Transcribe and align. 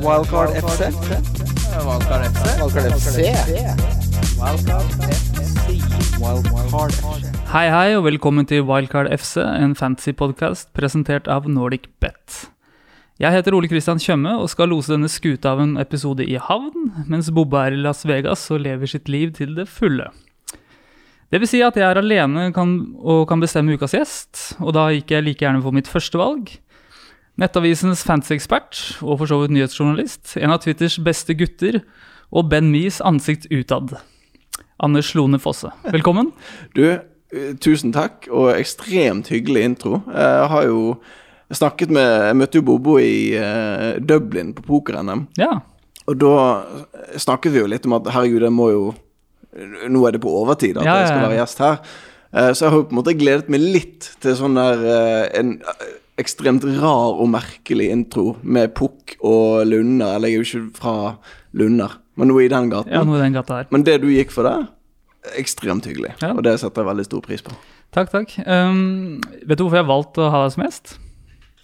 Wildcard 0.00 0.50
FC. 0.52 0.80
Wildcard 1.86 2.22
FC. 2.32 2.44
Wildcard 2.60 2.92
FC. 2.92 3.16
Wildcard 6.20 6.92
FC. 6.92 7.48
Hei, 7.52 7.70
hei, 7.70 7.96
og 7.96 8.04
velkommen 8.04 8.46
til 8.46 8.62
Wildcard 8.68 9.08
FC, 9.16 9.38
en 9.40 9.72
fantasy-podkast 9.78 10.72
presentert 10.76 11.28
av 11.32 11.48
Nordic 11.48 11.88
Bet. 12.00 12.50
Jeg 13.16 13.32
heter 13.32 13.56
Ole 13.56 13.70
Kristian 13.72 14.00
Tjøme 14.02 14.36
og 14.36 14.50
skal 14.52 14.68
lose 14.74 14.92
denne 14.92 15.08
skuta 15.08 15.54
av 15.54 15.64
en 15.64 15.78
episode 15.80 16.26
i 16.28 16.36
havn, 16.36 16.92
mens 17.08 17.32
Bobbe 17.32 17.64
er 17.64 17.78
i 17.78 17.80
Las 17.80 18.04
Vegas 18.04 18.44
og 18.52 18.60
lever 18.66 18.92
sitt 18.92 19.08
liv 19.08 19.32
til 19.38 19.56
det 19.56 19.64
fulle. 19.72 20.10
Det 21.32 21.40
vil 21.42 21.48
si 21.50 21.62
at 21.64 21.74
jeg 21.74 21.88
er 21.88 21.98
alene 21.98 22.50
kan, 22.54 22.76
og 23.00 23.24
kan 23.30 23.40
bestemme 23.42 23.74
ukas 23.74 23.96
gjest, 23.96 24.44
og 24.60 24.76
da 24.76 24.90
gikk 24.94 25.16
jeg 25.16 25.24
like 25.24 25.42
gjerne 25.42 25.64
for 25.64 25.74
mitt 25.74 25.88
første 25.90 26.20
valg. 26.20 26.52
Nettavisens 27.36 28.00
fantasy-ekspert, 28.06 28.78
og 29.04 29.18
for 29.20 29.28
så 29.28 29.36
vidt 29.42 29.52
nyhetsjournalist, 29.52 30.36
en 30.40 30.54
av 30.54 30.62
Twitters 30.64 30.96
beste 31.04 31.34
gutter, 31.36 31.82
og 32.32 32.48
Ben 32.48 32.70
Mies 32.72 33.02
ansikt 33.04 33.44
utad. 33.52 33.92
Anders 34.80 35.10
Lone 35.16 35.38
Fosse, 35.40 35.68
velkommen. 35.92 36.30
Du, 36.76 36.82
eh, 36.88 37.52
tusen 37.60 37.92
takk, 37.92 38.24
og 38.32 38.54
ekstremt 38.56 39.28
hyggelig 39.32 39.66
intro. 39.68 40.00
Jeg 40.08 40.48
har 40.52 40.64
jo 40.70 40.80
snakket 41.52 41.92
med 41.94 42.06
Jeg 42.26 42.36
møtte 42.40 42.58
jo 42.58 42.64
Bobo 42.66 42.96
i 42.98 43.34
eh, 43.38 44.00
Dublin 44.02 44.54
på 44.56 44.64
poker-NM. 44.66 45.26
Ja, 45.38 45.58
Og 46.06 46.16
da 46.22 46.32
snakket 47.20 47.52
vi 47.52 47.60
jo 47.60 47.68
litt 47.70 47.86
om 47.86 47.94
at 47.98 48.08
herregud, 48.14 48.42
jeg 48.48 48.54
må 48.54 48.70
jo 48.72 48.86
Nå 49.88 50.02
er 50.04 50.12
det 50.16 50.20
på 50.20 50.32
overtid 50.40 50.76
at 50.76 50.84
Ja, 50.84 50.96
jeg 51.00 51.06
skal 51.08 51.16
ja, 51.16 51.22
ja. 51.22 51.28
være 51.30 51.38
gjest 51.42 51.60
her. 51.62 51.76
Eh, 52.32 52.50
Så 52.52 52.64
jeg 52.66 52.72
har 52.72 52.80
jo 52.80 52.88
på 52.88 52.96
en 52.96 53.00
måte 53.02 53.14
gledet 53.16 53.48
meg 53.52 53.62
litt 53.62 54.10
til 54.24 54.36
sånn 54.40 54.56
der 54.58 54.82
En 55.38 55.54
ekstremt 56.20 56.64
rar 56.78 57.18
og 57.20 57.28
merkelig 57.32 57.90
intro 57.92 58.36
med 58.42 58.72
Pukk 58.76 59.16
og 59.20 59.66
Lunder. 59.68 60.16
Eller 60.16 60.32
jeg 60.32 60.38
er 60.38 60.42
jo 60.42 60.46
ikke 60.46 60.78
fra 60.80 60.96
Lunder, 61.56 61.98
men 62.16 62.32
noe 62.32 62.46
i 62.46 62.50
den 62.52 62.70
gaten. 62.72 62.92
ja 62.92 63.04
noe 63.04 63.20
i 63.20 63.24
den 63.24 63.36
gata 63.36 63.60
her. 63.60 63.70
Men 63.74 63.84
det 63.86 63.98
du 64.04 64.08
gikk 64.12 64.32
for 64.34 64.48
der, 64.48 64.68
ekstremt 65.40 65.88
hyggelig. 65.88 66.14
Ja. 66.22 66.32
Og 66.34 66.44
det 66.46 66.56
setter 66.62 66.82
jeg 66.82 66.90
veldig 66.92 67.08
stor 67.08 67.24
pris 67.24 67.44
på. 67.44 67.56
Takk, 67.94 68.12
takk. 68.12 68.32
Um, 68.46 69.20
vet 69.42 69.58
du 69.58 69.66
hvorfor 69.66 69.80
jeg 69.80 69.86
har 69.86 69.92
valgt 69.92 70.20
å 70.20 70.30
ha 70.32 70.44
deg 70.44 70.54
som 70.56 70.64
gjest? 70.66 70.96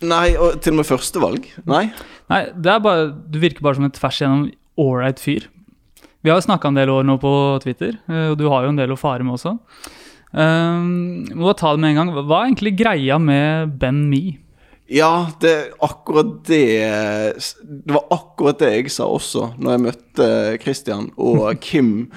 Nei, 0.02 0.34
og 0.34 0.58
til 0.64 0.74
og 0.74 0.80
med 0.80 0.88
førstevalg? 0.88 1.48
Nei? 1.68 1.84
Nei, 2.32 2.42
det 2.58 2.70
er 2.72 2.82
bare, 2.82 3.10
Du 3.30 3.38
virker 3.42 3.62
bare 3.62 3.78
som 3.78 3.86
et 3.86 3.94
tvers 3.94 4.18
igjennom 4.18 4.46
ålreit 4.82 5.20
fyr. 5.22 5.46
Vi 6.22 6.30
har 6.30 6.38
jo 6.38 6.46
snakka 6.46 6.70
en 6.70 6.78
del 6.78 6.90
år 6.90 7.06
nå 7.06 7.18
på 7.22 7.32
Twitter, 7.62 7.96
eh, 8.10 8.30
og 8.30 8.38
du 8.38 8.46
har 8.50 8.64
jo 8.64 8.72
en 8.72 8.78
del 8.78 8.94
å 8.94 8.98
fare 8.98 9.27
med 9.27 9.36
også. 9.36 9.56
Um, 10.32 11.27
må 11.34 11.50
bare 11.50 11.58
ta 11.60 11.74
det 11.74 11.82
med 11.82 11.92
en 11.92 11.98
gang. 12.00 12.12
Hva 12.16 12.38
er 12.40 12.50
egentlig 12.50 12.74
greia 12.78 13.18
med 13.20 13.74
Ben 13.82 14.05
Me? 14.10 14.22
Ja, 14.92 15.32
det 15.40 15.72
akkurat 15.80 16.42
det 16.44 16.66
Det 17.62 17.94
var 17.94 18.04
akkurat 18.12 18.60
det 18.60 18.72
jeg 18.74 18.92
sa 18.92 19.06
også 19.08 19.54
når 19.56 19.74
jeg 19.74 19.84
møtte 19.86 20.30
Christian 20.60 21.10
og 21.16 21.46
Kim 21.64 22.10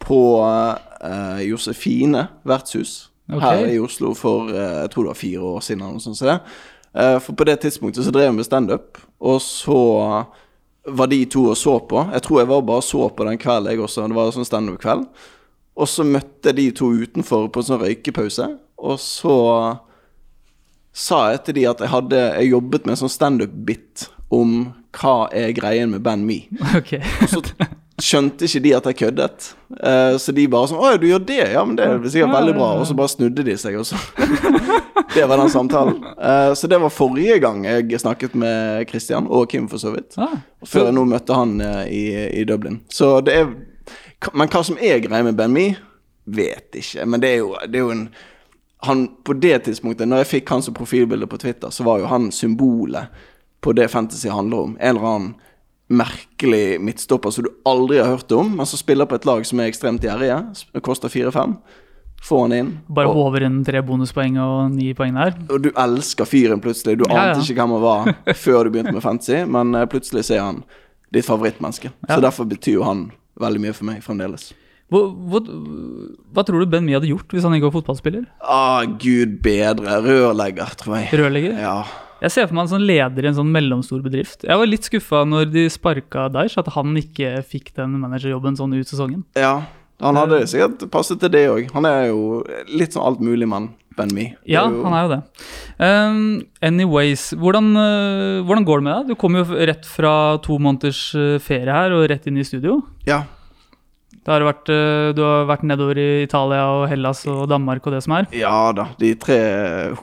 på 0.00 0.20
uh, 0.40 1.40
Josefine 1.44 2.28
vertshus 2.48 3.10
okay. 3.28 3.42
her 3.42 3.72
i 3.74 3.80
Oslo 3.82 4.14
for 4.16 4.48
uh, 4.48 4.84
jeg 4.84 4.92
tror 4.94 5.08
det 5.08 5.12
var 5.12 5.18
fire 5.20 5.40
år 5.54 5.64
siden. 5.64 5.82
eller 5.82 5.98
noe 5.98 6.04
sånt. 6.06 6.18
så 6.18 6.30
det. 6.30 6.38
Eh, 6.92 7.18
for 7.22 7.32
på 7.38 7.44
det 7.44 7.60
tidspunktet 7.62 8.04
så 8.04 8.10
drev 8.10 8.30
vi 8.30 8.36
med 8.40 8.46
standup, 8.46 8.98
og 9.20 9.42
så 9.42 9.80
var 10.86 11.10
de 11.10 11.24
to 11.30 11.44
og 11.52 11.58
så 11.58 11.78
på. 11.78 12.06
Jeg 12.12 12.22
tror 12.22 12.40
jeg 12.40 12.50
var 12.50 12.64
bare 12.66 12.82
så 12.82 13.08
på 13.08 13.26
den 13.28 13.38
kvelden, 13.38 13.70
jeg 13.70 13.80
også. 13.84 14.08
Det 14.08 14.16
var 14.16 14.32
sånn 14.34 14.48
standup-kveld. 14.48 15.06
Og 15.80 15.88
så 15.88 16.04
møtte 16.04 16.54
de 16.56 16.70
to 16.74 16.90
utenfor 16.90 17.48
på 17.52 17.62
en 17.62 17.68
sånn 17.68 17.82
røykepause, 17.84 18.48
og 18.80 18.98
så 19.00 19.36
sa 20.92 21.30
jeg 21.32 21.44
til 21.46 21.60
de 21.60 21.66
at 21.70 21.80
jeg 21.80 21.92
hadde 21.92 22.18
Jeg 22.18 22.50
jobbet 22.50 22.86
med 22.86 22.96
en 22.96 23.02
sånn 23.04 23.12
standup-bit 23.12 24.08
om 24.30 24.72
hva 24.96 25.28
er 25.34 25.52
greien 25.54 25.92
med 25.92 26.02
Band 26.02 26.26
Me. 26.26 26.42
Ok. 26.78 26.96
Så 27.30 27.42
skjønte 28.00 28.46
ikke 28.46 28.62
de 28.64 28.72
at 28.76 28.86
jeg 28.88 28.98
køddet. 29.02 29.50
Uh, 29.76 30.16
så 30.18 30.32
de 30.32 30.46
bare 30.50 30.70
sånn 30.70 30.80
'Å 30.80 30.92
ja, 30.94 31.00
du 31.00 31.06
gjør 31.10 31.24
det? 31.26 31.42
Ja, 31.52 31.64
men 31.64 31.76
det 31.76 31.84
er 31.86 31.98
sikkert 32.08 32.32
veldig 32.32 32.54
bra.' 32.56 32.70
Og 32.80 32.86
så 32.88 32.96
bare 32.96 33.12
snudde 33.12 33.44
de 33.44 33.56
seg, 33.60 33.76
og 33.76 33.86
så 33.86 33.98
Det 35.14 35.26
var 35.26 35.40
den 35.42 35.50
samtalen. 35.50 35.98
Uh, 36.16 36.54
så 36.54 36.70
det 36.70 36.78
var 36.80 36.92
forrige 36.94 37.40
gang 37.42 37.64
jeg 37.66 38.00
snakket 38.00 38.34
med 38.38 38.88
Christian, 38.88 39.26
og 39.26 39.48
Kim 39.50 39.68
for 39.68 39.82
så 39.82 39.90
vidt. 39.90 40.14
Ah, 40.16 40.38
Før 40.64 40.88
jeg 40.88 40.94
nå 40.94 41.04
møtte 41.04 41.34
han 41.34 41.60
uh, 41.60 41.84
i, 41.90 42.30
i 42.40 42.44
Dublin. 42.48 42.80
Så 42.88 43.18
det 43.20 43.34
er 43.34 43.52
Men 44.36 44.50
hva 44.52 44.60
som 44.62 44.76
er 44.76 45.00
greia 45.00 45.24
med 45.24 45.36
Ben 45.36 45.52
Me, 45.52 45.70
vet 46.28 46.76
ikke. 46.76 47.06
Men 47.08 47.22
det 47.22 47.30
er 47.34 47.38
jo, 47.40 47.54
det 47.66 47.78
er 47.78 47.86
jo 47.86 47.94
en 47.94 48.08
han, 48.82 49.08
På 49.24 49.32
det 49.36 49.58
tidspunktet, 49.66 50.08
når 50.08 50.22
jeg 50.24 50.26
fikk 50.26 50.50
han 50.54 50.62
som 50.62 50.74
profilbilde 50.74 51.26
på 51.28 51.38
Twitter, 51.38 51.70
så 51.70 51.84
var 51.84 51.98
jo 52.00 52.06
han 52.08 52.30
symbolet 52.32 53.08
på 53.60 53.72
det 53.76 53.88
fantasy 53.92 54.28
handler 54.32 54.56
om. 54.66 54.76
En 54.80 54.96
eller 54.96 55.06
annen 55.08 55.34
merkelig 55.90 56.80
midtstopper 56.80 57.30
som 57.34 57.44
du 57.44 57.50
aldri 57.66 57.98
har 57.98 58.06
hørt 58.14 58.32
om, 58.32 58.56
men 58.56 58.66
som 58.66 58.78
spiller 58.78 59.06
på 59.10 59.18
et 59.18 59.26
lag 59.28 59.44
som 59.46 59.60
er 59.60 59.68
ekstremt 59.68 60.04
gjerrige. 60.06 60.38
Koster 60.86 61.08
4-5. 61.12 61.56
Få 62.22 62.42
han 62.44 62.52
inn. 62.52 62.70
bare 62.88 63.08
og, 63.08 63.16
håver 63.16 63.46
inn 63.46 63.62
tre 63.64 63.80
bonuspoeng 63.82 64.36
og 64.44 64.70
ni 64.74 64.90
poeng 64.94 65.14
der. 65.16 65.34
og 65.48 65.62
du 65.64 65.70
elsker 65.72 66.28
fyren 66.28 66.60
plutselig. 66.60 66.98
Du 67.00 67.04
Ja, 67.08 67.14
ja. 67.16 67.22
ante 67.34 67.40
ikke 67.46 67.62
hvem 67.64 67.72
han 67.78 67.82
var 67.82 68.14
før 68.44 68.64
du 68.64 68.70
begynte 68.70 68.92
med 68.92 69.02
fantasy, 69.02 69.44
men 69.48 69.74
eh, 69.74 69.86
plutselig 69.88 70.24
så 70.28 70.34
er 70.36 70.40
han 70.44 70.62
ditt 71.12 71.24
favorittmenneske. 71.26 71.90
Ja. 72.08 72.14
Så 72.14 72.20
derfor 72.20 72.44
betyr 72.44 72.76
jo 72.78 72.84
han 72.84 73.10
veldig 73.40 73.60
mye 73.64 73.72
for 73.72 73.88
meg 73.88 74.02
fremdeles. 74.04 74.50
Hvor, 74.90 75.08
hva, 75.30 75.40
hva 76.34 76.42
tror 76.46 76.60
du 76.64 76.66
Ben 76.70 76.84
Mee 76.86 76.96
hadde 76.98 77.10
gjort 77.10 77.30
hvis 77.34 77.44
han 77.46 77.54
ikke 77.54 77.68
var 77.70 77.76
fotballspiller? 77.78 78.24
Ah, 78.42 78.82
gud 79.00 79.36
bedre. 79.44 80.00
Rørlegger, 80.02 80.72
tror 80.80 80.96
jeg. 80.98 81.10
Rørlegger? 81.20 81.58
Ja. 81.62 81.76
Jeg 82.20 82.34
ser 82.34 82.48
for 82.50 82.58
meg 82.58 82.66
en 82.66 82.72
sånn 82.74 82.84
leder 82.84 83.24
i 83.24 83.30
en 83.30 83.36
sånn 83.38 83.52
mellomstor 83.54 84.02
bedrift. 84.04 84.42
Jeg 84.44 84.58
var 84.60 84.68
litt 84.68 84.84
skuffa 84.84 85.22
når 85.24 85.46
de 85.54 85.62
sparka 85.72 86.26
Daish, 86.34 86.58
at 86.60 86.68
han 86.74 86.92
ikke 87.00 87.38
fikk 87.48 87.70
den 87.78 87.94
managerjobben 88.02 88.58
sånn 88.58 88.74
ut 88.76 88.86
sesongen. 88.90 89.22
ja. 89.38 89.60
Han 90.00 90.16
hadde 90.16 90.46
sikkert 90.48 90.86
passet 90.88 91.18
til 91.20 91.28
det 91.28 91.42
òg. 91.52 91.66
Han 91.74 91.84
er 91.84 92.06
jo 92.08 92.38
litt 92.72 92.94
sånn 92.96 93.02
altmuligmann, 93.04 93.66
Ben 93.98 94.08
Mee. 94.16 94.30
Ja, 94.48 94.62
jo- 94.72 94.78
han 94.86 94.94
er 94.96 95.02
jo 95.04 95.10
det. 95.10 95.18
Um, 95.76 96.46
anyways, 96.64 97.34
hvordan, 97.36 97.68
uh, 97.76 98.40
hvordan 98.48 98.64
går 98.64 98.80
det 98.80 98.86
med 98.86 98.94
deg? 98.96 99.10
Du 99.12 99.14
kom 99.20 99.36
jo 99.36 99.44
rett 99.44 99.84
fra 99.84 100.38
to 100.40 100.56
måneders 100.56 101.02
uh, 101.14 101.36
ferie 101.44 101.68
her 101.68 101.92
og 101.92 102.06
rett 102.08 102.24
inn 102.32 102.40
i 102.40 102.46
studio. 102.48 102.78
Ja. 103.04 103.26
Da 104.26 104.34
har 104.34 104.44
vært, 104.44 104.68
uh, 104.68 105.10
du 105.16 105.22
har 105.24 105.46
vært 105.48 105.62
nedover 105.64 105.96
i 105.96 106.08
Italia 106.26 106.66
og 106.74 106.82
Hellas 106.90 107.22
og 107.30 107.46
Danmark 107.48 107.86
og 107.88 107.94
det 107.94 108.02
som 108.04 108.18
er. 108.18 108.26
ja 108.36 108.52
da. 108.76 108.84
De 109.00 109.14
tre 109.20 109.38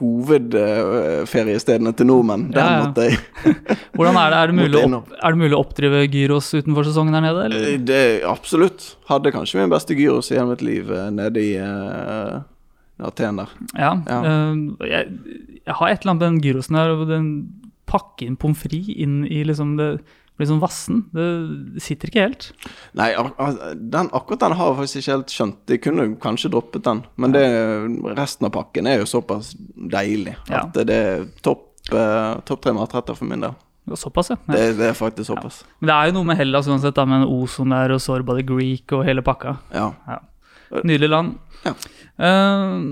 hovedferiestedene 0.00 1.92
til 1.94 2.08
nordmenn. 2.10 2.48
Den 2.50 2.58
Ja, 2.58 2.66
ja. 2.72 2.80
måtte 2.88 3.06
jeg 3.06 3.18
Hvordan 3.96 4.18
Er 4.18 4.30
det 4.34 4.40
Er 4.40 4.50
det 4.50 4.56
mulig, 4.58 4.82
å 4.82 5.02
er 5.06 5.36
det 5.36 5.38
mulig 5.38 5.54
å 5.54 5.62
oppdrive 5.62 6.02
gyros 6.10 6.50
utenfor 6.50 6.88
sesongen 6.90 7.14
der 7.14 7.26
nede? 7.28 7.46
Eller? 7.46 7.78
Det 7.78 8.02
Absolutt. 8.26 8.96
Hadde 9.08 9.32
kanskje 9.34 9.62
min 9.62 9.70
beste 9.70 9.94
gyros 9.94 10.32
i 10.32 10.38
hele 10.38 10.50
mitt 10.50 10.66
liv 10.66 10.90
eh, 10.90 11.10
nede 11.14 11.40
i 11.40 11.54
uh, 11.62 12.42
Aten 12.98 13.38
der. 13.38 13.54
Ja. 13.78 13.94
Ja. 14.02 14.18
uh, 14.18 14.82
jeg, 14.82 15.14
jeg 15.62 15.78
har 15.78 15.92
et 15.94 16.02
eller 16.02 16.16
annet 16.16 16.22
med 16.22 16.26
den 16.26 16.42
gyrosen 16.42 16.78
der, 16.80 16.96
og 16.96 17.06
den 17.08 17.30
pakke 17.88 18.26
inn 18.26 18.36
pommes 18.36 18.60
frites 18.60 18.98
inn 18.98 19.22
i 19.24 19.44
liksom 19.46 19.76
det 19.78 19.92
blir 20.38 20.48
sånn 20.48 20.62
vassen. 20.62 21.04
Det, 21.14 21.26
sitter 21.82 22.10
ikke 22.12 22.24
helt. 22.28 22.48
Nei, 22.98 23.10
den, 23.74 24.10
akkurat 24.14 24.44
den 24.46 24.56
har 24.58 24.72
jeg 24.72 24.78
faktisk 24.80 25.00
ikke 25.02 25.16
helt 25.16 25.34
skjønt. 25.34 25.56
De 25.70 25.78
kunne 25.82 26.08
kanskje 26.22 26.52
droppet 26.54 26.84
den, 26.86 27.02
men 27.18 27.34
det, 27.34 27.44
resten 28.18 28.46
av 28.48 28.54
pakken 28.54 28.86
er 28.90 29.02
jo 29.02 29.08
såpass 29.10 29.52
deilig 29.76 30.36
Ja. 30.48 30.64
at 30.64 30.78
det 30.78 30.94
er 30.94 31.26
topp 31.42 31.66
eh, 31.92 32.38
topp 32.48 32.62
tre 32.64 32.74
matretter 32.76 33.18
for 33.18 33.28
min 33.30 33.42
del. 33.44 33.56
Såpass, 33.96 34.28
ja. 34.30 34.36
Det, 34.46 34.76
det 34.76 34.90
er 34.90 34.96
faktisk 34.96 35.30
såpass. 35.30 35.62
Men 35.80 35.88
det 35.88 35.94
er 35.96 36.08
jo 36.10 36.16
noe 36.18 36.28
med 36.28 36.36
Hellas 36.36 36.66
uansett, 36.68 36.94
da, 36.96 37.06
med 37.08 37.22
en 37.22 37.30
Ozon 37.38 37.72
der 37.72 37.94
og 37.94 38.02
Sorba 38.04 38.34
the 38.36 38.44
Greek 38.44 38.92
og 38.92 39.06
hele 39.08 39.24
pakka. 39.24 39.56
Ja. 39.72 39.90
Ja. 40.06 40.18
Nydelig 40.84 41.10
land. 41.12 41.38
Ja. 41.64 41.74
Uh, 42.18 42.82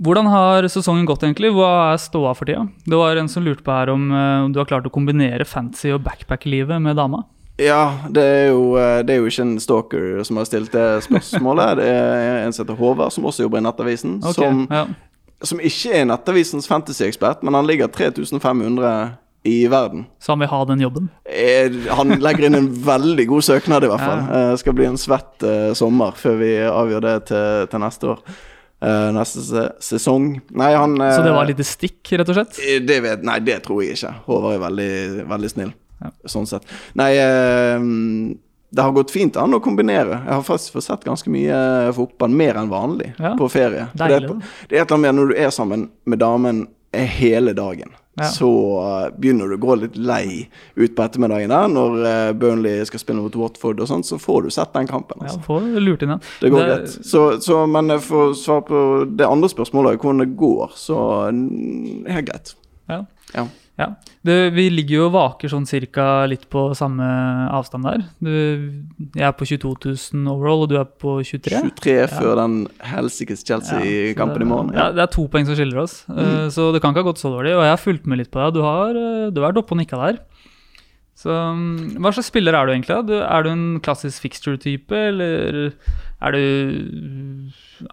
hvordan 0.00 0.28
har 0.32 0.68
sesongen 0.72 1.04
gått, 1.08 1.24
egentlig? 1.26 1.52
Hva 1.52 1.92
er 1.92 2.00
ståa 2.00 2.32
for 2.36 2.48
tida? 2.48 2.64
Det 2.86 2.96
var 2.96 3.18
en 3.20 3.28
som 3.28 3.44
lurte 3.44 3.64
på 3.66 3.74
her 3.74 3.92
om 3.92 4.08
uh, 4.12 4.48
du 4.52 4.60
har 4.60 4.68
klart 4.70 4.88
å 4.88 4.94
kombinere 4.94 5.44
fantasy 5.48 5.92
og 5.94 6.02
backpack-livet 6.06 6.80
med 6.82 6.98
dama. 7.00 7.24
Ja, 7.60 8.08
det 8.08 8.22
er, 8.24 8.46
jo, 8.54 8.76
eh, 8.80 9.02
det 9.04 9.14
er 9.14 9.18
jo 9.20 9.28
ikke 9.28 9.44
en 9.44 9.58
stalker 9.60 10.22
som 10.24 10.38
har 10.40 10.46
stilt 10.48 10.72
det 10.72 11.02
spørsmålet. 11.04 11.76
Det 11.80 11.88
er 11.92 12.46
en 12.46 12.54
som 12.56 12.64
heter 12.64 12.78
Håvard, 12.78 13.12
som 13.12 13.26
også 13.28 13.44
jobber 13.44 13.60
i 13.60 13.64
Nettavisen. 13.66 14.14
Okay, 14.22 14.32
Som, 14.38 14.62
ja. 14.70 14.86
som 15.44 15.60
ikke 15.60 15.92
er 15.98 16.06
Nettavisens 16.08 16.70
fantasy-ekspert, 16.70 17.44
men 17.44 17.58
han 17.58 17.68
ligger 17.68 17.92
3500 17.92 18.94
i 19.48 19.66
verden. 19.72 20.04
Så 20.20 20.32
han 20.34 20.42
vil 20.42 20.48
ha 20.52 20.60
den 20.68 20.80
jobben? 20.84 21.08
Er, 21.24 21.70
Han 21.96 22.16
legger 22.20 22.46
inn 22.50 22.58
en 22.58 22.68
veldig 22.92 23.26
god 23.30 23.44
søknad, 23.46 23.84
i 23.84 23.88
hvert 23.88 24.04
fall. 24.04 24.22
Det 24.52 24.58
skal 24.60 24.76
bli 24.76 24.84
en 24.90 24.98
svett 25.00 25.46
uh, 25.48 25.72
sommer 25.78 26.12
før 26.20 26.36
vi 26.42 26.50
avgjør 26.68 27.06
det 27.06 27.14
til, 27.30 27.66
til 27.72 27.80
neste 27.86 28.10
år. 28.14 28.20
Uh, 28.80 29.10
neste 29.12 29.42
se 29.44 29.62
sesong. 29.84 30.28
Nei, 30.56 30.70
han 30.72 30.94
eh, 31.00 31.10
Så 31.16 31.24
det 31.24 31.32
var 31.36 31.44
lite 31.48 31.64
stikk, 31.68 32.00
rett 32.16 32.30
og 32.32 32.36
slett? 32.38 32.60
Eh, 32.64 32.78
Det 32.84 33.00
vet, 33.04 33.24
nei, 33.28 33.38
det 33.44 33.58
tror 33.66 33.82
jeg 33.84 33.96
ikke. 33.98 34.12
Håvard 34.28 34.54
er 34.56 34.62
veldig, 34.62 34.92
veldig 35.28 35.50
snill. 35.52 35.72
Ja. 36.00 36.12
Sånn 36.32 36.48
sett. 36.48 36.64
Nei, 36.96 37.10
eh, 37.20 37.84
det 38.72 38.84
har 38.86 38.92
gått 38.96 39.10
fint 39.12 39.36
an 39.40 39.52
å 39.56 39.60
kombinere. 39.60 40.20
Jeg 40.24 40.32
har 40.32 40.44
faktisk 40.46 40.76
fått 40.78 40.86
sett 40.86 41.04
ganske 41.04 41.28
mye 41.32 41.58
fotball, 41.96 42.32
mer 42.40 42.56
enn 42.60 42.70
vanlig, 42.72 43.10
Ja. 43.18 43.34
på 43.36 43.48
ferie. 43.52 43.88
Det, 43.92 44.06
er, 44.06 44.28
det 44.70 44.78
er 44.78 44.84
et 44.84 44.92
eller 44.92 44.96
annet 44.96 45.06
med 45.08 45.18
når 45.18 45.32
du 45.32 45.40
er 45.44 45.50
sammen 45.52 45.88
med 46.08 46.22
damen 46.22 46.62
hele 46.94 47.52
dagen. 47.56 47.92
Ja. 48.18 48.26
så 48.26 48.48
eh, 48.82 49.12
begynner 49.16 49.48
du 49.48 49.54
å 49.54 49.60
gå 49.62 49.74
litt 49.80 49.94
lei 49.96 50.48
ut 50.74 50.96
på 50.96 51.04
ettermiddagen 51.04 51.48
der, 51.52 51.68
når 51.70 52.00
eh, 52.10 52.32
Burnley 52.36 52.82
skal 52.84 53.00
spille 53.00 53.22
mot 53.22 53.36
Watford 53.38 53.80
og 53.80 53.88
sånn, 53.88 54.02
så 54.04 54.18
får 54.20 54.42
du 54.44 54.50
sett 54.50 54.72
den 54.74 54.88
kampen. 54.90 55.22
Altså. 55.22 55.38
Ja, 55.38 55.44
får 55.46 55.60
få 55.62 55.84
lurt 55.86 56.02
inn 56.02 56.12
den. 56.16 56.20
Det 56.42 56.50
går 56.50 56.58
Det- 56.58 56.66
greit. 56.74 56.96
Så, 57.06 57.22
så, 57.40 57.60
men 57.70 57.90
eh, 57.94 58.02
for 58.02 58.32
å 58.32 58.36
svare 58.36 58.66
på 58.66 58.82
det 59.16 59.28
andre 59.30 59.48
spørsmålet, 59.48 60.00
hvordan 60.02 60.24
det 60.24 60.28
går, 60.36 60.74
så 60.76 60.98
mm, 61.30 62.04
helt 62.10 62.28
greit. 62.32 62.54
Ja. 62.90 63.04
Ja. 63.32 63.46
Ja. 63.80 63.86
Det, 64.26 64.34
vi 64.52 64.66
ligger 64.68 64.98
jo 64.98 65.04
og 65.08 65.14
vaker 65.14 65.48
sånn 65.48 65.64
cirka 65.68 66.26
litt 66.28 66.42
på 66.52 66.66
samme 66.76 67.06
avstand 67.56 67.86
der. 67.88 68.02
Du, 68.20 68.30
jeg 69.16 69.24
er 69.24 69.32
på 69.38 69.48
22 69.48 69.72
000 70.12 70.28
overall, 70.34 70.66
og 70.66 70.68
du 70.72 70.76
er 70.80 70.84
på 70.84 71.16
23? 71.24 71.62
23 71.80 71.96
før 72.12 72.34
den 72.42 72.58
helsikes 72.92 73.44
Chelsea-kampen 73.48 74.44
ja, 74.44 74.46
i 74.46 74.50
morgen. 74.50 74.74
Ja, 74.76 74.90
Ja. 74.90 74.92
det 74.98 75.06
er 75.06 75.12
to 75.14 75.24
poeng 75.32 75.48
som 75.48 75.56
skiller 75.56 75.80
oss, 75.86 76.02
eh, 76.12 76.48
så 76.52 76.68
det 76.74 76.82
kan 76.84 76.92
ikke 76.92 77.04
ha 77.04 77.08
gått 77.12 77.22
så 77.22 77.32
dårlig. 77.32 77.54
Og 77.56 77.64
jeg 77.64 77.72
har 77.72 77.80
fulgt 77.80 78.06
med 78.10 78.20
litt 78.20 78.30
på 78.34 78.42
deg. 78.44 78.54
Du 78.58 78.62
har, 78.66 78.90
eh, 78.92 79.30
du 79.32 79.40
har 79.40 79.48
vært 79.50 79.62
oppe 79.64 79.72
og 79.76 79.80
nikka 79.80 79.96
der. 80.04 80.20
Så 81.20 81.28
mm, 81.32 81.98
Hva 82.00 82.12
slags 82.14 82.30
spiller 82.30 82.56
er 82.56 82.66
du 82.66 82.72
egentlig? 82.72 82.96
Du, 83.10 83.16
er 83.20 83.44
du 83.44 83.50
en 83.52 83.64
klassisk 83.84 84.24
fixture-type, 84.24 84.96
eller 84.96 85.72
er 86.20 86.36
du 86.36 86.44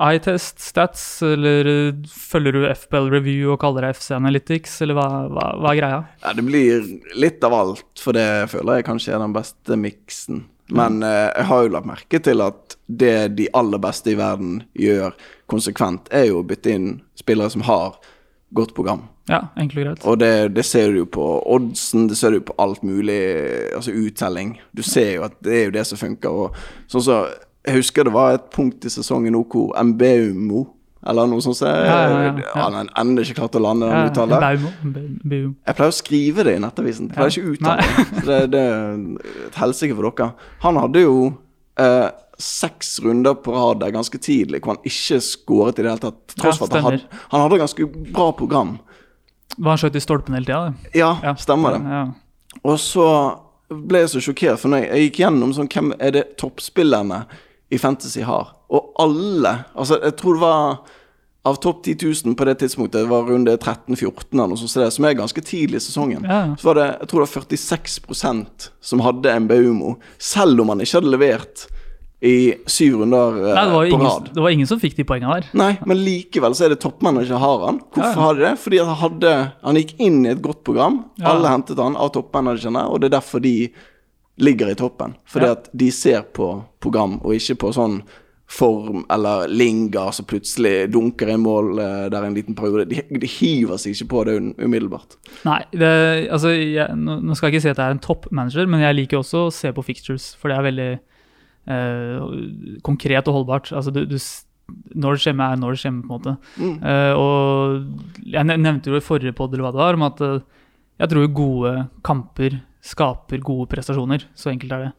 eye-test, 0.04 0.62
stats, 0.64 1.04
eller 1.28 1.68
eh, 1.72 1.98
følger 2.08 2.56
du 2.56 2.68
FBL 2.72 3.10
Review 3.12 3.54
og 3.56 3.60
kaller 3.64 3.88
deg 3.88 3.98
FC 3.98 4.14
Analytics, 4.16 4.78
eller 4.86 5.00
hva, 5.00 5.08
hva, 5.32 5.48
hva 5.60 5.74
er 5.74 5.80
greia? 5.82 6.00
Ja, 6.24 6.36
det 6.38 6.46
blir 6.48 6.88
litt 7.20 7.44
av 7.44 7.56
alt, 7.58 7.88
for 8.00 8.16
det 8.16 8.48
føler 8.54 8.80
jeg 8.80 8.88
kanskje 8.88 9.16
er 9.16 9.24
den 9.24 9.36
beste 9.36 9.80
miksen. 9.80 10.46
Men 10.72 11.02
eh, 11.04 11.28
jeg 11.32 11.48
har 11.52 11.64
jo 11.64 11.76
lagt 11.76 11.88
merke 11.88 12.24
til 12.24 12.44
at 12.44 12.78
det 12.88 13.16
de 13.36 13.48
aller 13.56 13.84
beste 13.84 14.12
i 14.14 14.18
verden 14.20 14.62
gjør 14.76 15.16
konsekvent, 15.52 16.08
er 16.16 16.30
jo 16.30 16.42
å 16.42 16.48
bytte 16.48 16.76
inn 16.76 16.90
spillere 17.20 17.52
som 17.52 17.68
har 17.68 18.00
godt 18.56 18.76
program. 18.76 19.08
Ja, 19.28 19.42
enkelt 19.60 19.80
og 19.80 19.84
greit. 19.86 20.06
Og 20.08 20.20
det, 20.22 20.32
det 20.56 20.66
ser 20.66 20.92
du 20.92 21.02
jo 21.02 21.10
på 21.18 21.26
oddsen, 21.56 22.08
det 22.08 22.18
ser 22.20 22.32
du 22.36 22.40
på 22.48 22.56
alt 22.64 22.84
mulig, 22.88 23.20
altså 23.76 23.92
uttelling. 23.92 24.56
Du 24.78 24.84
ser 24.88 25.18
jo 25.18 25.28
at 25.28 25.36
det 25.44 25.58
er 25.58 25.66
jo 25.68 25.76
det 25.76 25.86
som 25.90 26.00
funker. 26.00 26.30
Og 26.48 26.56
sånn 26.92 27.04
så, 27.04 27.20
jeg 27.68 27.82
husker 27.82 28.08
det 28.08 28.16
var 28.16 28.38
et 28.38 28.50
punkt 28.56 28.88
i 28.88 28.92
sesongen 28.94 29.36
nå 29.36 29.44
hvor 29.52 29.76
MBUMO 29.84 30.66
eller 31.08 31.28
noe 31.30 31.44
sånt, 31.44 31.56
så 31.60 31.70
jeg, 31.70 31.88
Ja, 31.88 31.98
ja, 32.10 32.32
ja, 32.42 32.54
han 32.68 32.90
ennå 33.00 33.24
ikke 33.24 33.38
klart 33.38 33.56
å 33.56 33.62
lande 33.64 33.88
den 33.88 33.96
Ja, 33.96 34.08
uttalen. 34.10 34.64
Jeg 35.64 35.76
pleier 35.78 35.92
å 35.92 35.96
skrive 35.96 36.44
det 36.48 36.56
i 36.58 36.62
Nettavisen. 36.64 37.12
Jeg 37.12 37.16
pleier 37.16 37.32
ikke 37.32 37.48
å 37.48 37.54
uttale 37.54 38.08
det. 38.28 38.40
Det. 38.52 38.64
Er 38.64 39.46
et 39.48 39.60
helsike 39.62 39.96
for 39.96 40.10
dere. 40.10 40.32
Han 40.66 40.80
hadde 40.82 41.04
jo 41.06 41.20
eh, 41.80 42.10
seks 42.38 42.98
runder 43.06 43.38
på 43.42 43.54
rad 43.56 43.80
der 43.82 43.94
ganske 43.96 44.20
tidlig 44.22 44.62
hvor 44.64 44.76
han 44.76 44.90
ikke 44.90 45.22
skåret 45.24 45.80
i 45.80 45.86
det 45.86 45.94
hele 45.94 46.04
tatt. 46.10 46.36
Tross 46.36 46.60
for 46.60 46.68
at 46.70 46.78
han 46.78 46.90
hadde, 46.90 47.24
han 47.32 47.46
hadde 47.46 47.62
ganske 47.64 47.90
bra 48.12 48.28
program. 48.38 48.76
Var 49.58 49.74
han 49.74 49.82
skjøt 49.82 49.96
i 49.98 50.04
stolpen 50.04 50.38
hele 50.38 50.46
tida? 50.46 50.74
Ja, 50.94 51.18
Ja. 51.24 51.34
stemmer 51.36 51.78
det. 51.78 51.82
Ja. 51.90 52.06
Og 52.64 52.78
så 52.80 53.08
ble 53.70 54.00
jeg 54.06 54.10
så 54.14 54.22
sjokkert, 54.24 54.60
for 54.62 54.72
når 54.72 54.86
jeg, 54.86 55.10
gikk 55.12 55.20
gjennom 55.26 55.52
sånn 55.54 55.68
Hvem 55.68 55.90
er 56.00 56.12
det 56.16 56.38
toppspillerne 56.40 57.26
i 57.72 57.78
Fantasy 57.78 58.22
har? 58.24 58.54
Og 58.72 58.94
alle 59.00 59.66
Altså, 59.76 60.00
jeg 60.04 60.16
tror 60.18 60.34
det 60.38 60.42
var 60.42 60.80
av 61.48 61.56
topp 61.64 61.84
10 61.86 61.96
000 62.26 62.36
på 62.36 62.46
det 62.46 62.58
tidspunktet, 62.60 63.06
det 63.06 63.10
var 63.10 63.24
runde 63.24 63.54
13-14 63.58 64.34
eller 64.34 64.50
noe 64.52 64.58
sånt, 64.60 64.70
så 64.74 64.82
det, 64.82 64.90
som 64.92 65.06
er 65.08 65.14
ganske 65.16 65.42
tidlig 65.48 65.80
i 65.80 65.86
sesongen, 65.86 66.26
ja. 66.28 66.42
så 66.60 66.68
var 66.68 66.76
det 66.76 66.88
jeg 67.00 67.08
tror 67.08 67.24
det 67.24 67.28
var 67.30 67.44
46% 67.46 68.66
som 68.82 69.04
hadde 69.06 69.32
en 69.32 69.48
Baumo, 69.48 69.94
selv 70.20 70.60
om 70.60 70.74
han 70.74 70.84
ikke 70.84 70.98
hadde 71.00 71.14
levert 71.14 71.64
i 72.26 72.54
syv 72.66 72.96
runder 73.04 73.36
eh, 73.38 73.52
Nei, 73.54 73.64
det 73.68 73.74
var, 73.76 73.84
jo 73.86 73.92
på 73.92 73.98
ingen, 74.00 74.08
rad. 74.10 74.30
det 74.34 74.42
var 74.42 74.54
ingen 74.56 74.70
som 74.70 74.80
fikk 74.82 74.96
de 74.98 75.04
poengene 75.06 75.36
der. 75.38 75.50
Nei, 75.60 75.72
men 75.86 76.00
likevel 76.02 76.56
så 76.58 76.66
er 76.66 76.74
det 76.74 76.80
toppmanager 76.82 77.38
har 77.44 77.66
han. 77.68 77.82
Hvorfor 77.94 78.08
Ja, 78.08 78.14
ja. 78.16 78.24
har 78.26 78.40
de 78.40 78.46
det? 78.48 78.54
Fordi 78.64 78.80
han 78.82 78.96
hadde 79.04 79.34
Han 79.64 79.76
gikk 79.78 79.94
inn 80.02 80.24
i 80.26 80.32
et 80.34 80.42
godt 80.42 80.64
program. 80.66 81.04
Ja. 81.22 81.36
Alle 81.36 81.52
hentet 81.54 81.78
han 81.78 81.96
av 82.00 82.10
toppmanagerne, 82.18 82.88
og 82.90 83.02
det 83.04 83.12
er 83.12 83.20
derfor 83.20 83.44
de 83.46 83.70
ligger 84.42 84.70
i 84.70 84.78
toppen. 84.78 85.14
Fordi 85.30 85.46
at 85.50 85.70
de 85.74 85.92
ser 85.94 86.22
på 86.34 86.64
program, 86.82 87.20
og 87.24 87.34
ikke 87.38 87.56
på 87.66 87.72
sånn 87.78 88.02
form 88.48 89.02
eller 89.12 89.50
linger 89.52 90.14
som 90.16 90.24
plutselig 90.26 90.86
dunker 90.94 91.28
i 91.34 91.38
mål 91.38 91.82
eh, 91.84 92.06
der 92.14 92.24
en 92.24 92.34
liten 92.38 92.56
periode. 92.56 92.86
De, 92.88 93.02
de 93.20 93.28
hiver 93.28 93.76
seg 93.82 93.92
ikke 93.94 94.08
på 94.14 94.22
det 94.30 94.38
umiddelbart. 94.64 95.18
Nei, 95.44 95.60
det, 95.76 95.90
altså, 96.32 96.54
jeg, 96.56 96.96
nå 96.96 97.36
skal 97.36 97.50
jeg 97.50 97.58
ikke 97.58 97.66
si 97.66 97.74
at 97.74 97.82
jeg 97.82 97.92
er 97.92 97.98
en 97.98 98.04
toppmanager, 98.06 98.70
men 98.72 98.86
jeg 98.86 98.96
liker 99.02 99.20
også 99.20 99.48
å 99.50 99.52
se 99.54 99.74
på 99.76 99.84
fixtures, 99.90 100.30
for 100.40 100.50
det 100.50 100.58
er 100.62 100.68
veldig 100.70 100.88
eh, 101.68 102.78
konkret 102.86 103.28
og 103.28 103.40
holdbart. 103.42 103.72
Altså, 103.76 103.92
du, 103.94 104.04
du, 104.10 104.18
når 104.96 105.16
det 105.18 105.24
skjer, 105.24 105.38
er 105.40 105.60
når 105.62 105.76
det 105.76 105.82
skjer, 105.84 105.98
på 106.02 106.08
en 106.08 106.14
måte. 106.16 106.36
Mm. 106.60 106.78
Eh, 106.84 107.14
og 107.16 108.24
jeg 108.28 108.50
nevnte 108.52 108.92
jo 108.92 109.00
i 109.00 109.04
forrige 109.06 109.36
podd 109.38 109.54
eller 109.56 109.68
hva 109.68 109.74
det 109.76 109.84
var, 109.84 110.00
om 110.00 110.08
at 110.10 110.24
eh, 110.26 110.40
jeg 111.04 111.12
tror 111.14 111.28
gode 111.38 111.74
kamper 112.08 112.60
skaper 112.88 113.42
gode 113.44 113.68
prestasjoner. 113.72 114.24
Så 114.38 114.52
enkelt 114.54 114.72
er 114.78 114.88
det. 114.88 114.92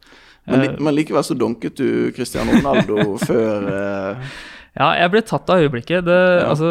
Men, 0.49 0.61
li, 0.63 0.67
Eh, 0.71 0.79
men 0.81 0.95
likevel 0.95 1.25
så 1.25 1.35
dunket 1.37 1.75
du 1.77 2.11
Cristiano 2.15 2.55
Ronaldo 2.55 3.17
før 3.29 3.67
eh, 3.69 4.31
Ja, 4.79 4.93
jeg 5.01 5.11
ble 5.13 5.21
tatt 5.27 5.49
av 5.51 5.61
øyeblikket. 5.61 6.05
Det, 6.07 6.15
Ja. 6.39 6.47
altså, 6.53 6.69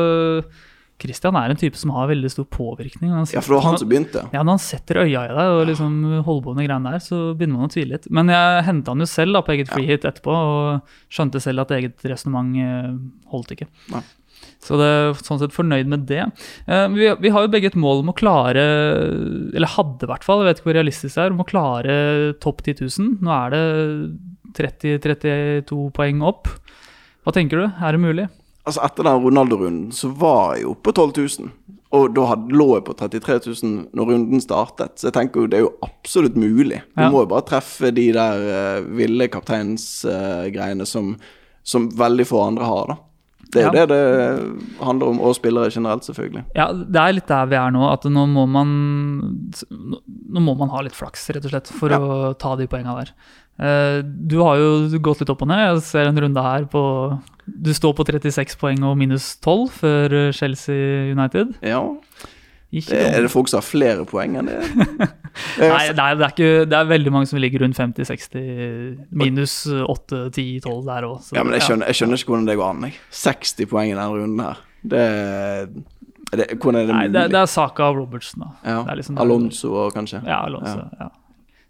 Christian 0.99 1.37
er 1.39 1.53
en 1.53 1.59
type 1.59 1.79
som 1.79 1.93
har 1.95 2.09
veldig 2.11 2.31
stor 2.33 2.47
påvirkning. 2.51 3.13
Han 3.15 3.27
Ja, 3.31 3.41
for 3.41 3.55
det 3.55 3.59
var 3.61 3.67
han 3.69 3.79
som 3.79 3.91
begynte. 3.91 4.25
Ja, 4.35 4.43
Når 4.43 4.57
han 4.57 4.63
setter 4.65 5.03
øya 5.05 5.25
i 5.29 5.35
deg 5.37 5.55
og 5.55 5.67
liksom 5.71 5.99
holder 6.27 6.45
på 6.45 6.55
med 6.59 6.67
greiene 6.67 6.95
der, 6.95 7.03
så 7.05 7.19
begynner 7.39 7.61
man 7.61 7.71
å 7.71 7.75
tvile 7.75 7.95
litt. 7.95 8.09
Men 8.11 8.33
jeg 8.35 8.65
henta 8.67 8.95
han 8.95 9.05
jo 9.05 9.11
selv 9.11 9.39
da 9.39 9.43
på 9.47 9.55
eget 9.55 9.71
free 9.71 9.87
hit 9.87 10.07
etterpå, 10.09 10.35
og 10.35 10.97
skjønte 11.15 11.43
selv 11.45 11.63
at 11.65 11.75
eget 11.79 12.09
resonnement 12.11 12.59
eh, 12.65 12.97
holdt 13.31 13.55
ikke. 13.55 13.69
Ja. 13.95 14.03
Så 14.63 14.79
det 14.79 14.89
er 14.91 15.21
sånn 15.23 15.39
sett 15.41 15.55
fornøyd 15.55 15.91
med 15.91 16.09
det. 16.11 16.25
Eh, 16.67 16.87
vi, 16.95 17.07
vi 17.23 17.33
har 17.35 17.47
jo 17.47 17.53
begge 17.53 17.71
et 17.71 17.79
mål 17.79 18.03
om 18.03 18.11
å 18.11 18.17
klare, 18.19 18.65
eller 19.55 19.75
hadde 19.77 20.07
i 20.07 20.11
hvert 20.11 20.27
fall, 20.27 20.43
jeg 20.43 20.51
vet 20.51 20.61
ikke 20.61 20.71
hvor 20.71 20.79
realistisk 20.81 21.15
det 21.15 21.25
er, 21.25 21.37
om 21.37 21.45
å 21.45 21.49
klare 21.49 21.95
topp 22.43 22.65
10 22.67 22.83
000. 22.83 23.15
Nå 23.23 23.35
er 23.39 23.55
det 23.55 23.63
30-32 24.59 25.79
poeng 25.95 26.27
opp. 26.27 26.51
Hva 27.23 27.35
tenker 27.37 27.63
du, 27.63 27.67
er 27.71 27.95
det 27.95 28.03
mulig? 28.03 28.29
Altså 28.69 28.83
Etter 28.85 29.07
den 29.09 29.23
Ronaldo-runden 29.25 29.89
så 29.97 30.11
var 30.21 30.57
jeg 30.59 30.67
jo 30.67 30.75
på 30.85 30.93
12 30.93 31.13
000. 31.41 31.51
Og 31.97 32.11
da 32.13 32.27
hadde, 32.29 32.53
lå 32.53 32.67
jeg 32.77 32.85
på 32.85 32.93
33 33.01 33.39
000 33.65 33.77
når 33.97 34.11
runden 34.13 34.43
startet. 34.45 34.99
Så 35.01 35.09
jeg 35.09 35.15
tenker 35.17 35.41
jo 35.41 35.49
det 35.49 35.57
er 35.57 35.65
jo 35.65 35.71
absolutt 35.87 36.37
mulig. 36.37 36.83
Du 36.93 37.01
Ja. 37.03 37.09
må 37.11 37.23
jo 37.25 37.31
bare 37.31 37.47
treffe 37.49 37.89
de 37.97 38.11
der 38.13 38.43
uh, 38.45 38.89
ville 38.99 39.29
kapteinsgreiene 39.33 40.85
som, 40.87 41.15
som 41.65 41.89
veldig 41.97 42.27
få 42.29 42.43
andre 42.45 42.65
har, 42.69 42.87
da. 42.93 42.99
Det 43.49 43.63
er 43.63 43.65
jo 43.65 43.73
Ja. 43.73 43.87
det 43.87 43.89
det 43.89 44.85
handler 44.85 45.09
om, 45.09 45.21
og 45.25 45.35
spillere 45.39 45.71
generelt, 45.73 46.05
selvfølgelig. 46.05 46.45
Ja, 46.55 46.67
det 46.75 47.01
er 47.01 47.13
litt 47.17 47.27
der 47.33 47.47
vi 47.49 47.57
er 47.57 47.71
nå, 47.73 47.87
at 47.93 48.05
nå 48.05 48.27
må 48.29 48.45
man 48.47 48.75
Nå 50.29 50.41
må 50.45 50.55
man 50.59 50.69
ha 50.69 50.83
litt 50.85 50.93
flaks, 50.93 51.31
rett 51.33 51.45
og 51.49 51.51
slett, 51.55 51.69
for 51.73 51.89
Ja. 51.89 51.99
å 51.99 52.37
ta 52.37 52.55
de 52.57 52.67
poengene 52.67 52.99
der. 53.07 53.13
Eh, 53.59 54.03
Du 54.03 54.43
har 54.45 54.57
jo 54.59 54.99
gått 55.01 55.21
litt 55.21 55.31
opp 55.31 55.41
og 55.41 55.49
ned. 55.49 55.65
Jeg 55.75 55.83
ser 55.83 56.07
en 56.09 56.21
runde 56.21 56.43
her 56.43 56.65
på 56.67 57.19
Du 57.49 57.71
står 57.75 57.95
på 57.97 58.05
36 58.09 58.59
poeng 58.61 58.83
og 58.87 58.99
minus 59.01 59.37
12 59.45 59.69
før 59.81 60.17
Chelsea 60.37 61.13
United. 61.15 61.55
Ja, 61.65 61.81
Ikke 62.69 62.99
Er 63.01 63.23
det 63.25 63.31
folk 63.33 63.49
som 63.49 63.63
har 63.63 63.65
flere 63.65 64.05
poeng 64.05 64.37
enn 64.37 64.51
det? 64.51 64.59
Nei, 65.63 65.69
nei 65.95 66.09
det, 66.19 66.25
er 66.25 66.33
ikke, 66.35 66.65
det 66.69 66.77
er 66.77 66.89
veldig 66.91 67.13
mange 67.15 67.29
som 67.31 67.39
ligger 67.41 67.63
rundt 67.63 67.79
50-60, 67.79 69.07
minus 69.17 69.55
8-10-12 69.71 70.83
der 70.89 71.07
òg. 71.09 71.31
Ja, 71.37 71.45
men 71.47 71.57
jeg 71.57 71.65
skjønner, 71.65 71.89
jeg 71.89 72.01
skjønner 72.01 72.21
ikke 72.21 72.33
hvordan 72.35 72.49
det 72.51 72.57
går 72.59 72.73
an. 72.75 72.89
Jeg. 72.89 72.99
60 73.23 73.71
poeng 73.71 73.93
i 73.93 73.95
denne 73.95 74.09
runden 74.13 74.43
her. 74.45 74.61
Det, 74.83 75.05
det 76.33 76.45
er 76.45 76.59
det 76.59 76.91
Nei, 76.93 77.07
det, 77.09 77.25
det 77.33 77.41
er 77.41 77.49
Saka 77.49 77.89
og 77.89 78.03
Robertsen, 78.03 78.45
da. 78.45 78.51
ja. 78.67 78.83
er 78.85 79.01
liksom- 79.01 79.19
Alonso 79.23 79.73
og 79.87 79.95
kanskje. 79.95 80.21
Ja, 80.27 80.43
Alonso. 80.45 80.85
Ja. 81.01 81.09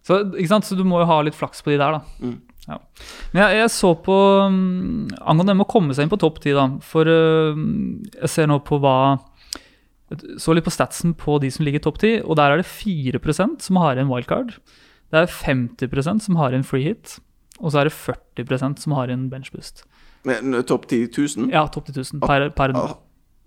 Så, 0.03 0.23
så 0.65 0.75
du 0.75 0.85
må 0.89 1.03
jo 1.03 1.07
ha 1.07 1.21
litt 1.23 1.37
flaks 1.37 1.63
på 1.63 1.71
de 1.71 1.79
der, 1.79 1.99
da. 1.99 2.01
Mm. 2.25 2.39
Ja. 2.69 2.77
Men 3.33 3.43
jeg, 3.43 3.61
jeg 3.63 3.73
så 3.73 3.95
på 4.05 4.15
um, 4.45 5.07
Angående 5.23 5.55
det 5.55 5.57
med 5.57 5.65
å 5.65 5.71
komme 5.73 5.95
seg 5.97 6.05
inn 6.05 6.13
på 6.13 6.21
topp 6.21 6.43
ti, 6.45 6.53
da. 6.57 6.67
For 6.85 7.09
uh, 7.09 7.57
jeg 8.19 8.33
ser 8.33 8.51
nå 8.51 8.59
på 8.67 8.77
hva 8.83 8.97
Så 10.41 10.53
litt 10.57 10.67
på 10.67 10.73
statsen 10.75 11.15
på 11.17 11.39
de 11.43 11.51
som 11.53 11.65
ligger 11.65 11.81
i 11.83 11.87
topp 11.87 12.03
ti, 12.03 12.13
og 12.21 12.37
der 12.41 12.55
er 12.55 12.63
det 12.63 12.69
4% 12.69 13.65
som 13.65 13.81
har 13.81 14.01
en 14.01 14.09
wildcard. 14.13 14.55
Det 15.13 15.25
er 15.25 15.33
50% 15.33 16.25
som 16.25 16.37
har 16.41 16.53
en 16.57 16.65
free 16.65 16.91
hit, 16.91 17.19
og 17.59 17.73
så 17.73 17.83
er 17.83 17.89
det 17.89 17.97
40% 17.97 18.85
som 18.85 18.97
har 18.97 19.13
en 19.13 19.29
benchboost. 19.33 19.85
Men 20.29 20.55
eh, 20.57 20.65
topp 20.69 20.89
10 20.89 21.09
000? 21.13 21.53
Ja, 21.53 21.67
topp 21.73 21.89
10 21.93 22.01
000 22.21 22.25
per, 22.25 22.49
per 22.57 22.75
Ah, 22.77 22.97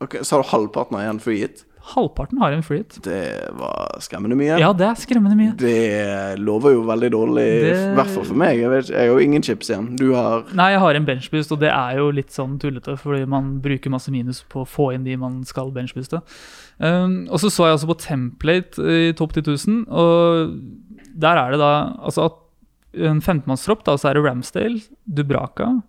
Ok, 0.02 0.16
Så 0.22 0.36
har 0.36 0.44
du 0.44 0.50
halvparten 0.50 0.98
av 0.98 1.04
igjen 1.04 1.22
free 1.22 1.44
hit? 1.44 1.66
Halvparten 1.82 2.38
har 2.38 2.54
en 2.54 2.62
flyt. 2.64 3.00
Det 3.04 3.50
var 3.58 3.98
skremmende 4.00 4.38
mye. 4.38 4.60
Ja, 4.62 4.70
det 4.78 4.86
er 4.86 5.00
skremmende 5.02 5.36
mye. 5.36 5.56
Det 5.58 6.38
lover 6.40 6.76
jo 6.76 6.84
veldig 6.86 7.10
dårlig, 7.12 7.46
i 7.48 7.62
Det- 7.66 7.96
hvert 7.98 8.12
fall 8.14 8.24
for 8.30 8.36
meg. 8.38 8.60
Jeg, 8.60 8.70
vet, 8.70 8.90
jeg 8.94 9.00
har 9.00 9.08
jo 9.08 9.18
ingen 9.26 9.42
chips 9.42 9.70
igjen. 9.70 9.96
Du 9.98 10.14
har 10.14 10.44
Nei, 10.54 10.72
jeg 10.72 10.80
har 10.80 10.94
en 10.96 11.06
benchboost, 11.06 11.52
og 11.52 11.60
det 11.60 11.72
er 11.74 11.98
jo 11.98 12.12
litt 12.12 12.30
sånn 12.30 12.60
tullete, 12.60 12.98
fordi 13.00 13.26
man 13.28 13.60
bruker 13.62 13.90
masse 13.90 14.10
minus 14.12 14.44
på 14.48 14.62
å 14.62 14.68
få 14.68 14.94
inn 14.94 15.04
de 15.04 15.16
man 15.18 15.44
skal 15.44 15.72
benchbooste. 15.72 16.22
Um, 16.80 17.28
og 17.32 17.40
så 17.40 17.50
så 17.52 17.66
jeg 17.68 17.78
også 17.80 17.88
på 17.90 18.00
template 18.00 18.80
i 18.80 19.12
topp 19.14 19.34
10 19.34 19.42
000, 19.68 19.86
og 19.90 20.62
der 21.18 21.36
er 21.38 21.52
det 21.52 21.60
da 21.60 21.74
altså 22.02 22.26
at 22.26 22.38
en 22.94 23.22
15-mannstropp, 23.22 23.84
da, 23.86 23.96
så 23.96 24.10
er 24.10 24.14
det 24.16 24.24
Ramsdale, 24.26 24.82
Dubraka, 25.08 25.82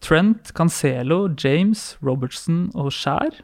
Trent, 0.00 0.52
Cancelo, 0.54 1.28
James, 1.36 1.96
Robertson 2.04 2.70
og 2.74 2.90
Skjær. 2.94 3.40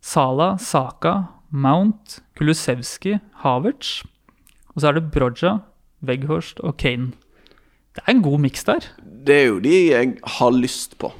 Sala, 0.00 0.54
Saka, 0.58 1.14
Mount, 1.50 2.20
Kulusevski, 2.38 3.18
Havertz. 3.42 4.02
Og 4.74 4.80
så 4.82 4.88
er 4.90 4.98
det 5.00 5.10
Broja, 5.12 5.58
Weghorst 6.06 6.60
og 6.64 6.76
Kane. 6.80 7.10
Det 7.96 8.04
er 8.06 8.12
en 8.14 8.22
god 8.22 8.38
miks 8.40 8.64
der. 8.64 8.86
Det 9.26 9.34
er 9.34 9.46
jo 9.50 9.58
de 9.60 9.74
jeg 9.90 10.12
har 10.38 10.54
lyst 10.54 10.96
på. 11.02 11.10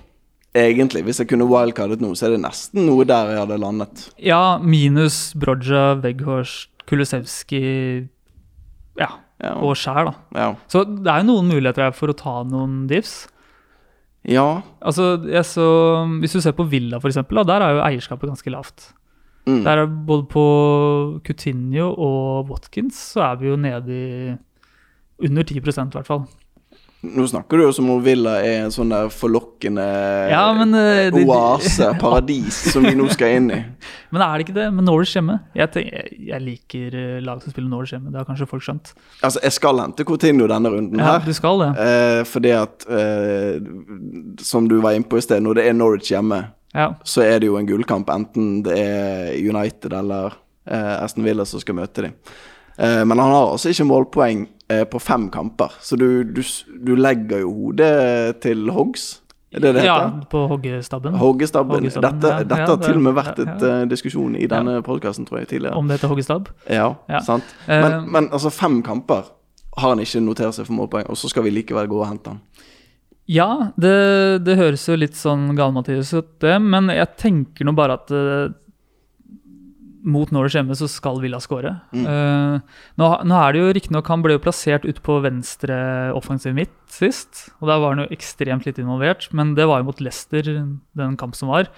Egentlig. 0.57 1.03
Hvis 1.07 1.21
jeg 1.21 1.29
kunne 1.31 1.47
wildcardet 1.47 2.01
noe, 2.03 2.17
så 2.19 2.27
er 2.27 2.35
det 2.35 2.41
nesten 2.43 2.87
noe 2.89 3.05
der 3.07 3.29
jeg 3.35 3.43
hadde 3.45 3.59
landet. 3.63 4.07
Ja, 4.19 4.59
minus 4.59 5.33
Broja, 5.39 5.93
Weghorst, 6.03 6.71
Kulusevski 6.91 7.61
ja, 8.99 9.11
Ja. 9.41 9.53
og 9.57 9.77
Skjær, 9.79 10.11
da. 10.11 10.15
Ja. 10.37 10.49
Så 10.69 10.83
det 10.85 11.07
er 11.11 11.23
jo 11.23 11.29
noen 11.31 11.49
muligheter 11.53 11.87
her 11.87 11.93
for 11.97 12.11
å 12.13 12.17
ta 12.19 12.41
noen 12.45 12.87
diffs. 12.91 13.27
Ja. 14.29 14.61
Altså, 14.83 15.17
så, 15.43 15.67
Hvis 16.21 16.33
du 16.33 16.41
ser 16.41 16.53
på 16.53 16.65
Villa, 16.69 16.99
for 16.99 17.09
eksempel, 17.09 17.37
der 17.47 17.61
er 17.61 17.71
jo 17.71 17.85
eierskapet 17.85 18.29
ganske 18.29 18.51
lavt. 18.51 18.93
Mm. 19.47 19.65
Der 19.65 19.71
er 19.71 19.87
Både 20.07 20.27
på 20.29 21.21
Coutinho 21.27 21.95
og 21.95 22.51
Watkins 22.51 22.95
så 22.95 23.23
er 23.23 23.41
vi 23.41 23.49
jo 23.49 23.57
nede 23.57 23.97
i 23.97 24.37
under 25.25 25.43
10% 25.43 25.57
i 25.57 25.97
hvert 25.97 26.07
fall. 26.07 26.27
Nå 27.03 27.25
snakker 27.31 27.57
du 27.57 27.63
jo 27.65 27.71
som 27.73 27.87
om 27.89 28.03
Villa 28.05 28.35
er 28.45 28.67
en 28.67 28.73
sånn 28.75 28.91
der 28.93 29.07
forlokkende 29.09 29.85
Ja, 30.29 30.43
men, 30.53 30.75
eh, 30.77 31.07
de- 31.11 31.23
de- 31.23 31.31
oase, 31.33 31.87
paradis, 32.03 32.59
som 32.75 32.85
vi 32.85 32.93
nå 32.99 33.07
skal 33.09 33.37
inn 33.39 33.47
i. 33.51 33.61
Men 34.13 34.21
er 34.27 34.37
det 34.37 34.45
ikke 34.49 34.55
det 34.59 34.67
med 34.75 34.85
Norwich 34.85 35.15
hjemme? 35.17 35.39
Jeg, 35.55 35.71
tenker, 35.73 36.09
jeg, 36.19 36.41
liker 36.45 36.97
eh, 36.99 37.21
lag 37.25 37.41
som 37.41 37.55
spiller 37.55 37.71
Norwich 37.73 37.93
hjemme, 37.95 38.11
det 38.13 38.19
har 38.21 38.27
kanskje 38.29 38.49
folk 38.51 38.65
skjønt. 38.67 38.93
Altså, 39.23 39.41
jeg 39.47 39.53
skal 39.57 39.79
hente 39.81 40.05
Coutinho 40.05 40.49
denne 40.51 40.69
runden 40.75 40.99
Ja, 41.01 41.15
her. 41.17 41.25
du 41.25 41.33
skal 41.33 41.63
det. 41.63 41.71
Eh, 41.87 42.21
fordi 42.29 42.53
at 42.59 42.85
eh, 42.91 43.61
Som 44.45 44.69
du 44.69 44.81
var 44.83 44.93
inne 44.99 45.09
på 45.09 45.17
i 45.17 45.25
sted, 45.25 45.41
når 45.47 45.55
det 45.61 45.67
er 45.71 45.73
Norwich 45.79 46.11
hjemme, 46.13 46.43
Ja. 46.75 46.91
så 47.05 47.23
er 47.25 47.39
det 47.41 47.47
jo 47.49 47.57
en 47.57 47.67
gullkamp, 47.67 48.11
enten 48.13 48.63
det 48.67 48.77
er 48.77 49.33
United 49.41 49.93
eller 49.97 50.37
eh, 50.67 50.97
Aston 51.03 51.25
Villa 51.25 51.47
som 51.49 51.61
skal 51.65 51.75
møte 51.81 52.03
dem. 52.11 52.13
Eh, 52.79 53.05
men 53.05 53.19
han 53.19 53.31
har 53.33 53.51
altså 53.53 53.73
ikke 53.73 53.87
målpoeng 53.89 54.45
eh, 54.71 54.85
på 54.89 55.01
fem 55.03 55.29
kamper, 55.31 55.75
så 55.81 55.97
du, 56.01 56.23
du, 56.25 56.43
du 56.87 56.95
legger 56.97 57.43
jo 57.45 57.51
hodet 57.53 58.41
til 58.45 58.71
hoggs. 58.75 59.21
Det 59.51 59.73
det 59.75 59.83
ja, 59.83 59.97
på 60.31 60.45
hoggestabben. 60.47 61.15
Hoggestabben. 61.19 61.81
Hoggestabben, 61.81 62.21
Dette, 62.21 62.29
ja, 62.37 62.43
dette 62.47 62.61
ja, 62.61 62.67
har 62.71 62.77
til 62.85 63.01
og 63.01 63.03
med 63.03 63.17
vært 63.17 63.41
et 63.43 63.65
ja, 63.67 63.71
eh, 63.81 63.87
diskusjon 63.91 64.37
i 64.39 64.47
denne 64.47 64.77
podkasten, 64.87 65.27
tror 65.27 65.41
jeg, 65.41 65.49
tidligere. 65.51 65.75
Om 65.75 65.89
det 65.91 65.97
heter 65.99 66.13
hoggestab. 66.13 66.49
Ja, 66.71 66.93
Ja. 67.11 67.21
sant. 67.27 67.45
Men, 67.67 67.83
Men, 67.83 68.11
men 68.13 68.29
altså, 68.31 68.51
fem 68.55 68.79
kamper 68.87 69.25
har 69.77 69.89
han 69.95 69.99
ikke 70.03 70.21
notert 70.23 70.55
seg 70.55 70.67
for 70.69 70.75
målpoeng, 70.79 71.09
og 71.11 71.19
så 71.19 71.29
skal 71.33 71.43
vi 71.43 71.51
likevel 71.51 71.89
gå 71.91 71.99
og 71.99 72.07
hente 72.07 72.31
han. 72.31 72.41
Ja, 73.31 73.73
det, 73.79 74.45
det 74.47 74.57
høres 74.59 74.87
jo 74.89 74.97
litt 74.99 75.15
sånn 75.19 75.53
gal-Mathias 75.59 76.15
ut, 76.15 76.31
det, 76.43 76.57
men 76.63 76.89
jeg 76.91 77.07
tenker 77.19 77.67
nå 77.67 77.75
bare 77.79 77.99
at 77.99 78.11
mot 80.01 80.31
Norwich 80.33 80.57
hjemme 80.57 80.77
så 80.79 80.89
skal 80.91 81.21
Villa 81.23 81.41
skåre. 81.43 81.75
Mm. 81.93 82.05
Uh, 82.07 82.85
nå, 83.01 83.09
nå 83.29 83.39
er 83.41 83.53
det 83.53 83.63
jo 83.63 83.73
riktignok 83.77 84.09
Han 84.13 84.25
ble 84.25 84.37
jo 84.37 84.43
plassert 84.43 84.87
ut 84.89 85.01
på 85.05 85.19
venstre 85.25 85.77
offensiv 86.17 86.55
midt 86.57 86.75
sist, 86.91 87.49
og 87.61 87.71
der 87.71 87.83
var 87.83 87.95
han 87.95 88.05
jo 88.05 88.15
ekstremt 88.15 88.69
litt 88.69 88.81
involvert, 88.81 89.29
men 89.37 89.55
det 89.59 89.69
var 89.71 89.83
jo 89.83 89.91
mot 89.91 90.01
Leicester, 90.03 90.47
den 90.99 91.19
kamp 91.21 91.37
som 91.39 91.53
var, 91.53 91.71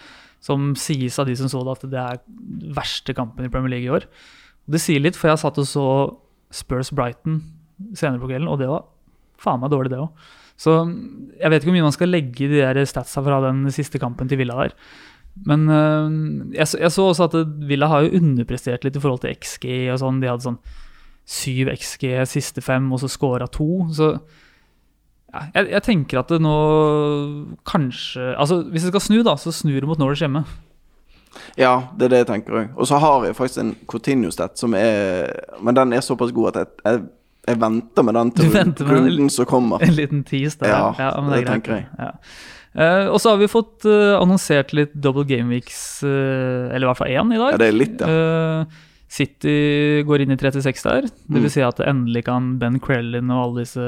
som 0.42 0.72
sies 0.78 1.18
av 1.22 1.28
de 1.28 1.36
som 1.38 1.50
så 1.50 1.62
det, 1.66 1.78
at 1.78 1.90
det 1.92 2.02
er 2.02 2.22
verste 2.78 3.14
kampen 3.16 3.46
i 3.46 3.52
Premier 3.52 3.76
League 3.76 3.88
i 3.88 3.94
år. 4.00 4.06
Og 4.66 4.76
det 4.76 4.82
sier 4.82 5.02
litt, 5.02 5.18
for 5.18 5.30
jeg 5.30 5.42
satt 5.42 5.60
og 5.60 5.68
så 5.68 5.86
Spurs 6.52 6.92
Brighton 6.94 7.40
senere 7.98 8.22
på 8.22 8.30
kvelden, 8.30 8.50
og 8.50 8.60
det 8.62 8.70
var 8.70 8.86
faen 9.42 9.62
meg 9.62 9.72
dårlig, 9.72 9.92
det 9.92 10.02
òg. 10.02 10.30
Så 10.62 10.74
jeg 11.40 11.50
vet 11.50 11.62
ikke 11.62 11.70
hvor 11.70 11.78
mye 11.78 11.88
man 11.88 11.94
skal 11.96 12.12
legge 12.12 12.44
i 12.44 12.50
de 12.50 12.60
der 12.60 12.84
statsa 12.86 13.22
fra 13.24 13.40
den 13.46 13.64
siste 13.74 13.98
kampen 14.02 14.28
til 14.30 14.38
Villa 14.38 14.58
der. 14.60 14.76
Men 15.48 15.68
øh, 15.68 16.54
jeg, 16.54 16.66
jeg 16.80 16.92
så 16.92 17.08
også 17.08 17.28
at 17.30 17.36
Villa 17.68 17.88
har 17.88 18.04
jo 18.04 18.18
underprestert 18.20 18.84
litt 18.84 18.96
i 18.98 19.02
forhold 19.02 19.22
til 19.24 19.34
XG 19.34 19.68
og 19.94 20.00
sånn. 20.02 20.20
De 20.22 20.28
hadde 20.30 20.44
sånn 20.44 20.60
syv 21.28 21.70
XG 21.72 22.26
siste 22.28 22.64
fem, 22.64 22.90
og 22.92 23.00
så 23.00 23.08
scora 23.10 23.46
to. 23.50 23.86
Så 23.94 24.10
ja, 25.32 25.46
jeg, 25.54 25.70
jeg 25.72 25.86
tenker 25.86 26.20
at 26.20 26.34
det 26.34 26.42
nå 26.44 26.56
kanskje 27.68 28.34
Altså, 28.36 28.60
hvis 28.68 28.84
det 28.84 28.92
skal 28.92 29.06
snu, 29.06 29.22
da, 29.24 29.38
så 29.40 29.54
snur 29.54 29.80
det 29.80 29.88
mot 29.88 30.00
Norwich 30.00 30.24
hjemme. 30.24 30.44
Ja, 31.56 31.88
det 31.96 32.06
er 32.06 32.12
det 32.12 32.22
jeg 32.22 32.28
tenker 32.28 32.58
òg. 32.60 32.76
Og 32.76 32.88
så 32.90 33.00
har 33.00 33.24
jeg 33.24 33.36
faktisk 33.38 33.62
en 33.62 33.74
Coutinho-stat 33.88 34.60
som 34.60 34.76
er 34.76 35.32
Men 35.64 35.78
den 35.78 35.96
er 35.96 36.04
såpass 36.04 36.34
god 36.36 36.52
at 36.52 36.60
jeg, 36.60 36.72
jeg, 36.84 37.04
jeg 37.48 37.60
venter 37.60 38.04
med 38.04 38.18
den 38.18 38.32
til 38.36 38.52
runden 38.90 39.30
som 39.32 39.48
kommer. 39.48 39.82
En 39.82 39.96
liten 39.96 40.24
tease 40.28 40.60
der. 40.60 40.92
Ja, 40.98 41.14
men 41.20 41.32
det 41.32 41.44
greit. 41.46 41.54
tenker 41.54 41.74
jeg. 41.78 41.88
Ja. 41.98 42.10
Eh, 42.74 43.06
og 43.12 43.18
så 43.20 43.34
har 43.34 43.38
vi 43.42 43.50
fått 43.52 43.84
uh, 43.84 44.16
annonsert 44.16 44.72
litt 44.72 44.94
double 44.94 45.26
game 45.28 45.50
weeks, 45.52 46.02
uh, 46.06 46.70
eller 46.72 46.86
i 46.86 46.88
hvert 46.88 47.00
fall 47.02 47.12
én 47.12 47.34
i 47.34 47.40
dag. 47.40 47.50
Ja, 47.52 47.58
det 47.60 47.68
er 47.68 47.76
litt, 47.76 48.00
ja. 48.00 48.64
City 49.12 50.00
går 50.08 50.22
inn 50.24 50.32
i 50.32 50.38
36 50.40 50.82
der. 50.88 51.02
Det 51.04 51.36
vil 51.36 51.44
Mm. 51.50 51.52
si 51.52 51.60
at 51.60 51.82
endelig 51.84 52.24
kan 52.24 52.58
Ben 52.58 52.78
Crellin 52.80 53.28
og 53.30 53.42
alle 53.44 53.64
disse 53.66 53.84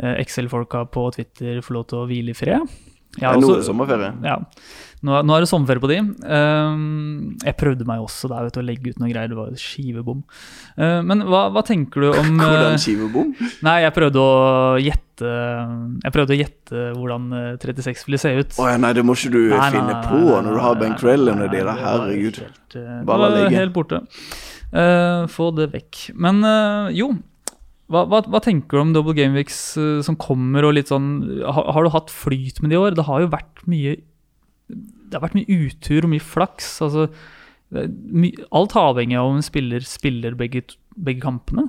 Excel-folka 0.00 0.84
på 0.92 1.06
Twitter 1.14 1.60
få 1.64 1.72
lov 1.78 1.86
til 1.88 2.02
å 2.02 2.06
hvile 2.08 2.34
i 2.34 2.36
fred. 2.36 2.68
Jeg 3.18 3.26
har 3.26 3.36
også- 3.36 3.56
er 3.58 3.62
sommerferie. 3.72 4.12
Ja. 4.22 4.36
Nå, 5.00 5.14
nå 5.24 5.32
er 5.32 5.44
det 5.44 5.48
sommerferie 5.48 5.80
på 5.80 5.88
de. 5.88 5.98
Ehm, 6.28 7.36
jeg 7.40 7.56
prøvde 7.56 7.86
meg 7.88 8.02
også 8.04 8.28
der 8.28 8.44
vet 8.44 8.56
du, 8.56 8.60
å 8.60 8.64
legge 8.66 8.92
ut 8.92 8.98
noen 9.00 9.12
greier. 9.14 9.30
Det 9.32 9.38
var 9.38 9.54
skivebom. 9.56 10.18
Uh, 10.76 11.00
men 11.06 11.24
hva, 11.24 11.46
hva 11.54 11.62
tenker 11.64 12.04
du 12.04 12.08
om 12.10 12.34
eh, 12.36 12.42
Hvordan 12.44 12.82
skivebom? 12.82 13.30
Nei, 13.64 13.78
jeg 13.86 13.94
prøvde 13.96 14.20
å 14.20 14.34
gjette 14.80 15.30
Jeg 16.04 16.12
prøvde 16.14 16.32
å 16.32 16.38
gjette 16.38 16.84
hvordan 16.96 17.24
eh, 17.36 17.48
36 17.60 18.04
ville 18.08 18.20
se 18.20 18.34
ut. 18.36 18.54
Oh, 18.60 18.68
ja, 18.68 18.76
nei, 18.80 18.92
det 18.96 19.04
må 19.04 19.16
ikke 19.16 19.32
du 19.34 19.40
Nei, 19.54 19.72
finne 19.72 19.88
nei, 19.88 20.04
på 20.04 20.20
nei, 20.20 20.44
når 20.46 20.56
du 20.56 20.60
har 20.64 20.78
Ben 20.80 20.94
Crell 21.00 21.32
under 21.32 21.44
nei, 21.44 21.48
og 21.48 21.56
de 21.56 21.58
nei, 21.58 21.64
der. 21.64 21.80
det 21.80 21.88
Herregud. 21.88 22.40
Helt, 22.44 22.78
eh, 22.80 23.00
Bare 23.08 23.24
la 23.24 23.32
det 23.34 23.42
ligge. 23.42 23.58
helt 23.60 23.76
borte. 23.76 24.04
Uh, 24.70 25.24
få 25.32 25.50
det 25.56 25.70
vekk. 25.72 26.02
Men 26.20 26.44
uh, 26.44 26.92
jo, 26.94 27.10
hva, 27.90 28.04
hva, 28.06 28.20
hva 28.30 28.40
tenker 28.44 28.78
du 28.78 28.84
om 28.84 28.94
Double 28.94 29.16
Game 29.16 29.34
Weeks 29.36 29.58
uh, 29.80 29.98
som 30.06 30.16
kommer, 30.20 30.68
og 30.68 30.76
litt 30.76 30.92
sånn 30.92 31.10
har, 31.42 31.72
har 31.74 31.88
du 31.88 31.92
hatt 31.96 32.12
flyt 32.14 32.60
med 32.62 32.72
de 32.72 32.78
i 32.78 32.80
år? 32.84 32.94
Det 32.96 33.08
har 33.08 33.24
jo 33.24 33.32
vært 33.32 33.64
mye 33.70 33.96
Det 34.70 35.18
har 35.18 35.24
vært 35.24 35.38
mye 35.38 35.58
utur 35.66 36.06
og 36.06 36.12
mye 36.12 36.24
flaks. 36.24 36.72
Altså, 36.86 37.08
det 37.70 37.84
er 37.84 37.90
my, 37.90 38.32
alt 38.56 38.76
avhengig 38.78 39.18
av 39.18 39.30
om 39.30 39.38
en 39.38 39.46
spiller 39.46 39.84
spiller 39.86 40.38
begge, 40.38 40.64
begge 40.96 41.22
kampene. 41.24 41.68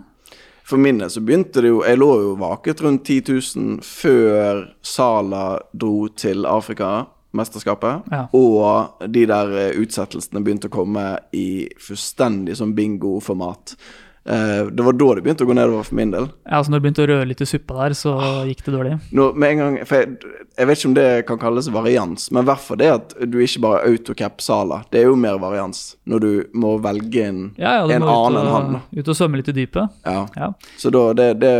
For 0.67 0.81
min 0.81 1.01
så 1.09 1.21
begynte 1.25 1.61
det 1.63 1.71
jo 1.71 1.81
Jeg 1.83 1.99
lå 1.99 2.11
jo 2.21 2.35
vaket 2.39 2.81
rundt 2.85 3.09
10 3.09 3.33
000 3.57 3.81
før 3.83 4.61
Sala 4.81 5.59
dro 5.73 6.07
til 6.15 6.45
Afrikamesterskapet. 6.47 8.07
Ja. 8.13 8.21
Og 8.37 9.03
de 9.11 9.25
der 9.27 9.51
eh, 9.57 9.81
utsettelsene 9.81 10.43
begynte 10.45 10.69
å 10.71 10.75
komme 10.77 11.05
i 11.35 11.67
fullstendig 11.81 12.55
sånn 12.59 12.75
bingo-format. 12.77 13.75
Eh, 14.25 14.67
det 14.69 14.83
var 14.85 14.93
da 14.93 15.05
det 15.17 15.23
begynte 15.25 15.45
å 15.45 15.49
gå 15.49 15.55
nedover 15.57 15.83
for 15.87 15.97
min 15.97 16.11
del. 16.13 16.27
Ja, 16.45 16.59
altså 16.59 16.69
Når 16.71 16.77
det 16.77 16.83
begynte 16.85 17.01
å 17.05 17.07
røre 17.09 17.25
litt 17.31 17.41
i 17.41 17.47
suppa 17.49 17.77
der, 17.79 17.95
så 17.97 18.11
gikk 18.45 18.59
det 18.67 18.73
dårlig. 18.75 18.91
Nå, 19.17 19.25
med 19.33 19.51
en 19.55 19.61
gang, 19.63 19.77
jeg, 19.81 20.11
jeg 20.59 20.69
vet 20.69 20.77
ikke 20.77 20.89
om 20.91 20.97
det 20.99 21.07
kan 21.25 21.39
kalles 21.41 21.69
varians, 21.73 22.27
men 22.31 22.43
i 22.45 22.49
hvert 22.51 22.61
fall 22.67 22.77
det 22.83 22.91
at 22.93 23.15
du 23.25 23.39
ikke 23.41 23.63
bare 23.65 23.81
autocap 23.89 24.41
Sala. 24.45 24.83
Det 24.93 25.01
er 25.01 25.09
jo 25.09 25.15
mer 25.17 25.39
varians 25.41 25.95
når 26.05 26.19
du 26.25 26.31
må 26.53 26.75
velge 26.85 27.25
en, 27.31 27.41
Ja, 27.57 27.79
ja, 27.81 27.89
en 27.97 28.05
annen 28.05 28.39
enn 28.43 28.53
han. 28.53 28.79
ut 28.93 29.07
og 29.09 29.17
svømme 29.17 29.41
litt 29.41 29.49
i 29.49 29.57
dypet. 29.63 29.89
Ja. 30.05 30.27
Ja. 30.37 30.51
Så 30.77 30.93
da 30.93 31.07
det, 31.17 31.31
det 31.41 31.55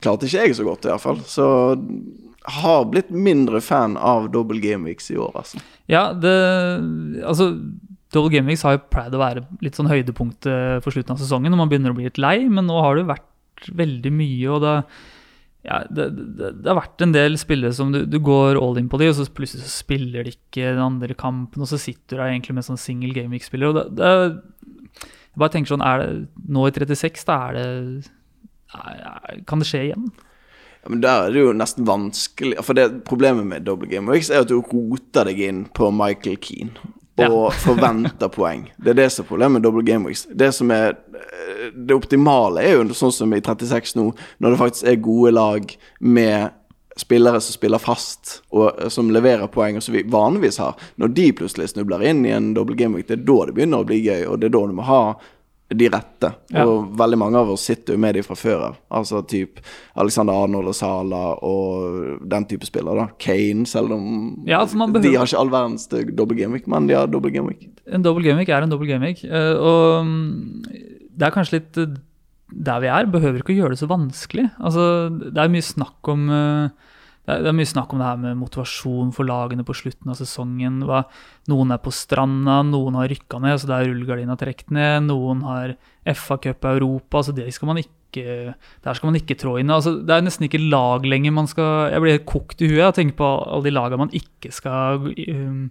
klarte 0.00 0.24
ikke 0.28 0.46
jeg 0.48 0.56
så 0.56 0.64
godt, 0.66 0.88
i 0.88 0.92
hvert 0.94 1.04
fall. 1.04 1.20
Så 1.28 1.46
har 2.44 2.84
blitt 2.92 3.08
mindre 3.12 3.60
fan 3.64 3.94
av 3.96 4.26
double 4.32 4.60
game 4.60 4.84
weeks 4.88 5.10
i 5.12 5.16
år, 5.16 5.30
altså. 5.40 5.60
Ja, 5.88 6.10
det 6.12 6.32
Altså, 7.24 7.52
Double 8.14 8.30
Game 8.32 8.50
Weeks 8.50 8.62
har 8.66 8.76
jo 8.76 8.84
pleid 8.92 9.14
å 9.16 9.20
være 9.22 9.44
litt 9.64 9.76
sånn 9.78 9.90
høydepunktet 9.90 10.84
for 10.84 10.94
slutten 10.94 11.16
av 11.16 11.20
sesongen, 11.22 11.52
når 11.52 11.60
man 11.64 11.72
begynner 11.72 11.94
å 11.94 11.98
bli 11.98 12.08
litt 12.08 12.20
lei, 12.22 12.38
men 12.46 12.68
nå 12.70 12.78
har 12.80 12.94
det 12.94 13.04
jo 13.04 13.12
vært 13.12 13.68
veldig 13.82 14.12
mye, 14.14 14.48
og 14.54 14.64
det 14.64 14.78
ja, 15.64 15.78
det, 15.88 16.10
det, 16.36 16.50
det 16.60 16.68
har 16.68 16.76
vært 16.76 17.00
en 17.06 17.14
del 17.14 17.38
spillere 17.40 17.72
som 17.72 17.92
du, 17.94 18.02
du 18.04 18.18
går 18.20 18.58
all 18.60 18.76
in 18.76 18.90
på 18.92 18.98
de, 19.00 19.08
og 19.08 19.16
så 19.16 19.24
plutselig 19.32 19.64
så 19.64 19.72
spiller 19.72 20.26
de 20.26 20.34
ikke 20.34 20.74
den 20.74 20.82
andre 20.84 21.16
kampen, 21.16 21.64
og 21.64 21.70
så 21.70 21.78
sitter 21.80 22.18
du 22.18 22.20
der 22.20 22.34
egentlig 22.34 22.58
med 22.58 22.66
sånn 22.66 22.80
single 22.80 23.16
game 23.16 23.32
week-spiller. 23.32 23.72
og 23.72 23.96
det, 23.96 24.10
Jeg 25.00 25.40
bare 25.40 25.54
tenker 25.54 25.72
sånn, 25.72 25.86
er 25.86 26.02
det 26.02 26.10
nå 26.52 26.66
i 26.68 26.74
36, 26.76 27.24
da 27.30 27.38
er 27.48 27.56
det 27.56 29.40
Kan 29.48 29.62
det 29.62 29.70
skje 29.70 29.86
igjen? 29.86 30.10
Ja, 30.84 30.92
men 30.92 31.00
der 31.00 31.24
er 31.24 31.32
det 31.32 31.40
jo 31.40 31.54
nesten 31.56 31.86
vanskelig 31.88 32.60
For 32.66 32.76
det 32.76 33.04
problemet 33.08 33.46
med 33.48 33.64
double 33.64 33.88
game 33.88 34.10
weeks 34.12 34.28
er 34.28 34.44
at 34.44 34.50
du 34.50 34.58
roter 34.58 35.30
deg 35.30 35.40
inn 35.40 35.64
på 35.72 35.88
Michael 35.94 36.36
Keane. 36.44 36.76
Og 37.22 37.52
forventer 37.62 38.30
poeng. 38.32 38.66
Det 38.76 38.90
er 38.90 38.98
det 39.04 39.10
som 39.14 39.22
er 39.22 39.28
problemet 39.28 39.60
med 39.60 39.62
double 39.62 39.84
game 39.86 40.08
weeks. 40.08 40.26
Det 40.34 40.50
som 40.54 40.70
er 40.74 40.96
eh, 41.14 41.70
Det 41.74 41.94
optimale 41.94 42.64
er 42.64 42.74
jo 42.74 42.96
sånn 42.96 43.14
som 43.14 43.34
i 43.34 43.40
36 43.40 43.94
nå, 44.00 44.08
når 44.42 44.54
det 44.54 44.60
faktisk 44.60 44.90
er 44.90 45.02
gode 45.04 45.34
lag 45.36 45.76
med 46.00 46.50
spillere 46.96 47.40
som 47.42 47.54
spiller 47.54 47.82
fast, 47.82 48.40
og 48.50 48.80
eh, 48.80 48.90
som 48.90 49.12
leverer 49.14 49.46
poeng, 49.46 49.78
og 49.78 49.86
som 49.86 49.94
vi 49.94 50.02
vanligvis 50.10 50.58
har. 50.62 50.74
Når 50.98 51.14
de 51.14 51.28
plutselig 51.38 51.70
snubler 51.70 52.02
inn 52.10 52.24
i 52.26 52.34
en 52.34 52.52
double 52.54 52.76
game 52.78 52.98
week, 52.98 53.08
det 53.08 53.20
er 53.20 53.26
da 53.30 53.38
det 53.46 53.56
begynner 53.56 53.84
å 53.84 53.88
bli 53.88 54.02
gøy, 54.02 54.26
og 54.26 54.40
det 54.40 54.50
er 54.50 54.56
da 54.58 54.66
du 54.66 54.76
må 54.78 54.86
ha 54.90 55.02
de 55.72 55.88
rette. 55.88 56.28
Ja. 56.52 56.66
Og 56.68 56.90
veldig 56.98 57.16
mange 57.18 57.40
av 57.40 57.48
oss 57.54 57.64
sitter 57.66 57.96
jo 57.96 58.00
med 58.02 58.14
de 58.18 58.22
fra 58.22 58.36
før 58.36 58.64
av. 58.68 58.74
Altså 59.00 59.22
typ 59.26 59.62
Alexander 59.96 60.36
Arnold 60.44 60.68
og 60.70 60.76
Sala 60.76 61.22
og 61.42 62.20
den 62.30 62.44
type 62.50 62.68
spillere. 62.68 63.06
da. 63.06 63.06
Kane, 63.18 63.64
selv 63.66 63.94
om 63.96 64.44
Ja, 64.46 64.60
altså, 64.60 64.76
man 64.76 64.92
de 64.92 65.14
har 65.16 65.24
ikke 65.26 65.40
all 65.40 65.50
verdens 65.50 65.88
dobbel 65.88 66.36
gameweek, 66.38 66.68
men 66.68 66.86
de 66.86 66.94
har 66.98 67.06
dobbel 67.08 67.32
gameweek. 67.32 67.68
En 67.88 68.02
dobbel 68.04 68.24
gameweek 68.28 68.48
er 68.52 68.62
en 68.62 68.70
dobbel 68.70 68.88
gameweek. 68.92 69.24
eh, 69.24 69.54
og 69.56 70.04
mm, 70.06 70.64
det 71.16 71.26
er 71.26 71.34
kanskje 71.34 71.58
litt 71.58 71.78
eh, 71.80 71.96
der 72.54 72.80
vi 72.84 72.92
er. 72.92 73.06
Behøver 73.10 73.40
ikke 73.40 73.54
å 73.56 73.60
gjøre 73.62 73.74
det 73.74 73.80
så 73.80 73.88
vanskelig. 73.90 74.50
Altså, 74.60 74.84
det 75.32 75.40
er 75.40 75.48
mye 75.52 75.64
snakk 75.64 76.12
om 76.12 76.28
eh, 76.30 76.68
det 77.24 77.32
er, 77.32 77.42
det 77.44 77.50
er 77.50 77.56
mye 77.56 77.68
snakk 77.68 77.92
om 77.94 78.00
det 78.02 78.08
her 78.08 78.20
med 78.20 78.36
motivasjon 78.36 79.12
for 79.16 79.28
lagene 79.28 79.64
på 79.64 79.76
slutten 79.76 80.12
av 80.12 80.18
sesongen. 80.18 80.82
Hva, 80.84 81.02
noen 81.48 81.72
er 81.72 81.80
på 81.80 81.92
stranda, 81.94 82.58
noen 82.68 82.98
har 83.00 83.08
rykka 83.08 83.40
ned, 83.40 83.56
så 83.60 83.70
det 83.70 83.78
er 83.78 83.88
rullegardina 83.88 84.36
trukket 84.40 84.74
ned. 84.76 85.06
Noen 85.08 85.40
har 85.48 85.76
FA-cup 86.04 86.68
Europa, 86.74 87.24
så 87.24 87.32
det 87.36 87.48
skal 87.56 87.72
man 87.72 87.80
ikke 87.80 88.03
der 88.22 88.94
skal 88.94 89.10
man 89.10 89.18
ikke 89.18 89.34
trå 89.40 89.56
inn. 89.58 89.72
Altså, 89.74 89.96
det 90.06 90.14
er 90.14 90.22
nesten 90.22 90.46
ikke 90.46 90.60
lag 90.62 91.02
lenger 91.08 91.34
man 91.34 91.48
skal 91.50 91.90
Jeg 91.90 92.00
blir 92.04 92.14
helt 92.14 92.26
kokt 92.30 92.62
i 92.62 92.68
huet 92.70 92.84
av 92.84 92.92
å 92.92 92.96
tenke 92.96 93.16
på 93.18 93.26
alle 93.26 93.66
de 93.66 93.72
lagene 93.74 93.98
man 94.04 94.14
ikke 94.14 94.52
skal 94.54 95.02
um, 95.10 95.70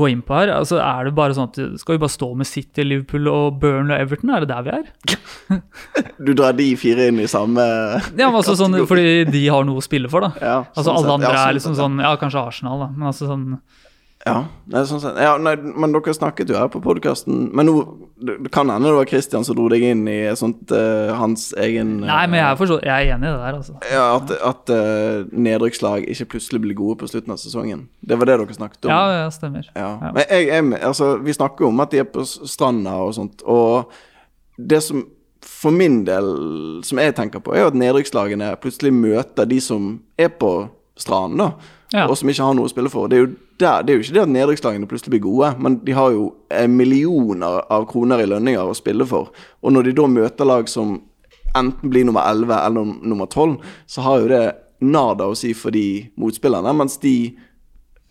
gå 0.00 0.08
inn 0.10 0.22
på 0.24 0.34
her. 0.38 0.52
Altså, 0.56 0.78
er 0.80 1.04
det 1.04 1.14
bare 1.14 1.36
sånn 1.36 1.50
at 1.50 1.60
Skal 1.82 1.96
vi 1.98 2.02
bare 2.06 2.14
stå 2.16 2.30
med 2.38 2.48
City, 2.48 2.82
Liverpool 2.86 3.28
og 3.30 3.60
Burnley 3.62 3.94
og 3.98 4.06
Everton? 4.06 4.32
Er 4.34 4.44
det 4.46 4.50
der 4.54 4.64
vi 4.66 4.74
er? 4.80 5.60
Du 6.24 6.32
drar 6.32 6.54
de 6.56 6.70
fire 6.80 7.08
inn 7.10 7.20
i 7.20 7.28
samme 7.30 7.62
Ja, 8.20 8.28
men 8.30 8.40
altså 8.40 8.56
sånn, 8.58 8.76
Fordi 8.88 9.24
de 9.28 9.46
har 9.52 9.66
noe 9.68 9.82
å 9.82 9.84
spille 9.84 10.08
for, 10.12 10.24
da. 10.24 10.32
Ja, 10.40 10.58
Altså 10.72 10.88
sånn 10.88 10.96
Alle 10.96 11.04
sett. 11.06 11.14
andre 11.18 11.30
Ja, 11.32 11.38
sånn 11.38 11.48
er 11.50 11.58
liksom 11.60 11.78
sånn 11.78 11.98
Ja, 12.04 12.12
kanskje 12.20 12.44
Arsenal, 12.48 12.84
da. 12.86 12.92
Men 12.96 13.10
altså 13.12 13.28
sånn 13.30 13.48
Ja, 14.24 14.46
sånn 14.88 15.18
ja 15.20 15.34
nei, 15.36 15.52
men 15.60 15.92
dere 15.92 16.14
snakket 16.16 16.48
jo 16.48 16.56
her 16.56 16.70
på 16.72 16.80
podkasten 16.80 17.50
Men 17.52 17.68
nå 17.68 17.74
det, 18.24 18.38
kan 18.54 18.70
hende 18.72 18.88
det 18.88 18.94
var 18.96 19.08
Christian 19.10 19.44
som 19.44 19.58
dro 19.58 19.66
deg 19.68 19.82
inn 19.84 20.06
i 20.08 20.16
sånt 20.40 20.72
uh, 20.72 21.12
hans 21.18 21.50
egen 21.60 21.98
uh, 22.00 22.06
Nei, 22.08 22.22
men 22.32 22.40
jeg 22.40 22.46
er, 22.46 22.56
forstå, 22.62 22.78
jeg 22.88 23.10
er 23.10 23.18
enig 23.18 23.28
i 23.28 23.34
det 23.34 23.42
der, 23.42 23.58
altså. 23.58 23.74
Ja, 23.90 24.06
At, 24.16 24.32
at 24.48 24.72
uh, 24.72 25.28
nedrykkslag 25.28 26.08
ikke 26.08 26.30
plutselig 26.36 26.62
blir 26.64 26.78
gode 26.78 27.02
på 27.02 27.10
slutten 27.10 27.36
av 27.36 27.42
sesongen. 27.42 27.84
Det 28.00 28.16
var 28.16 28.30
det 28.30 28.38
dere 28.40 28.56
snakket 28.56 28.88
om. 28.88 28.94
Ja, 28.94 29.02
ja, 29.18 29.28
stemmer. 29.34 29.68
Ja. 29.76 29.90
Ja. 30.00 30.14
Men 30.16 30.24
jeg, 30.24 30.48
jeg, 30.48 30.80
altså, 30.80 31.10
vi 31.20 31.36
snakker 31.36 31.66
jo 31.66 31.72
om 31.74 31.84
at 31.84 31.92
de 31.92 32.00
er 32.00 32.08
på 32.08 32.24
stranda 32.24 32.96
og 33.04 33.12
sånt. 33.18 33.44
Og 33.44 33.92
det 34.56 34.80
som 34.88 35.04
for 35.44 35.74
min 35.74 36.00
del, 36.08 36.26
som 36.84 37.00
jeg 37.00 37.14
tenker 37.16 37.44
på, 37.44 37.52
er 37.52 37.66
jo 37.66 37.72
at 37.74 37.78
nedrykkslagene 37.78 38.54
plutselig 38.62 38.92
møter 38.96 39.48
de 39.48 39.60
som 39.60 39.98
er 40.16 40.32
på 40.32 40.54
stranden, 40.96 41.44
da. 41.44 41.72
Ja. 41.94 42.08
Og 42.08 42.16
som 42.18 42.30
ikke 42.30 42.46
har 42.46 42.56
noe 42.56 42.66
å 42.66 42.72
spille 42.72 42.90
for. 42.90 43.10
Det 43.10 43.18
er, 43.18 43.26
jo 43.26 43.34
der, 43.60 43.82
det 43.82 43.92
er 43.92 43.98
jo 43.98 44.04
ikke 44.04 44.16
det 44.16 44.22
at 44.24 44.34
nedrykkslagene 44.34 44.88
plutselig 44.90 45.14
blir 45.14 45.24
gode, 45.26 45.52
men 45.62 45.78
de 45.86 45.94
har 45.94 46.12
jo 46.14 46.28
eh, 46.50 46.66
millioner 46.70 47.62
av 47.72 47.86
kroner 47.90 48.22
i 48.22 48.28
lønninger 48.28 48.70
å 48.70 48.76
spille 48.76 49.06
for. 49.08 49.30
Og 49.62 49.74
når 49.74 49.88
de 49.88 49.96
da 50.00 50.08
møter 50.10 50.48
lag 50.48 50.70
som 50.70 50.96
enten 51.54 51.90
blir 51.92 52.06
nummer 52.06 52.26
11 52.26 52.54
eller 52.58 52.94
nummer 53.06 53.30
12, 53.30 53.56
så 53.86 54.06
har 54.06 54.22
jo 54.22 54.30
det 54.32 54.44
nada 54.84 55.28
å 55.30 55.36
si 55.38 55.52
for 55.56 55.74
de 55.74 56.10
motspillerne, 56.20 56.74
mens 56.76 56.98
de 57.02 57.16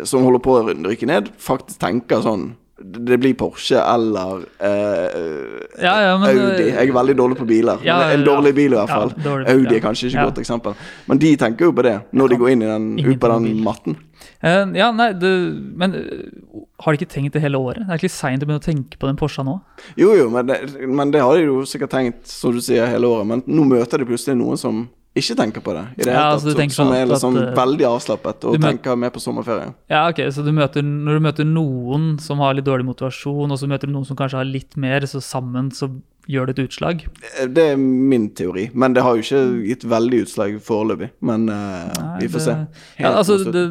som 0.03 0.23
holder 0.25 0.41
på 0.43 0.55
å 0.57 0.65
rykke 0.71 1.09
ned, 1.09 1.29
faktisk 1.39 1.81
tenker 1.83 2.23
sånn 2.23 2.53
Det 2.75 3.19
blir 3.21 3.35
Porsche 3.37 3.77
eller 3.77 4.41
eh, 4.57 5.83
Ja, 5.83 5.93
ja, 6.01 6.13
men, 6.17 6.29
Audi. 6.31 6.63
Jeg 6.71 6.89
er 6.89 6.93
veldig 6.95 7.15
dårlig 7.19 7.37
på 7.37 7.45
biler. 7.45 7.83
Ja, 7.85 7.99
en 8.11 8.23
dårlig 8.25 8.55
bil 8.57 8.73
i 8.73 8.79
hvert 8.79 8.89
fall. 8.89 9.13
dårlig- 9.23 9.51
Audi 9.53 9.75
er 9.77 9.83
kanskje 9.83 10.09
ikke 10.09 10.23
et 10.23 10.31
godt 10.31 10.41
eksempel. 10.41 10.73
Men 11.07 11.21
de 11.21 11.35
tenker 11.37 11.69
jo 11.69 11.75
på 11.77 11.85
det 11.85 11.93
når 12.11 12.33
de 12.33 12.39
går 12.41 12.49
inn 12.55 12.65
i 12.65 12.71
den, 12.71 12.87
ut 12.97 13.19
på 13.21 13.29
den 13.29 13.61
matten. 13.63 13.99
Uh, 14.43 14.65
ja, 14.75 14.89
nei, 14.91 15.11
det, 15.13 15.29
men 15.77 15.93
uh, 15.93 16.65
har 16.81 16.95
de 16.95 16.99
ikke 16.99 17.13
tenkt 17.13 17.37
det 17.37 17.43
hele 17.43 17.61
året? 17.61 17.85
Det 17.85 17.93
er 17.93 18.01
ikke 18.01 18.09
litt 18.09 18.15
seint 18.17 18.43
å 18.43 18.49
begynne 18.49 18.63
å 18.63 18.65
tenke 18.65 18.97
på 18.99 19.07
den 19.07 19.19
Porscha 19.21 19.45
nå? 19.45 19.59
Jo, 19.99 20.15
jo, 20.17 20.27
men 20.33 20.49
det, 20.49 20.57
men 20.89 21.13
det 21.13 21.21
har 21.21 21.37
de 21.37 21.45
jo 21.45 21.61
sikkert 21.69 21.93
tenkt, 21.93 22.25
som 22.27 22.55
du 22.57 22.61
sier, 22.63 22.89
hele 22.89 23.05
året. 23.07 23.29
Men 23.29 23.45
nå 23.45 23.69
møter 23.69 24.01
de 24.01 24.09
plutselig 24.09 24.39
noen 24.39 24.57
som 24.59 24.87
ikke 25.15 25.35
tenker 25.37 25.61
på 25.61 25.73
det. 25.77 25.83
I 25.99 26.05
det 26.07 26.13
Ja, 26.15 26.23
altså, 26.33 26.53
tatt, 26.53 26.71
som, 26.71 26.71
som 26.73 26.87
sånn 26.87 26.95
er 26.97 27.05
liksom 27.11 27.35
at, 27.37 27.49
eh, 27.51 27.57
veldig 27.59 27.85
avslappet 27.89 28.47
og 28.49 28.55
tenker 28.63 28.95
mer 28.97 29.11
på 29.13 29.21
sommerferie. 29.21 29.73
Ja, 29.91 30.07
ok, 30.09 30.23
så 30.33 30.43
du 30.45 30.49
møter, 30.55 30.81
når 30.81 31.19
du 31.19 31.25
møter 31.27 31.45
noen 31.45 32.07
som 32.19 32.41
har 32.41 32.55
litt 32.57 32.65
dårlig 32.65 32.87
motivasjon, 32.87 33.51
og 33.53 33.59
så 33.61 33.69
møter 33.69 33.87
du 33.87 33.93
noen 33.93 34.07
som 34.09 34.17
kanskje 34.17 34.41
har 34.41 34.49
litt 34.49 34.75
mer, 34.75 35.05
så 35.05 35.21
sammen 35.21 35.69
så 35.75 35.91
gjør 36.31 36.47
det 36.49 36.55
et 36.57 36.63
utslag? 36.69 37.05
Eh, 37.37 37.45
Det 37.47 37.65
er 37.73 37.77
min 37.77 38.29
teori, 38.33 38.69
men 38.73 38.93
det 38.95 39.03
har 39.03 39.15
jo 39.17 39.21
ikke 39.21 39.67
gitt 39.67 39.83
veldig 39.91 40.23
utslag 40.25 40.57
foreløpig. 40.63 41.11
Men 41.21 41.49
uh, 41.49 41.91
Nei, 41.99 42.19
vi 42.23 42.27
får 42.33 42.39
det- 42.39 42.47
se. 42.47 42.57
Ja, 43.03 43.11
altså, 43.19 43.37
det, 43.51 43.65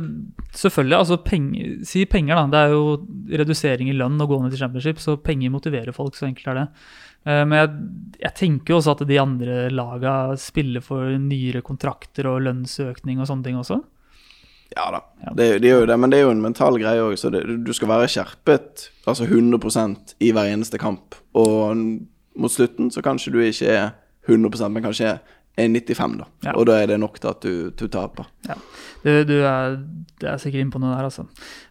selvfølgelig, 0.55 0.99
altså 0.99 1.17
penger, 1.25 1.85
si 1.89 2.05
penger 2.05 2.37
da, 2.37 2.47
det 2.53 2.61
er 2.69 2.75
jo 2.77 2.85
redusering 3.43 3.89
i 3.89 3.97
lønn 3.97 4.21
og 4.21 4.29
gå 4.29 4.43
ned 4.43 4.53
til 4.53 4.61
championship, 4.63 4.99
så 5.03 5.17
penger 5.17 5.51
motiverer 5.51 5.93
folk, 5.97 6.15
så 6.15 6.29
enkelt 6.29 6.47
er 6.53 6.55
det. 6.61 6.69
Eh, 7.25 7.43
Men 7.47 7.57
jeg, 7.59 7.73
jeg 8.25 8.35
tenker 8.39 8.75
jo 8.75 8.81
også 8.81 8.97
at 8.97 9.07
de 9.09 9.19
andre 9.23 9.65
laga 9.73 10.15
spiller 10.41 10.85
for 10.85 11.15
nyere 11.19 11.63
kontrakter 11.67 12.29
og 12.31 12.43
lønnsøkning 12.49 13.21
og 13.23 13.29
sånne 13.31 13.49
ting 13.49 13.59
også. 13.61 13.81
Ja 14.73 14.87
da, 14.95 15.03
det, 15.37 15.61
det 15.61 15.69
gjør 15.69 15.83
jo 15.83 15.89
det, 15.91 15.99
men 16.01 16.13
det 16.13 16.19
er 16.19 16.25
jo 16.25 16.33
en 16.33 16.45
mental 16.45 16.79
greie 16.81 17.03
òg. 17.05 17.19
Så 17.21 17.29
det, 17.33 17.45
du 17.45 17.73
skal 17.77 17.91
være 17.93 18.09
skjerpet 18.09 18.89
altså 19.11 19.27
100% 19.29 20.15
i 20.25 20.31
hver 20.33 20.49
eneste 20.49 20.81
kamp. 20.81 21.19
Og 21.37 21.77
mot 22.41 22.53
slutten 22.53 22.89
så 22.93 23.05
kanskje 23.05 23.35
du 23.35 23.41
ikke 23.45 23.69
er 23.69 23.91
100% 24.31 24.73
men 24.73 24.85
kanskje 24.87 25.17
95 25.59 26.15
da. 26.17 26.27
Ja. 26.47 26.55
Og 26.57 26.67
da 26.69 26.79
er 26.81 26.89
det 26.89 27.01
nok 27.03 27.19
til 27.21 27.29
at 27.29 27.45
du, 27.45 27.71
du 27.77 27.85
taper. 27.93 28.29
Ja, 28.49 28.57
du, 29.05 29.11
du 29.29 29.35
er, 29.45 29.77
det 30.23 30.31
er 30.31 30.41
sikkert 30.41 30.65
inne 30.65 30.73
på 30.73 30.81
noe 30.81 30.95
der, 30.95 31.09
altså. 31.11 31.27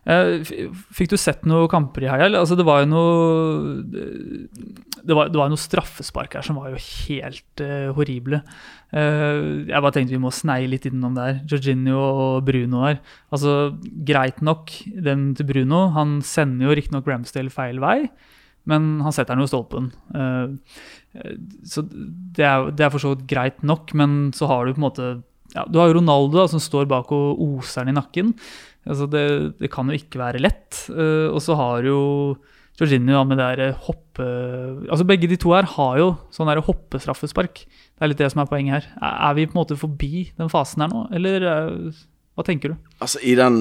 Eh, 0.06 0.52
Fikk 0.94 1.10
du 1.14 1.18
sett 1.18 1.48
noen 1.50 1.70
kamper 1.72 2.06
i 2.06 2.12
helga? 2.12 2.44
Altså, 2.44 2.58
det 2.60 2.68
var 2.68 2.84
jo 2.84 2.92
noe 2.92 3.98
det 5.02 5.18
var, 5.18 5.32
det 5.34 5.40
var 5.40 5.50
noe 5.50 5.60
straffespark 5.60 6.38
her 6.38 6.46
som 6.46 6.60
var 6.62 6.70
jo 6.74 6.80
helt 6.82 7.64
uh, 7.64 7.90
horrible. 7.98 8.42
Uh, 8.94 9.66
jeg 9.66 9.82
bare 9.82 9.94
tenkte 9.96 10.14
vi 10.14 10.22
må 10.22 10.34
sneie 10.36 10.70
litt 10.70 10.86
innom 10.90 11.16
der. 11.18 11.42
Jorginho 11.50 11.98
og 11.98 12.46
Bruno 12.48 12.84
her. 12.86 13.02
Altså, 13.34 13.74
Greit 14.08 14.44
nok, 14.46 14.74
den 15.08 15.32
til 15.38 15.50
Bruno. 15.50 15.88
Han 15.98 16.20
sender 16.26 16.70
jo 16.70 16.78
riktignok 16.78 17.10
Ramsdale 17.10 17.54
feil 17.54 17.82
vei, 17.82 17.98
men 18.70 19.02
han 19.02 19.16
setter 19.16 19.34
den 19.34 19.44
jo 19.44 19.50
i 19.50 19.52
stolpen. 19.52 19.90
Eh, 20.16 21.22
så 21.68 21.84
det 21.86 22.46
er, 22.46 22.70
det 22.72 22.86
er 22.86 22.94
for 22.94 23.04
så 23.04 23.14
vidt 23.16 23.28
greit 23.30 23.64
nok, 23.68 23.94
men 23.98 24.32
så 24.38 24.50
har 24.52 24.66
du 24.66 24.76
på 24.76 24.82
en 24.82 24.88
måte 24.88 25.10
ja, 25.52 25.66
Du 25.68 25.82
har 25.82 25.90
jo 25.90 25.98
Ronaldo 25.98 26.40
da, 26.40 26.48
som 26.48 26.62
står 26.64 26.88
bak 26.88 27.12
og 27.12 27.42
oser 27.44 27.84
den 27.84 27.92
i 27.92 27.98
nakken. 27.98 28.32
Altså 28.88 29.06
det, 29.12 29.26
det 29.60 29.70
kan 29.74 29.90
jo 29.90 29.98
ikke 29.98 30.22
være 30.22 30.42
lett. 30.42 30.86
Eh, 30.94 31.28
og 31.28 31.42
så 31.44 31.58
har 31.60 31.84
jo 31.86 32.00
Jorginho 32.80 33.18
da, 33.18 33.26
med 33.28 33.42
det 33.42 33.50
der 33.60 33.76
hoppe... 33.88 34.28
Altså 34.88 35.06
Begge 35.06 35.30
de 35.30 35.38
to 35.42 35.52
her 35.54 35.68
har 35.76 36.00
jo 36.00 36.08
sånn 36.34 36.50
der 36.50 36.64
hoppestraffespark. 36.66 37.66
Det 37.68 38.06
er 38.06 38.14
litt 38.14 38.22
det 38.24 38.32
som 38.34 38.42
er 38.46 38.50
poenget 38.50 38.80
her. 38.80 38.88
Er, 39.04 39.36
vi 39.38 39.50
på 39.50 39.58
en 39.58 39.62
måte 39.62 39.78
forbi 39.78 40.30
den 40.40 40.50
fasen 40.50 40.86
her 40.86 40.94
nå, 40.94 41.04
eller 41.20 41.48
eh, 41.52 42.02
hva 42.40 42.46
tenker 42.48 42.74
du? 42.74 42.92
Altså, 43.04 43.20
i 43.28 43.36
den 43.38 43.60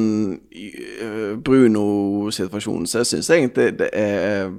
Bruno-situasjonen 1.45 2.87
så 2.89 3.03
syns 3.05 3.29
jeg 3.29 3.43
egentlig 3.43 3.73
det 3.83 3.91
er 3.99 4.53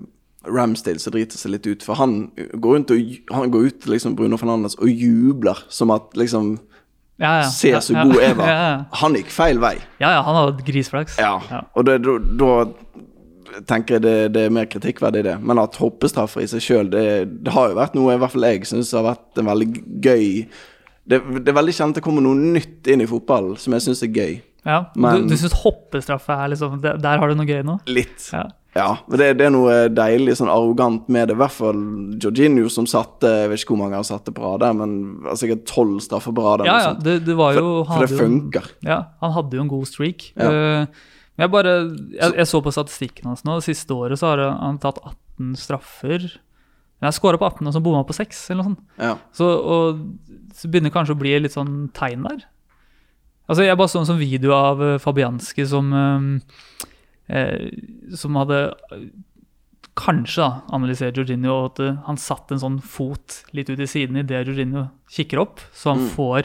Ramsdale 0.48 1.00
som 1.00 1.14
driter 1.14 1.38
seg 1.38 1.52
litt 1.54 1.68
ut. 1.70 1.84
For 1.86 2.00
han 2.00 2.32
går 2.36 2.76
rundt 2.78 2.92
og 2.96 3.32
han 3.36 3.52
går 3.54 3.68
ut 3.70 3.88
liksom 3.92 4.16
Bruno 4.18 4.40
Fernandes 4.42 4.78
og 4.80 4.90
jubler 4.90 5.60
som 5.70 5.94
at 5.94 6.14
liksom 6.18 6.56
Ja, 7.22 7.36
ja. 7.44 7.50
Se 7.54 7.70
så 7.86 7.94
ja, 7.94 8.04
god 8.08 8.18
jeg 8.18 8.38
var. 8.40 8.86
Han 9.04 9.14
gikk 9.14 9.30
feil 9.30 9.60
vei. 9.62 9.76
ja, 10.02 10.10
ja 10.16 10.22
han 10.26 10.36
hadde 10.40 10.64
grisflaks. 10.66 11.20
Ja. 11.22 11.36
Ja. 11.52 11.60
Og 11.78 11.86
det, 11.86 12.00
da, 12.02 12.16
da 12.42 13.62
tenker 13.70 14.00
jeg 14.00 14.02
det, 14.08 14.16
det 14.34 14.46
er 14.48 14.54
mer 14.56 14.66
kritikkverdig, 14.66 15.24
det. 15.28 15.36
Men 15.46 15.60
at 15.62 15.78
hoppestraffer 15.78 16.42
i 16.42 16.48
seg 16.50 16.64
sjøl, 16.66 16.90
det, 16.90 17.04
det 17.46 17.54
har 17.54 17.70
jo 17.70 17.78
vært 17.78 17.94
noe 17.98 18.16
i 18.16 18.22
hvert 18.22 18.34
fall 18.34 18.48
jeg 18.48 18.66
syns 18.72 18.94
har 18.98 19.06
vært 19.06 19.38
en 19.42 19.52
veldig 19.52 19.70
gøy 20.02 20.48
det, 21.12 21.18
er 21.50 21.56
veldig 21.58 21.74
kjent 21.76 21.98
det 21.98 22.04
kommer 22.06 22.24
noe 22.26 22.38
nytt 22.38 22.88
inn 22.94 23.02
i 23.04 23.08
fotballen 23.10 23.58
som 23.60 23.74
jeg 23.76 23.86
syns 23.86 24.02
er 24.06 24.12
gøy. 24.16 24.34
Ja, 24.66 24.80
Men- 24.96 25.28
Du, 25.28 25.34
du 25.34 25.38
syns 25.42 25.54
hoppestraffe 25.64 26.34
er 26.34 26.52
liksom 26.54 26.82
Der 26.82 27.18
har 27.18 27.28
du 27.28 27.36
noe 27.38 27.46
gøy 27.50 27.64
nå? 27.66 27.80
Litt. 27.90 28.30
Ja. 28.34 28.48
Ja, 28.72 29.02
men 29.08 29.20
det, 29.20 29.28
det 29.42 29.46
er 29.50 29.52
noe 29.52 29.78
deilig 29.92 30.38
sånn 30.40 30.52
arrogant 30.52 31.10
med 31.12 31.28
det. 31.28 31.36
I 31.36 31.40
hvert 31.42 31.56
fall 31.58 31.80
Jorginho 32.24 32.70
som 32.72 32.86
satte 32.88 33.28
Jeg 33.42 33.50
vet 33.52 33.64
ikke 33.66 33.74
hvor 33.74 33.82
mange 33.82 34.00
han 34.00 34.08
satte 34.08 34.32
på 34.32 34.44
rad 34.46 34.64
men 34.80 34.94
altså, 35.26 35.42
sikkert 35.44 35.66
tolv 35.68 35.98
straffer 36.04 36.36
på 36.36 36.46
rad. 36.46 36.64
Ja, 36.70 36.78
ja, 36.86 36.94
det, 36.96 37.18
det 37.28 37.36
var 37.40 37.58
jo 37.58 37.82
For, 37.84 37.98
for 37.98 38.08
det 38.08 38.20
funker. 38.22 38.70
jo. 38.80 38.88
Ja, 38.94 39.02
han 39.24 39.36
hadde 39.36 39.60
jo 39.60 39.66
en 39.66 39.74
god 39.74 39.90
streak. 39.92 40.30
Ja. 40.40 40.48
Uh, 40.52 41.10
men 41.36 41.48
jeg 41.48 41.52
bare 41.52 41.74
jeg, 42.14 42.38
jeg 42.38 42.48
så 42.48 42.62
på 42.64 42.74
statistikken 42.76 43.28
hans 43.32 43.44
nå. 43.48 43.58
Det 43.60 43.68
siste 43.68 43.98
året 43.98 44.20
så 44.22 44.32
har 44.32 44.46
han 44.54 44.80
tatt 44.84 45.02
18 45.04 45.52
straffer. 45.60 46.30
Jeg 47.02 47.18
skåra 47.18 47.40
på 47.42 47.48
18, 47.50 47.68
og 47.68 47.74
så 47.74 47.82
bomma 47.82 48.04
på 48.06 48.14
6, 48.14 48.40
eller 48.54 48.62
noe 48.62 48.70
sånt. 48.70 48.82
Ja. 49.02 49.14
Så, 49.34 49.48
og, 49.50 50.02
så 50.54 50.70
begynner 50.70 50.94
kanskje 50.94 51.16
å 51.16 51.22
bli 51.22 51.34
litt 51.42 51.56
sånn 51.56 51.88
tegn 51.98 52.28
der. 52.28 52.44
Altså, 53.50 53.66
Jeg 53.66 53.80
bare 53.80 53.92
så 53.92 54.04
en 54.04 54.10
sånn 54.12 54.22
video 54.22 54.54
av 54.54 54.84
eh, 54.86 55.00
Fabianski 55.02 55.66
som 55.68 55.90
eh, 55.98 56.86
Som 58.18 58.36
hadde 58.40 58.58
eh, 58.92 59.06
kanskje 60.02 60.42
da, 60.44 60.50
analysert 60.76 61.18
Jorginho, 61.20 61.52
og 61.66 61.70
at 61.74 61.80
eh, 61.86 61.96
han 62.08 62.20
satt 62.22 62.52
en 62.56 62.62
sånn 62.64 62.80
fot 62.84 63.42
litt 63.58 63.70
ut 63.72 63.80
i 63.84 63.88
siden 63.90 64.20
idet 64.22 64.46
Jorginho 64.48 64.86
kikker 65.12 65.42
opp, 65.44 65.64
så 65.76 65.94
han 65.96 66.06
Mm. 66.06 66.12
får 66.16 66.44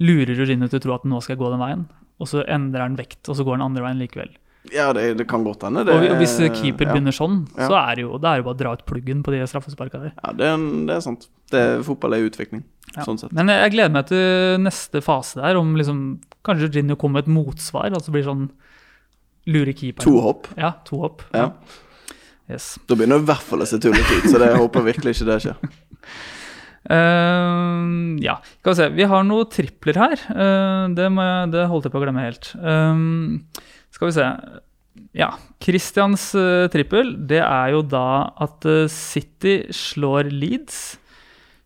lurer 0.00 0.34
Jorginho 0.38 0.68
til 0.68 0.80
å 0.80 0.82
tro 0.86 0.94
at 0.96 1.04
nå 1.04 1.20
skal 1.22 1.36
jeg 1.36 1.42
gå 1.42 1.50
den 1.52 1.60
veien, 1.60 1.82
og 2.20 2.28
så 2.28 2.44
endrer 2.48 2.86
han 2.86 2.96
vekt, 2.96 3.28
og 3.28 3.36
så 3.36 3.44
går 3.44 3.58
han 3.58 3.66
andre 3.68 3.84
veien 3.84 4.00
likevel. 4.00 4.30
Ja, 4.72 4.90
det, 4.92 5.16
det 5.16 5.24
kan 5.28 5.42
godt 5.44 5.62
hende. 5.64 5.80
Og, 5.88 6.02
og 6.04 6.18
hvis 6.20 6.34
keeper 6.52 6.84
ja. 6.84 6.92
begynner 6.92 7.14
sånn, 7.16 7.46
så 7.56 7.72
er 7.80 7.94
det 7.96 8.02
jo, 8.04 8.18
det 8.20 8.28
er 8.28 8.40
jo 8.42 8.44
bare 8.44 8.56
å 8.56 8.60
dra 8.60 8.72
ut 8.76 8.82
pluggen 8.88 9.22
på 9.24 9.32
de 9.32 9.38
straffesparka 9.48 10.00
der. 10.02 10.12
Ja, 10.20 10.32
det, 10.36 10.48
er- 10.52 10.84
det 10.88 10.96
er 10.98 11.00
sant. 11.04 11.28
Det, 11.50 11.62
fotball 11.86 12.14
er 12.18 12.26
utvikling, 12.28 12.64
Ja. 12.96 13.04
sånn 13.06 13.18
sett. 13.18 13.32
Men 13.32 13.48
jeg, 13.48 13.60
jeg 13.64 13.72
gleder 13.76 13.92
meg 13.94 14.06
til 14.10 14.58
neste 14.60 15.00
fase 15.04 15.40
der, 15.40 15.56
om 15.56 15.72
liksom 15.80 16.02
kanskje 16.44 16.68
Jorginho 16.68 16.96
kommer 17.00 17.20
med 17.20 17.28
et 17.28 17.32
motsvar. 17.32 17.88
Altså 17.92 18.12
blir 18.12 18.24
sånn 18.28 18.50
lure 19.48 19.74
keeper. 19.76 20.04
To 20.04 20.18
hopp. 20.24 20.50
Ja, 20.60 20.74
to 20.88 21.00
hopp. 21.04 21.24
Ja. 21.36 21.52
Yes. 22.50 22.74
Da 22.90 22.98
begynner 22.98 23.20
det 23.20 23.28
i 23.28 23.30
hvert 23.30 23.46
fall 23.46 23.62
å 23.62 23.68
se 23.70 23.78
tullete 23.80 24.18
ut, 24.18 24.26
så 24.26 24.40
det 24.42 24.50
jeg 24.50 24.58
håper 24.58 24.86
virkelig 24.88 25.14
ikke 25.16 25.28
det 25.28 25.38
skjer. 25.44 25.60
Uh, 26.90 28.16
ja, 28.26 28.40
skal 28.58 28.72
vi 28.72 28.78
se. 28.80 28.88
Vi 28.96 29.10
har 29.12 29.28
noen 29.28 29.52
tripler 29.52 30.00
her. 30.02 30.24
Uh, 30.32 30.90
det, 30.96 31.06
må 31.14 31.26
jeg, 31.26 31.52
det 31.54 31.68
holdt 31.70 31.86
jeg 31.86 31.94
på 31.94 32.02
å 32.02 32.04
glemme 32.04 32.26
helt. 32.26 32.50
Uh, 32.58 33.70
skal 33.94 34.10
vi 34.10 34.18
se. 34.18 34.32
Ja. 35.16 35.34
Christians 35.60 36.30
eh, 36.34 36.68
trippel, 36.72 37.14
det 37.28 37.42
er 37.42 37.74
jo 37.74 37.82
da 37.82 38.30
at 38.40 38.64
eh, 38.68 38.88
City 38.90 39.60
slår 39.74 40.30
Leeds. 40.32 40.98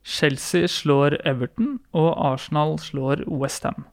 Chelsea 0.05 0.69
slår 0.69 1.17
Everton, 1.25 1.79
og 1.97 2.11
Arsenal 2.21 2.77
slår 2.81 3.25
Westham. 3.29 3.87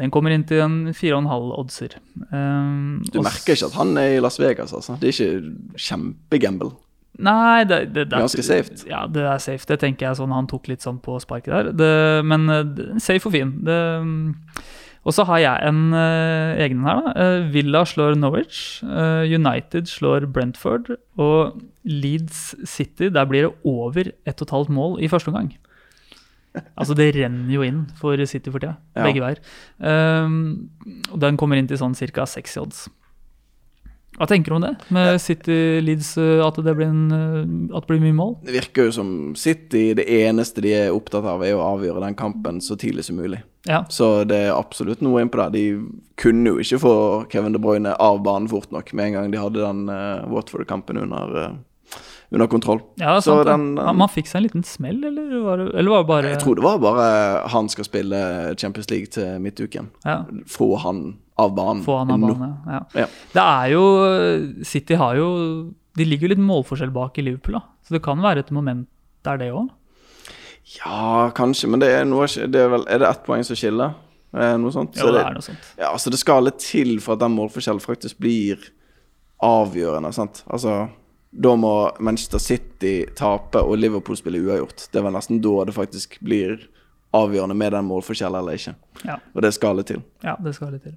Den 0.00 0.12
kommer 0.12 0.32
inn 0.32 0.46
til 0.48 0.62
en 0.64 0.78
4,5 0.96 1.50
oddser. 1.60 1.98
Um, 2.32 3.02
Du 3.12 3.20
merker 3.20 3.56
ikke 3.56 3.68
at 3.68 3.76
han 3.76 3.92
er 4.00 4.16
i 4.16 4.22
Las 4.22 4.40
Vegas, 4.40 4.72
altså. 4.76 4.96
Det 5.00 5.10
er 5.10 5.16
ikke 5.16 5.80
kjempegamble. 5.88 6.72
Nei, 7.20 7.64
det, 7.68 7.80
det, 7.94 8.06
det 8.08 8.16
Ganske 8.16 8.42
safe. 8.44 8.76
Ja, 8.88 9.04
det 9.10 9.24
er 9.26 9.40
safe. 9.42 9.66
Det 9.68 9.80
tenker 9.82 10.08
jeg 10.08 10.20
sånn 10.20 10.32
han 10.32 10.48
tok 10.50 10.70
litt 10.70 10.84
sånn 10.84 11.00
på 11.04 11.18
sparket 11.20 11.52
der. 11.52 11.72
Det, 11.76 11.94
men 12.24 12.48
eh, 12.52 13.00
safe 13.02 13.28
og 13.28 13.34
fin. 13.34 13.52
Det, 13.66 13.78
mm. 14.06 14.62
og 15.04 15.16
så 15.16 15.26
har 15.28 15.42
jeg 15.42 15.68
en 15.68 15.82
uh, 15.92 16.60
egen 16.64 16.86
her, 16.86 17.02
da. 17.04 17.14
Eh, 17.24 17.48
Villa 17.52 17.84
slår 17.88 18.16
Norwich. 18.20 18.80
Uh, 18.86 19.26
United 19.28 19.90
slår 19.90 20.30
Brentford. 20.32 20.94
Og 21.20 21.60
Leeds 21.84 22.54
City, 22.68 23.10
der 23.12 23.28
blir 23.28 23.48
det 23.48 23.52
over 23.68 24.14
ett 24.24 24.40
og 24.40 24.48
et 24.48 24.56
halvt 24.56 24.72
mål 24.78 25.00
i 25.04 25.10
første 25.12 25.34
omgang. 25.34 25.52
Altså, 26.76 26.96
det 26.98 27.10
renner 27.16 27.52
jo 27.54 27.66
inn 27.66 27.82
for 27.98 28.20
City 28.30 28.52
for 28.52 28.62
tida. 28.62 28.76
Ja. 28.96 29.04
Begge 29.08 29.24
veier. 29.24 29.42
Um, 29.78 30.70
og 31.10 31.20
den 31.22 31.38
kommer 31.40 31.60
inn 31.60 31.70
til 31.70 31.80
sånn 31.80 31.96
ca. 31.98 32.26
60 32.26 32.62
odds. 32.62 32.88
Hva 34.20 34.26
tenker 34.28 34.52
du 34.52 34.56
om 34.58 34.64
det? 34.64 34.74
Med 34.92 35.20
City 35.22 35.80
Leeds, 35.80 36.10
eh, 36.20 36.42
at 36.44 36.58
det 36.60 36.74
blir, 36.76 36.90
en, 36.90 37.12
eh, 37.14 37.76
at 37.76 37.86
det 37.86 37.88
blir 37.88 38.02
mye 38.02 38.16
mål? 38.18 38.34
Det 38.44 38.52
virker 38.52 38.88
jo 38.88 38.92
som 38.92 39.12
City, 39.38 39.94
det 39.96 40.04
eneste 40.04 40.60
de 40.60 40.74
er 40.76 40.90
opptatt 40.92 41.24
av, 41.24 41.44
er 41.46 41.54
å 41.56 41.62
avgjøre 41.78 42.02
den 42.04 42.18
kampen 42.18 42.58
så 42.60 42.76
tidlig 42.76 43.06
som 43.06 43.16
mulig. 43.16 43.40
Ja. 43.68 43.84
Så 43.88 44.26
det 44.28 44.42
er 44.48 44.58
absolutt 44.58 45.00
noe 45.04 45.22
innpå 45.22 45.40
der. 45.40 45.54
De 45.54 45.64
kunne 46.20 46.52
jo 46.52 46.60
ikke 46.60 46.82
få 46.82 46.94
Kevin 47.32 47.56
De 47.56 47.62
Bruyne 47.62 47.94
av 47.96 48.20
banen 48.24 48.48
fort 48.50 48.68
nok 48.74 48.92
med 48.92 49.08
en 49.08 49.16
gang 49.16 49.32
de 49.32 49.40
hadde 49.40 49.62
den 49.62 49.88
uh, 49.88 50.26
Watford-kampen 50.28 51.00
under, 51.00 51.36
eh, 51.40 51.58
under 52.32 52.46
kontroll. 52.46 52.78
Ja, 52.96 53.16
det 53.16 53.16
er 53.16 53.20
sant. 53.26 53.40
det. 53.44 53.50
den, 53.50 53.64
den- 53.74 53.96
Man 53.98 54.08
fikk 54.08 54.26
seg 54.30 54.36
en 54.36 54.42
liten 54.44 54.62
smell, 54.64 55.00
eller 55.04 55.40
var 55.42 55.56
det, 55.58 55.74
eller 55.74 55.90
var 55.90 56.02
det 56.04 56.08
bare 56.12 56.28
Jeg 56.30 56.38
tror 56.44 56.54
det 56.54 56.62
var 56.64 56.78
bare 56.78 57.48
han 57.50 57.68
skal 57.68 57.84
spille 57.84 58.20
Champions 58.56 58.90
League 58.90 59.06
til 59.06 59.40
midtuken. 59.40 59.88
ja, 60.04 60.20
Få 60.46 60.76
han 60.78 61.18
av 61.38 61.54
banen. 61.56 61.82
Få 61.82 61.98
han 61.98 62.10
av 62.10 62.20
banen? 62.20 62.54
Ja. 62.66 62.80
Ja. 62.94 63.06
Det 63.32 63.42
er 63.42 63.66
jo 63.74 64.64
City 64.64 64.94
har 64.94 65.16
jo 65.16 65.28
De 65.96 66.04
ligger 66.04 66.28
jo 66.28 66.34
litt 66.36 66.38
målforskjell 66.44 66.92
bak 66.94 67.18
i 67.18 67.22
Liverpool, 67.22 67.54
da. 67.58 67.62
Så 67.82 67.94
det 67.96 68.02
kan 68.04 68.20
være 68.22 68.38
et 68.44 68.50
moment 68.54 68.86
der, 69.24 69.36
det 69.36 69.50
òg. 69.52 69.68
Ja, 70.78 71.30
kanskje, 71.34 71.66
men 71.68 71.80
det 71.82 71.88
er, 71.90 72.04
noe, 72.06 72.26
det 72.26 72.54
er 72.60 72.68
vel 72.70 72.84
Er 72.88 72.98
det 73.02 73.08
ett 73.08 73.24
poeng 73.26 73.42
som 73.44 73.56
skiller? 73.58 73.94
Eh, 74.32 74.54
noe 74.56 74.70
sånt? 74.70 74.94
Jo, 74.94 75.08
Så 75.08 75.12
det 75.16 75.24
er 75.26 75.34
noe 75.34 75.42
sånt. 75.42 75.58
Ja, 75.80 75.90
så 75.98 76.10
Det 76.14 76.20
skal 76.20 76.44
litt 76.46 76.60
til 76.62 77.00
for 77.02 77.14
at 77.16 77.18
den 77.24 77.34
målforskjellen 77.34 77.82
faktisk 77.82 78.20
blir 78.22 78.60
avgjørende. 79.42 80.12
sant? 80.14 80.44
Altså, 80.46 80.88
Da 81.30 81.54
må 81.56 81.72
Manchester 82.02 82.42
City 82.42 83.04
tape 83.16 83.62
og 83.62 83.78
Liverpool 83.78 84.18
spille 84.18 84.40
uavgjort. 84.42 84.88
Det 84.90 84.98
er 84.98 85.06
vel 85.06 85.14
nesten 85.14 85.38
da 85.44 85.52
det 85.68 85.76
faktisk 85.76 86.18
blir 86.26 86.66
avgjørende 87.14 87.54
med 87.58 87.72
den 87.74 87.86
målforskjellen 87.86 88.40
eller 88.40 88.58
ikke. 88.58 88.74
Ja. 89.06 89.20
Og 89.34 89.46
det 89.46 89.52
skal 89.54 89.78
litt 89.78 89.90
til. 89.90 90.02
Ja, 90.26 90.34
det 90.42 90.54
skal 90.58 90.74
litt 90.74 90.84
til. 90.86 90.96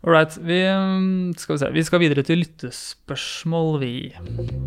All 0.00 0.14
right. 0.14 0.32
Vi, 0.40 0.56
um, 0.68 1.34
skal 1.36 1.54
vi, 1.54 1.58
se. 1.60 1.68
vi 1.72 1.82
skal 1.84 2.00
videre 2.00 2.22
til 2.24 2.38
lyttespørsmål, 2.40 3.80
vi. 3.82 3.92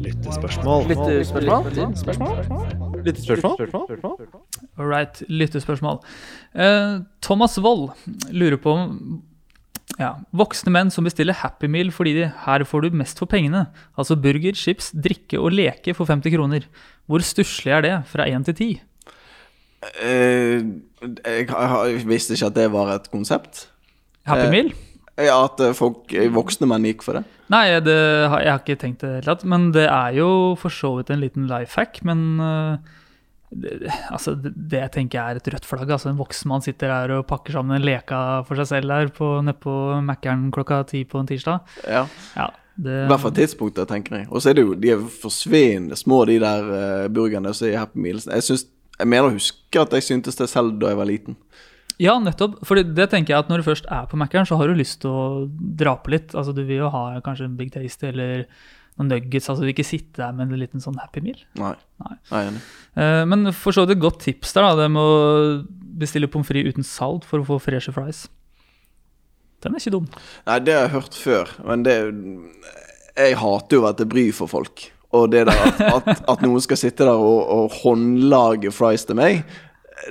Lyttespørsmål. 0.05 0.85
Lyttespørsmål? 0.91 1.63
All 4.77 4.89
right. 4.89 5.23
Lyttespørsmål. 5.29 5.97
Uh, 6.53 7.01
Thomas 7.21 7.57
Wold 7.57 7.89
lurer 8.29 8.57
på 8.61 8.71
om 8.77 9.23
ja, 10.03 10.11
voksne 10.35 10.71
menn 10.75 10.91
som 10.93 11.07
bestiller 11.07 11.35
Happy 11.39 11.69
Meal 11.71 11.89
fordi 11.95 12.13
de, 12.19 12.29
her 12.45 12.63
får 12.67 12.85
du 12.85 12.97
mest 12.99 13.19
for 13.21 13.29
pengene. 13.31 13.65
Altså 13.99 14.17
burger, 14.19 14.55
chips, 14.59 14.91
drikke 14.93 15.39
og 15.39 15.55
leke 15.55 15.95
for 15.97 16.09
50 16.09 16.35
kroner. 16.35 16.67
Hvor 17.07 17.23
stusslig 17.23 17.71
er 17.75 17.85
det 17.85 17.93
fra 18.11 18.27
1 18.29 18.45
til 18.51 18.57
10? 18.59 18.71
Eh, 19.99 20.63
jeg, 21.25 21.47
jeg 21.49 22.07
visste 22.07 22.35
ikke 22.37 22.49
at 22.51 22.57
det 22.57 22.69
var 22.73 22.93
et 22.95 23.09
konsept. 23.11 23.67
Happy 24.27 24.47
Eh, 24.47 24.51
Meal? 24.53 24.73
Ja, 25.19 25.43
At 25.45 25.59
eh, 25.61 25.75
folk, 25.77 26.09
voksne 26.33 26.67
menn 26.71 26.87
gikk 26.87 27.03
for 27.05 27.19
det. 27.19 27.23
Nei, 27.53 27.67
det, 27.85 27.93
jeg 27.93 28.49
har 28.49 28.61
ikke 28.63 28.79
tenkt 28.81 29.03
det 29.03 29.11
helt 29.19 29.29
tatt. 29.29 29.43
Men 29.45 29.71
det 29.75 29.85
er 29.91 30.15
jo 30.17 30.29
for 30.59 30.73
så 30.73 30.95
vidt 30.97 31.11
en 31.13 31.21
liten 31.21 31.49
life 31.51 31.77
hack. 31.77 31.99
Men 32.07 32.39
det, 33.61 33.91
altså, 34.09 34.33
det, 34.39 34.53
det 34.55 34.83
tenker 34.95 35.19
jeg 35.19 35.35
er 35.35 35.39
et 35.41 35.51
rødt 35.53 35.67
flagg. 35.67 35.91
Altså, 35.91 36.09
en 36.11 36.19
voksen 36.19 36.49
mann 36.51 36.65
sitter 36.65 36.91
her 36.93 37.13
og 37.17 37.27
pakker 37.29 37.57
sammen 37.57 37.77
en 37.77 37.85
leka 37.85 38.19
for 38.47 38.59
seg 38.59 38.69
selv 38.71 38.93
der 38.93 39.13
nedpå 39.47 39.77
Mækkern 40.07 40.49
klokka 40.55 40.83
ti 40.89 41.03
på 41.07 41.21
en 41.21 41.29
tirsdag. 41.29 41.73
Ja, 41.87 42.05
Ja, 42.37 42.49
det, 42.75 42.93
I 43.03 43.09
hvert 43.11 43.21
fall 43.21 43.35
tidspunktet, 43.37 43.89
tenker 43.89 44.17
jeg. 44.17 44.29
Og 44.31 44.41
så 44.41 44.49
er 44.49 44.57
det 44.57 44.65
jo 44.65 44.73
de 44.73 44.93
er 44.95 45.03
forsvinnende 45.21 45.97
små, 45.99 46.23
de 46.25 46.39
der 46.41 46.69
uh, 46.71 47.11
burgerne 47.13 47.53
som 47.53 47.67
er 47.67 47.75
i 47.75 47.77
Happy 47.77 48.01
Meals. 48.01 48.25
Jeg, 48.25 48.63
jeg 48.97 49.09
mener 49.09 49.29
å 49.29 49.35
huske 49.35 49.81
at 49.81 49.93
jeg 49.93 50.07
syntes 50.07 50.39
det 50.39 50.49
selv 50.49 50.79
da 50.81 50.89
jeg 50.89 50.99
var 50.99 51.09
liten. 51.09 51.37
Ja, 52.01 52.15
nettopp. 52.19 52.57
For 52.65 52.81
det 52.81 53.09
tenker 53.11 53.35
jeg 53.35 53.45
at 53.45 53.51
når 53.51 53.61
du 53.61 53.67
først 53.67 53.89
er 53.93 54.07
på 54.09 54.17
Mækkern, 54.17 54.49
så 54.49 54.57
har 54.57 54.69
du 54.69 54.79
lyst 54.79 55.03
til 55.03 55.13
å 55.13 55.25
dra 55.51 55.93
på 56.01 56.15
litt. 56.15 56.33
Altså, 56.33 56.55
du 56.55 56.63
vil 56.65 56.81
jo 56.81 56.93
ha 56.93 57.05
kanskje 57.25 57.51
en 57.51 57.59
Big 57.59 57.69
Taste 57.75 58.09
eller 58.09 58.47
noen 58.99 59.09
nuggets. 59.11 59.49
Altså, 59.49 59.63
du 59.63 59.67
vil 59.67 59.75
ikke 59.75 59.87
sitte 59.87 60.21
der 60.21 60.35
med 60.35 60.47
en 60.47 60.61
liten 60.61 60.83
sånn 60.83 60.99
Happy 61.01 61.23
Meal. 61.25 61.41
Nei. 61.59 61.73
Nei. 62.03 62.15
Er 62.29 62.51
enig. 62.51 62.63
Uh, 62.97 63.23
men 63.29 63.49
for 63.57 63.75
så 63.75 63.85
vidt 63.85 63.97
et 63.97 64.03
godt 64.03 64.21
tips 64.25 64.55
der, 64.55 64.67
da, 64.67 64.83
det 64.83 64.89
med 64.93 65.01
å 65.01 65.17
bestille 66.03 66.29
pommes 66.31 66.49
frites 66.49 66.75
uten 66.75 66.87
salt 66.87 67.27
for 67.29 67.41
å 67.41 67.47
få 67.47 67.59
freshe 67.63 67.93
fries. 67.95 68.25
Den 69.63 69.75
er 69.75 69.81
ikke 69.81 69.95
dum. 69.95 70.09
Nei, 70.47 70.57
det 70.65 70.75
har 70.75 70.87
jeg 70.87 70.95
hørt 70.97 71.17
før, 71.17 71.53
men 71.63 71.85
det 71.87 71.97
Jeg 73.13 73.37
hater 73.37 73.77
jo 73.77 73.85
at 73.87 73.99
det 74.01 74.09
bryr 74.09 74.33
for 74.35 74.49
folk. 74.49 74.87
Og 75.13 75.29
det 75.29 75.45
der 75.45 75.59
at, 75.61 75.81
at, 75.85 76.23
at 76.33 76.41
noen 76.41 76.61
skal 76.65 76.79
sitte 76.81 77.05
der 77.05 77.21
og, 77.21 77.43
og 77.53 77.75
håndlage 77.83 78.71
fries 78.73 79.05
til 79.05 79.19
meg 79.19 79.43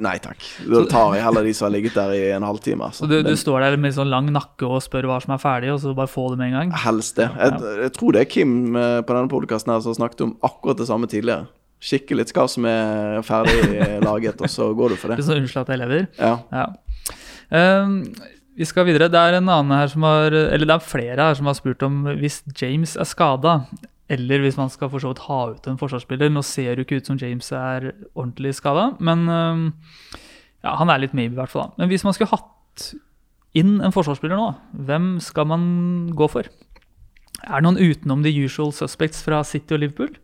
Nei 0.02 0.14
takk. 0.22 0.42
Da 0.68 0.82
tar 0.90 1.16
jeg 1.16 1.24
heller 1.24 1.46
de 1.46 1.52
som 1.56 1.66
har 1.66 1.72
ligget 1.74 1.96
der 1.98 2.12
i 2.16 2.20
en 2.36 2.44
halvtime. 2.46 2.86
Altså. 2.88 3.04
Så 3.04 3.10
du, 3.10 3.16
du 3.26 3.34
står 3.38 3.64
der 3.64 3.76
med 3.80 3.94
sånn 3.96 4.10
lang 4.12 4.28
nakke 4.32 4.68
og 4.68 4.82
spør 4.84 5.08
hva 5.10 5.18
som 5.22 5.34
er 5.36 5.42
ferdig, 5.42 5.72
og 5.74 5.80
så 5.82 5.94
bare 5.96 6.10
få 6.10 6.28
det 6.32 6.40
med 6.40 6.52
en 6.52 6.58
gang. 6.58 6.76
Helst 6.84 7.18
det. 7.18 7.28
Jeg, 7.36 7.72
jeg 7.82 7.94
tror 7.98 8.16
det 8.16 8.22
er 8.22 8.30
Kim 8.30 8.54
eh, 8.78 9.00
på 9.04 9.16
denne 9.16 9.32
podkasten 9.32 9.74
som 9.84 9.96
snakket 9.98 10.24
om 10.28 10.36
akkurat 10.46 10.80
det 10.80 10.88
samme 10.88 11.10
tidligere. 11.10 11.50
Kikke 11.82 12.14
litt 12.14 12.30
hva 12.36 12.46
som 12.50 12.66
er 12.70 13.24
ferdig 13.26 13.80
laget, 14.04 14.38
og 14.38 14.50
så 14.50 14.70
går 14.78 14.94
du 14.94 15.00
for 15.00 15.12
Litt 15.12 15.22
det. 15.22 15.26
så 15.30 15.38
unnskyld 15.40 15.64
at 15.64 15.74
jeg 15.74 15.82
lever. 15.82 16.06
Ja. 16.20 16.36
Ja. 16.54 16.68
Um, 17.82 17.98
vi 18.56 18.68
skal 18.68 18.86
videre. 18.86 19.10
Det 19.10 19.18
er 19.18 19.38
en 19.40 19.50
annen 19.50 19.74
her 19.74 19.88
som 19.90 20.04
har 20.06 20.32
Eller 20.32 20.68
det 20.68 20.74
er 20.76 20.84
flere 20.84 21.26
her 21.30 21.36
som 21.36 21.48
har 21.48 21.56
spurt 21.58 21.82
om 21.86 22.04
hvis 22.20 22.42
James 22.60 22.94
er 23.00 23.08
skada, 23.08 23.62
eller 24.12 24.42
hvis 24.44 24.58
man 24.60 24.70
skal 24.72 24.90
for 24.92 25.02
så 25.02 25.12
vidt 25.12 25.24
ha 25.26 25.38
ut 25.54 25.68
en 25.70 25.78
forsvarsspiller. 25.80 26.32
Nå 26.32 26.42
ser 26.46 26.72
det 26.72 26.82
jo 26.82 26.88
ikke 26.88 27.00
ut 27.00 27.08
som 27.10 27.20
James 27.20 27.48
er 27.56 27.92
ordentlig 28.12 28.54
skada, 28.58 28.90
men 29.00 29.24
ehm, 29.32 29.64
ja, 30.62 30.74
han 30.78 30.92
er 30.92 31.02
litt 31.02 31.16
maybe, 31.16 31.34
i 31.36 31.40
hvert 31.40 31.52
fall. 31.52 31.70
Men 31.78 31.88
hvis 31.90 32.04
man 32.06 32.16
skulle 32.16 32.32
hatt 32.34 32.90
inn 33.58 33.78
en 33.84 33.94
forsvarsspiller 33.94 34.38
nå, 34.38 34.50
hvem 34.88 35.14
skal 35.24 35.48
man 35.48 35.64
gå 36.16 36.28
for? 36.32 36.50
Er 37.42 37.58
det 37.58 37.64
noen 37.66 37.80
utenom 37.80 38.22
the 38.24 38.32
usual 38.44 38.70
suspects 38.76 39.24
fra 39.24 39.42
City 39.48 39.74
og 39.74 39.82
Liverpool? 39.82 40.14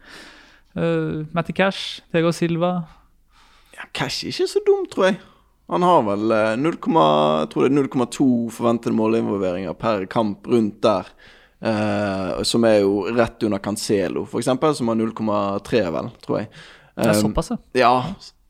Uh, 0.77 1.24
Matty 1.35 1.57
Cash, 1.57 2.05
Tego 2.12 2.31
Silva 2.31 2.85
ja 3.79 3.87
Cash 3.94 4.27
er 4.27 4.33
ikke 4.33 4.51
så 4.51 4.62
dum, 4.66 4.87
tror 4.90 5.09
jeg. 5.09 5.18
Han 5.68 5.85
har 5.85 6.05
vel 6.07 6.33
eh, 6.35 6.55
0, 6.59 6.79
jeg 6.81 7.51
tror 7.53 7.64
det 7.64 7.68
er 7.68 7.77
0,2 7.77 8.29
forventede 8.57 8.96
målinvolveringer 8.96 9.77
per 9.79 10.07
kamp 10.11 10.48
rundt 10.48 10.81
der. 10.83 11.11
Eh, 11.61 12.42
som 12.47 12.66
er 12.68 12.81
jo 12.81 13.05
rett 13.14 13.42
under 13.47 13.62
Cancelo, 13.62 14.27
eksempel, 14.38 14.75
som 14.75 14.90
har 14.90 14.99
0,3, 15.01 15.85
vel, 15.94 16.11
tror 16.25 16.42
jeg. 16.42 16.51
Det 16.99 17.07
er 17.07 17.14
Um, 17.14 17.31
såpass, 17.31 17.51
ja. 17.51 17.59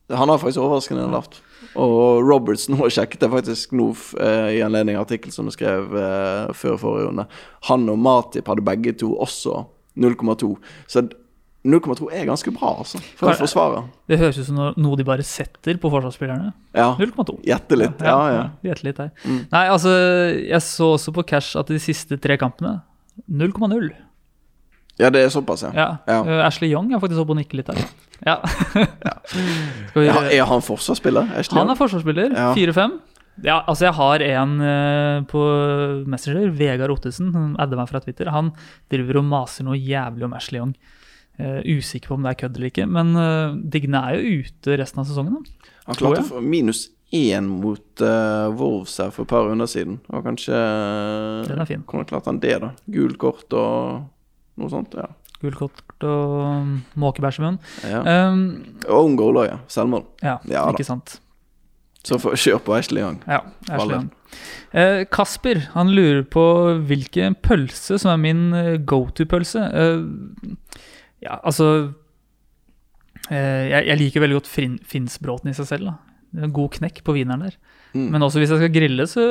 Ja, 0.09 0.15
han 0.17 0.29
har 0.29 0.39
faktisk 0.41 0.63
overraskende 0.63 1.05
lavt. 1.11 1.41
Og 1.77 2.23
Robertson 2.25 2.75
nå 2.79 2.89
sjekket 2.89 3.21
det 3.21 3.29
faktisk 3.29 3.75
nå 3.77 3.91
eh, 4.17 4.57
i 4.57 4.61
anledning 4.65 4.97
av 4.97 5.05
artikkel 5.05 5.33
som 5.35 5.45
du 5.45 5.53
skrev 5.53 5.91
uh, 5.93 6.49
før 6.57 6.79
forrige 6.81 7.09
runde. 7.11 7.27
Han 7.69 7.89
og 7.93 7.99
Matip 8.01 8.49
hadde 8.49 8.65
begge 8.65 8.95
to 8.97 9.11
også 9.21 9.67
0,2. 9.99 10.55
Så 10.89 11.05
0,2 11.67 12.07
er 12.15 12.23
ganske 12.25 12.51
bra, 12.55 12.71
altså, 12.79 13.01
for 13.19 13.33
en 13.33 13.37
forsvarer. 13.37 13.87
Det 14.07 14.17
høres 14.21 14.37
ut 14.39 14.47
som 14.47 14.59
noe 14.79 14.97
de 14.97 15.05
bare 15.05 15.25
setter 15.27 15.77
på 15.77 15.91
forsvarsspillerne. 15.91 16.53
Ja. 16.73 16.93
0,2. 16.95 17.35
Gjette 17.45 17.77
litt. 17.77 17.99
Ja, 17.99 18.19
ja. 18.31 18.43
Gjette 18.63 18.87
litt 18.87 19.01
her. 19.03 19.09
Mm. 19.25 19.41
Nei, 19.51 19.65
altså, 19.67 19.91
jeg 20.39 20.63
så 20.63 20.93
også 20.95 21.13
på 21.13 21.25
cash 21.27 21.59
at 21.59 21.67
de 21.69 21.81
siste 21.83 22.17
tre 22.23 22.39
kampene 22.39 22.77
0,0. 23.29 23.89
Ja, 24.99 25.09
det 25.13 25.21
er 25.23 25.29
såpass, 25.31 25.63
ja. 25.63 25.71
Ja. 25.75 25.89
Ja. 26.09 26.19
Eh, 26.25 26.45
Ashley 26.45 26.73
Young 26.73 26.91
er 26.91 26.99
faktisk 26.99 27.21
oppe 27.21 27.31
og 27.35 27.39
nikker 27.39 27.61
litt 27.61 27.69
der. 27.71 27.79
Ja. 28.27 28.35
Vi, 29.95 30.09
er 30.09 30.43
han 30.49 30.65
forsvarsspiller? 30.65 31.29
Ashley 31.39 31.61
han 31.61 31.71
er 31.71 31.79
forsvarsspiller. 31.79 32.35
Ja. 32.35 32.51
4-5. 32.57 32.97
Ja, 33.45 33.61
altså 33.71 33.87
jeg 33.87 33.95
har 33.95 34.23
en 34.25 34.55
eh, 34.67 35.21
på 35.31 35.41
Messenger, 36.11 36.51
Vegard 36.59 36.91
Ottesen, 36.91 37.31
han 37.35 37.53
adder 37.61 37.79
meg 37.79 37.91
fra 37.91 38.01
Twitter. 38.03 38.31
Han 38.35 38.51
driver 38.91 39.21
og 39.21 39.29
maser 39.29 39.67
noe 39.67 39.79
jævlig 39.79 40.27
om 40.27 40.35
Ashley 40.35 40.59
Young. 40.59 40.75
Uh, 41.39 41.61
usikker 41.63 42.11
på 42.11 42.17
om 42.17 42.25
det 42.25 42.33
er 42.33 42.37
kødd 42.41 42.57
eller 42.57 42.67
ikke, 42.67 42.83
men 42.91 43.13
uh, 43.15 43.53
Digne 43.71 44.01
er 44.09 44.17
jo 44.17 44.41
ute 44.43 44.73
resten 44.75 44.99
av 44.99 45.05
sesongen. 45.07 45.37
Da. 45.39 45.69
Han 45.85 45.99
klarte 46.01 46.41
minus 46.43 46.89
én 47.15 47.47
mot 47.49 48.01
uh, 48.05 48.49
Wolves 48.53 48.97
her 49.01 49.09
for 49.15 49.25
et 49.25 49.31
par 49.31 49.47
runder 49.47 49.69
siden. 49.69 49.99
Og 50.13 50.23
kanskje 50.27 50.57
Den 51.47 51.59
er 51.63 51.65
fin. 51.69 51.81
kunne 51.87 52.05
klart 52.05 52.25
han 52.29 52.39
det, 52.39 52.59
da? 52.61 52.73
Gult 52.93 53.17
kort 53.21 53.53
og 53.57 54.03
noe 54.59 54.69
sånt? 54.69 54.93
Ja. 54.93 55.07
Gult 55.41 55.55
kort 55.57 56.03
og 56.03 56.35
um, 56.43 56.75
måkebæsj 56.99 57.39
i 57.39 57.43
munnen. 57.45 57.59
ja. 57.87 58.03
Um, 58.29 58.43
Og 58.87 58.95
own 59.05 59.15
goal 59.19 59.41
ja. 59.47 59.57
Selvmål. 59.71 60.05
ja, 60.21 60.37
Ja 60.49 60.67
ikke 60.69 60.85
sant. 60.85 61.19
Så 62.03 62.15
for, 62.19 62.35
kjør 62.39 62.61
på 62.63 62.75
Ashley 62.77 63.01
Young. 63.03 63.17
Ja, 63.27 63.41
Ashley 63.69 63.95
Young. 63.97 64.09
Eh, 64.71 65.01
Kasper 65.11 65.57
han 65.73 65.89
lurer 65.91 66.21
på 66.23 66.43
hvilken 66.87 67.35
pølse 67.43 67.97
som 67.99 68.11
er 68.13 68.17
min 68.21 68.53
eh, 68.55 68.77
go 68.77 69.01
to-pølse. 69.15 69.59
Eh, 69.59 70.53
ja, 71.25 71.39
altså 71.43 71.93
eh, 73.29 73.65
jeg, 73.71 73.87
jeg 73.89 73.97
liker 73.99 74.23
veldig 74.23 74.37
godt 74.39 74.47
fin, 74.51 74.77
Finnsbråten 74.87 75.51
i 75.51 75.57
seg 75.57 75.67
selv. 75.73 75.89
da. 75.91 75.97
Er 76.37 76.45
en 76.45 76.53
God 76.53 76.75
knekk 76.77 77.01
på 77.05 77.15
wieneren 77.17 77.47
der. 77.47 77.55
Mm. 77.95 78.09
Men 78.13 78.25
også 78.25 78.41
hvis 78.41 78.51
jeg 78.53 78.61
skal 78.61 78.75
grille, 78.75 79.07
så 79.09 79.23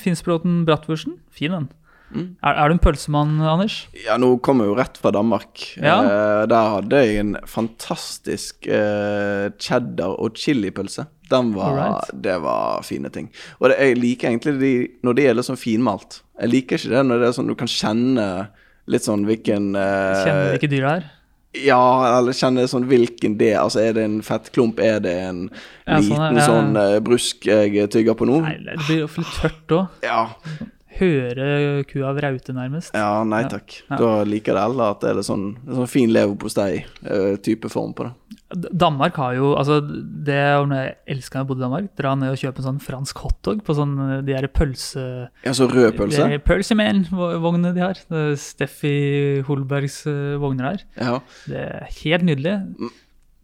Finnsbråten 0.00 0.62
bratwursten. 0.68 1.18
Fin 1.34 1.54
den. 1.54 1.68
Mm. 2.08 2.28
Er, 2.40 2.54
er 2.56 2.70
du 2.70 2.74
en 2.76 2.80
pølsemann, 2.80 3.34
Anders? 3.44 3.82
Ja, 4.06 4.16
nå 4.20 4.30
kommer 4.44 4.64
jeg 4.64 4.72
jo 4.72 4.78
rett 4.78 4.96
fra 5.00 5.12
Danmark. 5.12 5.60
Ja. 5.76 5.98
Eh, 6.00 6.44
der 6.48 6.70
hadde 6.74 7.02
jeg 7.04 7.20
en 7.20 7.34
fantastisk 7.48 8.68
eh, 8.70 9.50
cheddar- 9.60 10.16
og 10.16 10.38
chilipølse. 10.40 11.04
Den 11.28 11.52
var, 11.52 11.74
right. 11.76 12.14
Det 12.24 12.38
var 12.40 12.80
fine 12.88 13.12
ting. 13.12 13.28
Og 13.60 13.68
det, 13.68 13.76
jeg 13.84 14.00
liker 14.00 14.30
egentlig 14.30 14.56
de 14.62 14.72
når 15.04 15.18
det 15.18 15.28
er 15.28 15.36
litt 15.36 15.50
sånn 15.50 15.60
finmalt. 15.60 16.22
Jeg 16.38 16.54
liker 16.54 16.80
ikke 16.80 16.94
det 16.94 17.04
når 17.04 17.20
det 17.20 17.28
er 17.28 17.36
sånn 17.36 17.52
du 17.52 17.58
kan 17.58 17.68
kjenne 17.68 18.26
litt 18.88 19.04
sånn 19.04 19.28
hvilken 19.28 19.74
eh, 19.76 20.24
Kjenner 20.24 20.62
dyr 20.64 20.72
det 20.72 20.92
her? 20.94 21.08
Ja, 21.64 22.18
eller 22.18 22.36
kjenne 22.36 22.66
sånn 22.70 22.86
hvilken 22.90 23.36
det 23.40 23.52
Altså, 23.58 23.80
er 23.82 23.92
det 23.96 24.04
en 24.06 24.18
fettklump? 24.22 24.78
Er 24.84 25.00
det 25.04 25.14
en 25.26 25.44
Ja, 25.86 25.98
sånn, 25.98 26.08
liten 26.08 26.36
ja. 26.40 26.46
sånn 26.46 26.76
eh, 26.76 26.98
brusk 27.04 27.46
jeg 27.48 27.88
tygger 27.94 28.14
på 28.18 28.28
nå? 28.28 28.40
Nei, 28.44 28.56
det 28.66 28.76
blir 28.86 29.04
jo 29.04 29.08
litt 29.16 29.32
tørt 29.40 29.74
òg. 29.78 29.86
Ja, 30.04 30.20
Høre 30.98 31.84
kua 31.88 32.12
vraute, 32.16 32.54
nærmest. 32.56 32.94
ja, 32.96 33.22
nei 33.28 33.44
takk. 33.50 33.80
Ja. 33.88 33.98
Da 34.00 34.12
liker 34.26 34.56
det 34.56 34.64
heller 34.64 34.94
at 34.96 35.04
det 35.04 35.12
er 35.12 35.20
litt 35.20 35.28
sånn, 35.28 35.50
en 35.66 35.80
sånn 35.82 35.90
fin 35.90 36.10
leverpostei-type 36.14 37.70
form 37.72 37.94
på 37.94 38.08
det. 38.08 38.14
Danmark 38.48 39.18
har 39.20 39.34
jo 39.36 39.50
altså 39.60 39.76
Det 39.84 40.32
jeg 40.32 40.94
elska 41.12 41.36
da 41.36 41.42
jeg 41.42 41.48
bodde 41.50 41.60
i 41.60 41.64
Danmark. 41.66 41.88
Dra 42.00 42.14
ned 42.16 42.32
og 42.32 42.40
kjøpe 42.40 42.62
en 42.62 42.66
sånn 42.70 42.80
fransk 42.80 43.20
hotdog 43.20 43.60
på 43.66 43.76
sånn 43.76 43.92
eh, 44.06 44.14
de 44.24 44.32
der 44.32 44.48
pølse... 44.48 45.02
Ja, 45.44 45.52
så 45.56 45.68
rød 45.68 45.98
pølse? 45.98 46.28
Pølseman-vognene 46.46 47.74
de 47.76 47.84
har. 47.84 48.00
Steffi 48.40 49.42
Holbergs 49.48 50.00
eh, 50.08 50.38
vogner 50.40 50.72
her. 50.72 50.86
Ja. 50.96 51.18
Det 51.44 51.60
er 51.66 51.92
helt 52.00 52.26
nydelig. 52.30 52.56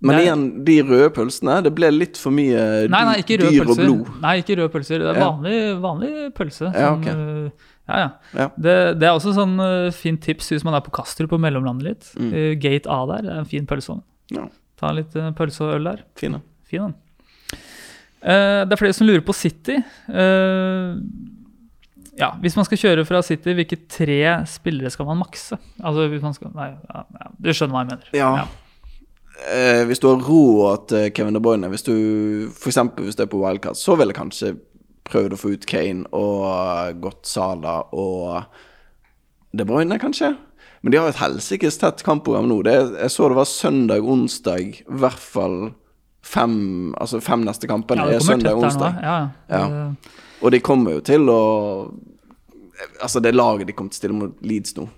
Men 0.05 0.19
Det 0.19 0.25
igjen, 0.27 0.43
de 0.67 0.75
røde 0.85 1.11
pølsene, 1.17 1.55
det 1.65 1.71
ble 1.75 1.89
litt 1.95 2.19
for 2.21 2.35
mye 2.37 2.65
Nei, 2.93 3.03
nei, 3.09 3.15
dyr 3.25 3.45
pølser. 3.45 3.71
og 3.73 3.79
blod. 3.81 4.11
Nei, 4.25 4.35
ikke 4.43 4.57
røde 4.61 4.73
pølser. 4.75 5.05
Det 5.05 5.13
er 5.15 5.21
vanlig, 5.23 5.55
vanlig 5.81 6.11
pølse. 6.37 6.69
Ja, 6.69 6.91
sånn, 6.93 7.01
ok. 7.01 7.09
eh, 7.09 7.71
ja, 7.89 8.01
ja. 8.03 8.11
Ja. 8.37 8.49
Det, 8.57 8.75
det 9.01 9.09
er 9.09 9.15
også 9.17 9.33
sånn 9.37 9.55
uh, 9.61 9.89
fint 9.97 10.21
tips 10.25 10.53
hvis 10.53 10.65
man 10.65 10.77
er 10.77 10.85
på 10.85 10.93
Kastrup 10.97 11.33
og 11.37 11.41
mellomlandet 11.45 11.89
litt. 11.89 12.11
Mm. 12.21 12.31
Uh, 12.33 12.51
Gate 12.61 12.89
A 12.93 12.99
der, 13.11 13.25
det 13.27 13.33
er 13.33 13.41
en 13.43 13.49
fin 13.49 13.67
pølseovn. 13.69 14.03
Ja, 14.35 14.47
Ta 14.81 14.93
litt 14.97 15.13
uh, 15.17 15.31
pølse 15.37 15.65
og 15.67 15.79
øl 15.79 15.89
der. 15.91 16.05
fine. 16.21 16.41
Fin 16.69 16.87
den. 16.89 16.95
Det 18.25 18.73
er 18.73 18.81
flere 18.81 18.97
som 18.97 19.05
lurer 19.05 19.21
på 19.21 19.35
City. 19.37 19.75
Ja, 22.17 22.31
Hvis 22.41 22.55
man 22.57 22.65
skal 22.65 22.79
kjøre 22.81 23.05
fra 23.05 23.21
City, 23.27 23.53
hvilke 23.59 23.77
tre 23.91 24.21
spillere 24.49 24.91
skal 24.95 25.09
man 25.09 25.19
makse? 25.21 25.59
Altså, 25.83 26.07
hvis 26.13 26.23
man 26.25 26.33
skal 26.37 26.53
Nei, 26.55 26.71
ja, 26.89 27.03
ja, 27.19 27.31
du 27.37 27.51
skjønner 27.53 27.75
hva 27.75 27.83
jeg 27.83 27.91
mener. 27.91 28.13
Ja. 28.17 28.31
Eh, 29.35 29.83
hvis 29.89 29.99
du 30.01 30.07
har 30.09 30.23
råd 30.23 30.87
til 30.93 31.11
Kevin 31.17 31.35
De 31.35 31.41
Bruyne, 31.43 31.69
hvis 31.73 31.83
du 31.87 31.95
eksempel 32.71 33.09
hvis 33.09 33.19
du 33.19 33.25
er 33.25 33.31
på 33.33 33.41
wildcard, 33.43 33.77
så 33.77 33.97
ville 33.99 34.15
kanskje 34.17 34.55
prøvd 35.05 35.35
å 35.35 35.41
få 35.41 35.53
ut 35.57 35.67
Kane 35.69 36.07
og 36.17 37.01
gått 37.03 37.27
Sala 37.29 37.81
og 37.93 38.45
De 39.53 39.67
Bruyne, 39.69 39.99
kanskje. 40.01 40.33
Men 40.83 40.93
de 40.93 40.99
har 41.01 41.09
et 41.11 41.21
helsikes 41.21 41.79
tett 41.81 42.03
kampprogram 42.05 42.47
nå. 42.49 42.61
Det, 42.65 42.75
jeg 43.01 43.13
så 43.13 43.29
det 43.33 43.39
var 43.39 43.49
søndag, 43.49 44.05
onsdag, 44.05 44.81
i 44.85 44.99
hvert 45.01 45.21
fall 45.21 45.59
fem 46.25 46.95
Altså 46.97 47.21
fem 47.21 47.43
neste 47.45 47.69
kampene 47.69 48.07
Ja, 48.09 48.17
er 48.17 48.25
søndag, 48.25 48.57
onsdag. 48.57 48.97
Ja, 49.05 49.17
ja. 49.51 49.63
Eh, 49.69 50.21
Og 50.41 50.53
de 50.53 50.61
kommer 50.65 50.97
jo 50.97 51.03
til 51.05 51.29
å 51.29 51.41
Altså, 53.01 53.21
det 53.21 53.35
laget 53.35 53.69
de 53.69 53.73
kommer 53.77 53.93
til 53.93 53.99
å 53.99 54.03
stille 54.03 54.17
mot 54.19 54.41
Leeds 54.45 54.75
nå, 54.77 54.89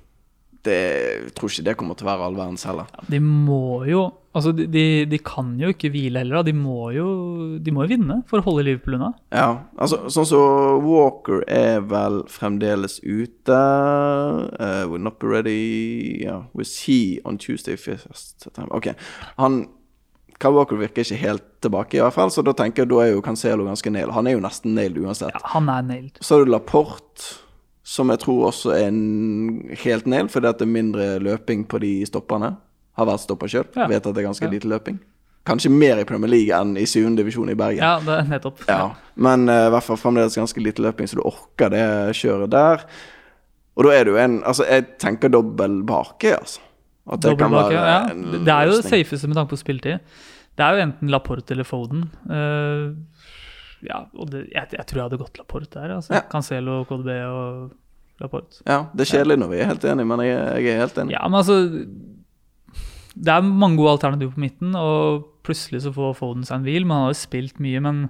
det, 0.66 0.78
jeg 1.24 1.34
tror 1.38 1.52
ikke 1.52 1.66
det 1.70 1.74
kommer 1.80 1.98
til 1.98 2.06
å 2.06 2.12
være 2.12 2.28
all 2.28 2.38
verdens 2.38 2.66
heller. 2.68 2.94
de 3.10 3.20
må 3.24 3.84
jo 3.88 4.06
Altså, 4.36 4.50
de, 4.52 4.66
de, 4.68 5.06
de 5.08 5.16
kan 5.24 5.54
jo 5.56 5.70
ikke 5.72 5.88
hvile 5.94 6.20
heller. 6.20 6.42
De 6.44 6.52
må 6.52 6.90
jo, 6.92 7.06
de 7.56 7.72
må 7.72 7.86
jo 7.86 7.92
vinne 7.94 8.18
for 8.28 8.42
å 8.42 8.44
holde 8.44 8.66
Liverpool 8.66 8.98
unna. 8.98 9.08
Ja, 9.32 9.46
altså 9.80 10.10
sånn 10.12 10.28
som 10.28 10.84
Walker 10.84 11.40
er 11.48 11.80
vel 11.88 12.18
fremdeles 12.28 12.98
ute. 13.00 13.56
Uh, 14.60 14.84
we're 14.90 15.00
not 15.00 15.24
ready 15.24 16.20
yeah. 16.20 16.44
Was 16.52 16.74
he 16.84 17.16
on 17.24 17.40
Tuesday 17.40 17.80
first 17.80 18.36
September? 18.44 18.76
Ok. 18.76 18.90
Han 19.40 19.62
Kyle 20.36 20.52
Walker 20.52 20.76
virker 20.76 21.00
ikke 21.00 21.16
helt 21.16 21.44
tilbake, 21.64 21.96
i 21.96 22.02
hvert 22.04 22.12
fall, 22.12 22.28
så 22.28 22.42
da 22.44 22.52
tenker 22.52 22.84
jeg 22.84 22.90
da 22.92 22.98
er 23.06 23.14
jo 23.14 23.22
Cancelo 23.24 23.64
ganske 23.64 23.88
nailed. 23.88 24.12
Han 24.12 24.28
er 24.28 24.36
jo 24.36 24.42
nesten 24.44 24.76
nailed 24.76 25.00
uansett. 25.00 25.32
Ja, 25.32 25.52
han 25.54 25.70
er 25.72 25.86
nailed. 25.86 26.20
Så 26.20 26.36
har 26.36 26.44
du 26.44 26.52
Laporte, 26.52 27.38
som 27.86 28.10
jeg 28.10 28.18
tror 28.24 28.48
også 28.48 28.72
er 28.74 28.88
en 28.90 29.76
helt 29.84 30.08
nail, 30.10 30.26
fordi 30.32 30.48
at 30.50 30.58
det 30.58 30.66
er 30.66 30.72
mindre 30.74 31.04
løping 31.22 31.66
på 31.70 31.78
de 31.84 31.92
stoppene. 32.08 32.56
Har 32.98 33.06
vært 33.06 33.22
stoppa 33.22 33.46
sjøl. 33.50 33.68
Ja. 33.76 33.86
Vet 33.92 34.06
at 34.08 34.14
det 34.16 34.22
er 34.24 34.26
ganske 34.26 34.46
Ja. 34.48 34.50
lite 34.50 34.66
løping. 34.72 34.98
Kanskje 35.46 35.70
mer 35.70 36.00
i 36.00 36.04
Premier 36.08 36.28
League 36.32 36.50
enn 36.56 36.74
i 36.76 36.86
7. 36.90 37.14
divisjon 37.14 37.48
i 37.52 37.54
Bergen. 37.54 37.78
Ja, 37.78 38.00
det 38.02 38.08
er 38.18 38.24
nettopp. 38.26 38.64
Ja, 38.66 38.88
men 39.14 39.46
i 39.48 39.52
i 39.68 39.70
hvert 39.70 39.84
fall 39.86 39.96
fremdeles 40.00 40.34
ganske 40.34 40.58
lite 40.58 40.82
løping, 40.82 41.06
så 41.06 41.14
du 41.20 41.22
orker 41.22 41.70
det 41.70 41.84
kjøret 42.18 42.50
der. 42.50 42.82
Og 43.76 43.84
da 43.84 43.90
er 43.94 44.04
du 44.08 44.16
en 44.16 44.42
Altså, 44.42 44.64
jeg 44.66 44.98
tenker 44.98 45.28
dobbel 45.30 45.82
bake, 45.86 46.32
altså. 46.34 46.60
At 47.06 47.20
det 47.20 47.30
dobbel 47.30 47.44
kan 47.44 47.52
bake, 47.52 47.74
være 47.76 47.86
ja. 47.86 48.10
en 48.10 48.44
Det 48.44 48.48
er 48.48 48.66
jo 48.66 48.80
det 48.80 48.90
safeste 48.90 49.28
med 49.28 49.36
tanke 49.36 49.50
på 49.54 49.60
spilletid. 49.62 50.00
Det 50.56 50.64
er 50.64 50.74
jo 50.74 50.82
enten 50.88 51.10
Laporte 51.12 51.52
eller 51.52 51.64
Foden. 51.68 52.10
Eh, 52.26 52.96
ja, 53.86 54.02
og 54.14 54.30
det, 54.32 54.46
jeg, 54.52 54.70
jeg 54.74 54.86
tror 54.86 55.00
jeg 55.00 55.08
hadde 55.08 55.20
gått 55.20 55.40
Laporte 55.40 55.78
der. 55.78 55.96
Altså. 55.98 56.14
Ja. 56.16 56.22
Cancelo, 56.30 56.80
KDB 56.88 57.10
og 57.26 57.72
Laporte. 58.22 58.62
Ja, 58.66 58.84
det 58.92 59.06
er 59.06 59.12
kjedelig 59.12 59.40
når 59.42 59.52
vi 59.52 59.60
er 59.62 59.70
helt 59.72 59.84
enige, 59.86 60.10
men 60.12 60.24
jeg, 60.26 60.38
jeg 60.64 60.74
er 60.74 60.84
helt 60.84 61.00
enig. 61.02 61.16
Ja, 61.16 61.24
men 61.28 61.40
altså 61.42 61.58
Det 63.16 63.32
er 63.32 63.44
mange 63.46 63.78
gode 63.80 63.96
alternativer 63.96 64.34
på 64.34 64.42
midten, 64.44 64.74
og 64.76 65.26
plutselig 65.46 65.84
så 65.86 65.92
får 65.94 66.16
Foden 66.18 66.44
seg 66.44 66.58
en 66.58 66.66
hvil. 66.66 66.88
Man 66.88 67.04
har 67.04 67.14
jo 67.14 67.20
spilt 67.20 67.60
mye, 67.62 67.80
men 67.84 68.02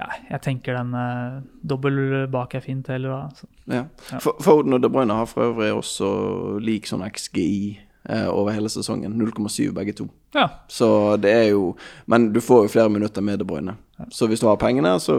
ja, 0.00 0.06
jeg 0.30 0.40
tenker 0.46 0.78
den 0.78 0.94
eh, 0.96 1.40
dobbel 1.68 1.98
bak 2.32 2.54
er 2.56 2.64
fint 2.64 2.88
heller, 2.88 3.10
da. 3.10 3.50
Ja. 3.68 3.82
Ja. 4.14 4.20
Foden 4.22 4.76
og 4.76 4.80
De 4.80 4.88
Bruyne 4.92 5.16
har 5.18 5.28
for 5.28 5.50
øvrig 5.50 5.74
også 5.76 6.08
lik 6.64 6.88
sånn 6.88 7.04
XGI 7.04 7.50
eh, 8.08 8.28
over 8.30 8.54
hele 8.56 8.70
sesongen. 8.72 9.18
0,7 9.20 9.74
begge 9.76 9.96
to. 10.00 10.08
Ja. 10.34 10.46
Så 10.70 11.16
det 11.18 11.30
er 11.34 11.46
jo 11.50 11.72
Men 12.06 12.28
du 12.32 12.40
får 12.40 12.66
jo 12.66 12.72
flere 12.76 12.90
minutter 12.92 13.22
med 13.24 13.40
De 13.40 13.46
Bruyne. 13.48 13.76
Så 14.14 14.28
hvis 14.30 14.40
du 14.40 14.46
har 14.48 14.56
pengene, 14.60 14.94
så 15.02 15.16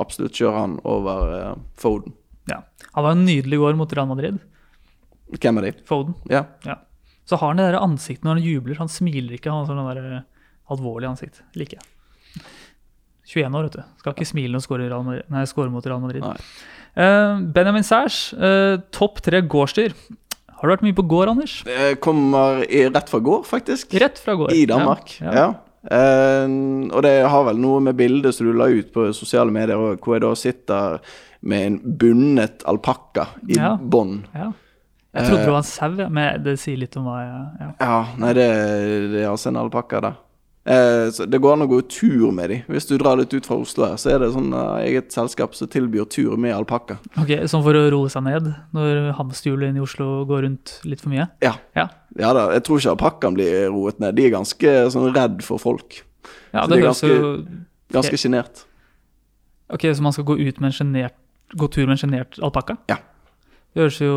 absolutt 0.00 0.34
kjør 0.34 0.56
han 0.56 0.78
over 0.84 1.34
eh, 1.36 1.54
Foden. 1.78 2.14
ja. 2.50 2.62
Han 2.96 3.04
var 3.04 3.14
jo 3.14 3.26
nydelig 3.26 3.58
i 3.58 3.60
går 3.60 3.76
mot 3.76 3.92
Real 3.92 4.08
Madrid. 4.08 4.38
Hvem 5.36 5.58
er 5.60 5.66
de? 5.68 5.72
Foden. 5.86 6.14
Ja. 6.32 6.44
Ja. 6.64 6.78
Så 7.28 7.36
har 7.36 7.52
han 7.52 7.60
det 7.60 7.66
der 7.68 7.82
ansiktet 7.82 8.24
når 8.24 8.38
han 8.38 8.46
jubler. 8.46 8.78
Han 8.80 8.88
smiler 8.88 9.36
ikke. 9.36 9.50
Han 9.52 9.62
har 9.62 9.68
sånn 9.68 9.90
der 9.90 10.16
eh, 10.16 10.24
alvorlig 10.72 11.10
ansikt. 11.10 11.42
Liker 11.58 11.78
jeg. 11.78 12.42
21 13.26 13.58
år, 13.58 13.66
vet 13.68 13.76
du. 13.76 13.84
Skal 14.00 14.14
ikke 14.14 14.28
smile 14.30 14.56
når 14.56 15.22
han 15.34 15.46
scorer, 15.50 15.70
mot 15.74 15.86
Real 15.86 16.00
Madrid. 16.00 16.24
Nei. 16.24 16.36
Eh, 16.96 17.42
Benjamin 17.52 17.84
Sæsj, 17.86 18.32
topp 18.94 19.20
tre 19.26 19.42
gårdsdyr. 19.44 19.94
Har 20.56 20.68
du 20.68 20.72
vært 20.74 20.84
mye 20.86 20.96
på 20.96 21.04
gård, 21.08 21.28
Anders? 21.34 21.58
Jeg 21.68 21.98
kommer 22.00 22.62
i, 22.64 22.86
rett 22.88 23.08
fra 23.12 23.20
gård, 23.20 23.44
faktisk. 23.48 23.92
Rett 24.00 24.18
fra 24.18 24.34
gård. 24.38 24.52
I 24.56 24.64
Danmark. 24.66 25.18
Ja, 25.20 25.32
Ja. 25.32 25.32
ja. 25.44 25.54
Uh, 25.86 26.88
og 26.90 27.02
det 27.06 27.12
har 27.30 27.44
vel 27.46 27.60
noe 27.62 27.78
med 27.80 27.94
bildet 27.94 28.34
som 28.34 28.48
du 28.48 28.56
la 28.58 28.66
ut 28.66 28.88
på 28.90 29.04
sosiale 29.14 29.52
medier 29.54 29.78
hvor 30.02 30.16
jeg 30.16 30.24
da 30.24 30.32
sitter 30.34 30.96
med 31.46 31.66
en 31.68 31.76
bundet 32.00 32.64
alpakka 32.66 33.28
i 33.46 33.54
Ja. 33.60 33.76
bånd. 33.78 34.24
ja. 34.34 34.52
Jeg 35.14 35.28
trodde 35.30 35.40
Eh, 35.40 35.44
det 35.46 35.52
var 35.52 35.62
en 35.62 35.62
sau, 35.62 36.08
men 36.10 36.42
det 36.42 36.58
sier 36.60 36.76
litt 36.76 36.96
om 36.98 37.04
hva 37.06 37.20
jeg 37.22 37.60
ja. 37.60 37.68
Ja, 37.80 38.06
nei, 38.18 38.32
det, 38.36 38.48
det 39.14 39.22
er 39.22 39.30
altså 39.30 39.48
en 39.48 39.56
alpakka 39.62 40.00
der. 40.04 40.16
Eh, 40.66 41.08
så 41.14 41.26
det 41.30 41.38
går 41.38 41.52
an 41.54 41.62
å 41.62 41.68
gå 41.70 41.76
tur 41.86 42.32
med 42.34 42.50
de. 42.50 42.56
Hvis 42.66 42.88
du 42.88 42.96
drar 42.98 43.14
litt 43.20 43.30
ut 43.36 43.46
fra 43.46 43.54
Oslo 43.62 43.84
her, 43.86 43.98
så 44.02 44.10
er 44.10 44.18
det 44.24 44.32
sånn 44.34 44.48
eh, 44.50 44.86
eget 44.88 45.14
selskap 45.14 45.54
som 45.54 45.68
tilbyr 45.70 46.08
tur 46.10 46.34
med 46.42 46.56
alpakka. 46.56 46.96
Ok, 47.22 47.30
Sånn 47.46 47.62
for 47.62 47.78
å 47.78 47.84
roe 47.94 48.10
seg 48.10 48.24
ned 48.26 48.48
når 48.74 49.12
hamsterhjulet 49.20 49.70
inne 49.70 49.78
i 49.78 49.84
Oslo 49.86 50.24
går 50.26 50.42
rundt 50.48 50.74
litt 50.88 51.04
for 51.04 51.14
mye? 51.14 51.28
Ja. 51.44 51.54
Ja, 51.78 51.86
Ja 52.18 52.32
da, 52.34 52.48
jeg 52.56 52.64
tror 52.66 52.80
ikke 52.80 52.94
alpakkaen 52.96 53.36
blir 53.38 53.68
roet 53.70 54.00
ned. 54.02 54.16
De 54.18 54.26
er 54.26 54.34
ganske 54.34 54.74
sånn 54.90 55.12
redd 55.14 55.42
for 55.46 55.62
folk. 55.62 56.00
ja 56.52 56.64
Så 56.64 56.70
det 56.72 56.74
det 56.74 56.82
er 56.82 56.88
høres 56.88 57.02
jo 57.06 57.36
Ganske 57.94 58.18
sjenert. 58.18 58.64
Ok, 59.70 59.86
Så 59.94 60.02
man 60.02 60.12
skal 60.12 60.24
gå 60.26 60.34
ut 60.40 60.58
med 60.60 60.72
en 60.72 60.78
genert 60.80 61.14
Gå 61.54 61.68
tur 61.70 61.86
med 61.86 61.94
en 61.94 62.00
sjenert 62.02 62.40
alpakka? 62.42 62.74
Ja. 62.90 62.96
Det 63.76 63.82
høres 63.84 63.96
jo 64.00 64.12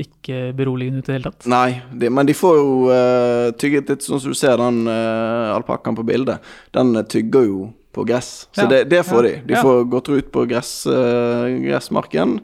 ikke 0.00 0.36
beroligende 0.56 1.02
ut 1.02 1.04
i 1.04 1.10
det 1.10 1.16
hele 1.18 1.28
tatt. 1.28 1.46
Nei, 1.52 1.82
de, 2.00 2.08
men 2.08 2.24
de 2.24 2.32
får 2.32 2.54
jo 2.56 2.68
uh, 2.88 3.50
tygget 3.60 3.90
litt, 3.92 4.06
sånn 4.06 4.22
som 4.22 4.32
du 4.32 4.38
ser 4.38 4.56
den 4.56 4.86
uh, 4.88 5.52
alpakkaen 5.52 5.98
på 5.98 6.04
bildet. 6.08 6.46
Den 6.72 6.96
eh, 6.96 7.04
tygger 7.04 7.44
jo 7.44 7.58
på 7.92 8.06
gress, 8.08 8.46
så 8.56 8.64
Ja, 8.64 8.70
det, 8.72 8.78
det 8.88 9.02
får 9.04 9.20
ja, 9.20 9.26
de. 9.28 9.42
De 9.50 9.56
ja. 9.58 9.64
får 9.66 9.84
gått 9.92 10.08
ut 10.08 10.30
på 10.32 10.46
gress, 10.48 10.70
uh, 10.88 11.44
gressmarken. 11.66 12.38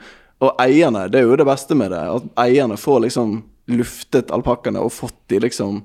Og 0.45 0.61
eierne, 0.61 1.07
det 1.09 1.23
er 1.23 1.31
jo 1.31 1.41
det 1.41 1.49
beste 1.49 1.79
med 1.79 1.95
det, 1.97 2.03
at 2.19 2.29
eierne 2.45 2.77
får 2.77 3.01
liksom 3.07 3.39
luftet 3.73 4.35
alpakkaene 4.37 4.85
og 4.85 4.93
fått 4.93 5.17
de 5.33 5.41
liksom 5.47 5.81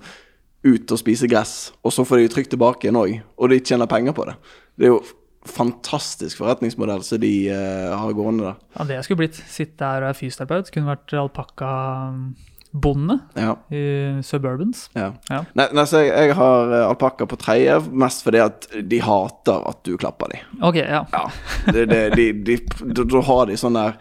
ut 0.67 0.91
og 0.91 0.99
spise 0.99 1.32
gress. 1.32 1.56
Og 1.80 1.95
så 1.95 2.03
får 2.03 2.25
de 2.25 2.34
trygt 2.36 2.51
tilbake 2.58 2.89
igjen 2.89 2.99
òg, 2.99 3.21
og 3.39 3.56
de 3.56 3.63
tjener 3.63 3.88
penger 3.88 4.19
på 4.19 4.27
det. 4.27 4.36
Det 4.75 4.91
er 4.91 4.97
jo 4.97 4.99
fantastisk 5.47 6.38
forretningsmodell 6.41 7.03
som 7.05 7.19
de 7.21 7.31
uh, 7.51 7.95
har 7.97 8.13
gående 8.17 8.43
der. 8.49 8.55
Ja, 8.77 8.83
Det 8.89 8.95
jeg 8.97 9.03
skulle 9.07 9.21
blitt, 9.23 9.39
sitte 9.49 9.79
der 9.83 10.03
og 10.05 10.10
er 10.12 10.17
fysioterapeut, 10.17 10.71
kunne 10.73 10.91
vært 10.91 11.13
alpakkabonde 11.21 13.17
Ja, 13.38 13.55
i 13.73 13.83
Suburbans. 14.23 14.89
ja. 14.95 15.13
Ja. 15.29 15.41
Nei, 15.57 15.67
nei, 15.73 15.86
så 15.89 16.03
jeg, 16.05 16.13
jeg 16.13 16.36
har 16.38 16.71
eh, 16.73 16.86
alpakka 16.89 17.25
på 17.29 17.39
tredje, 17.41 17.79
mest 17.91 18.23
fordi 18.25 18.39
at 18.43 18.67
de 18.83 18.99
hater 19.03 19.67
at 19.71 19.83
du 19.88 19.97
klapper 19.97 20.27
dem. 20.33 20.39
Ok, 20.62 20.75
ja. 20.81 21.05
Ja, 21.13 21.25
det, 21.71 21.86
det, 21.91 22.01
de, 22.15 22.31
de, 22.33 22.57
de, 22.83 23.03
da 23.05 23.21
har 23.29 23.45
de 23.49 23.57
sånn 23.60 23.77
der 23.79 23.99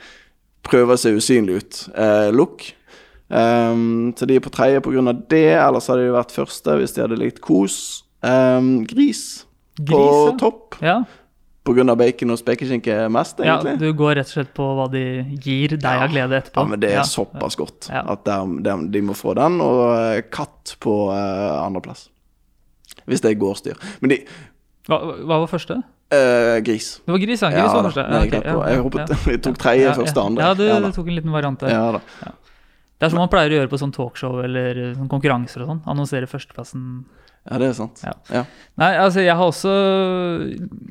Prøver 0.67 0.99
seg 0.99 1.15
usynlig 1.15 1.61
ut. 1.61 1.77
Eh, 1.95 2.33
look. 2.35 2.65
Um, 3.29 4.15
så 4.19 4.27
de 4.27 4.35
er 4.35 4.43
på 4.43 4.51
tredje 4.51 4.81
pga. 4.83 5.13
det. 5.31 5.55
Ellers 5.55 5.87
hadde 5.87 6.07
de 6.09 6.15
vært 6.15 6.35
første 6.35 6.75
hvis 6.81 6.95
de 6.97 7.05
hadde 7.05 7.19
likt 7.21 7.39
kos. 7.45 8.03
Um, 8.27 8.85
gris, 8.89 9.47
på 9.79 10.01
ja. 10.01 10.33
topp. 10.41 10.75
Ja, 10.83 10.97
Pga. 11.67 11.97
bacon 11.99 12.31
og 12.31 12.39
spekeskinke 12.39 12.95
mest, 13.11 13.41
egentlig. 13.43 13.73
ja, 13.75 13.77
du 13.83 13.93
går 13.99 14.15
rett 14.21 14.31
og 14.31 14.35
slett 14.37 14.53
på 14.55 14.67
hva 14.79 14.87
de 14.93 15.03
gir 15.43 15.75
deg 15.77 15.85
av 15.85 16.09
glede 16.13 16.39
etterpå. 16.41 16.63
Ja, 16.63 16.71
men 16.71 16.81
det 16.81 16.91
er 16.93 17.01
Ja. 17.01 17.03
såpass 17.03 17.57
godt 17.59 17.89
Ja. 17.91 18.05
at 18.15 18.25
de, 18.25 18.63
de, 18.63 18.77
de 18.95 19.01
må 19.03 19.13
få 19.19 19.35
den, 19.35 19.61
og 19.61 19.83
eh, 19.99 20.23
katt 20.31 20.77
på 20.81 20.95
uh, 21.11 21.67
andreplass. 21.67 22.09
Hvis 23.07 23.21
det 23.21 23.33
er 23.35 23.41
gårdsdyr. 23.41 23.77
Men 24.01 24.11
de 24.11 24.21
Hva, 24.89 25.01
hva 25.27 25.41
var 25.43 25.47
første? 25.51 25.83
Uh, 26.15 26.61
Gris. 26.63 27.01
Det 27.05 27.11
var 27.11 27.19
gris, 27.19 27.41
ja. 27.43 27.51
Gris 27.51 27.59
Ja, 27.67 27.73
var 27.75 27.83
første. 27.91 28.03
det 28.07 28.21
okay. 28.29 28.43
ja, 28.47 28.69
Jeg 28.71 28.83
håpet 28.83 29.01
hoppet- 29.01 29.11
ja. 29.27 29.33
jeg 29.33 29.43
tok 29.49 29.59
tredje, 29.59 29.83
Ja, 29.89 29.93
første, 29.99 30.21
andre. 30.23 30.43
Ja, 30.45 30.55
du 30.55 30.63
Ja, 30.69 30.91
tok 30.95 31.09
en 31.09 31.15
liten 31.19 31.33
variant 31.35 31.59
der. 31.61 31.69
Ja 31.75 31.93
da. 31.93 32.01
Det 32.99 33.05
er 33.05 33.11
som 33.11 33.19
man 33.19 33.29
pleier 33.29 33.51
å 33.51 33.57
gjøre 33.59 33.69
på 33.69 33.77
sånn 33.83 33.93
talkshow 33.93 34.39
eller 34.45 34.95
sånn 34.95 35.09
konkurranser 35.11 35.63
og 35.67 35.69
sånn. 35.69 35.81
Annonsere 35.91 36.27
førsteplassen. 36.31 37.05
Ja, 37.47 37.59
det 37.63 37.69
er 37.71 37.75
sant. 37.79 38.01
Ja. 38.05 38.13
Ja. 38.33 38.45
Nei, 38.83 38.91
altså, 38.99 39.23
jeg 39.23 39.37
har 39.39 39.47
også 39.47 39.71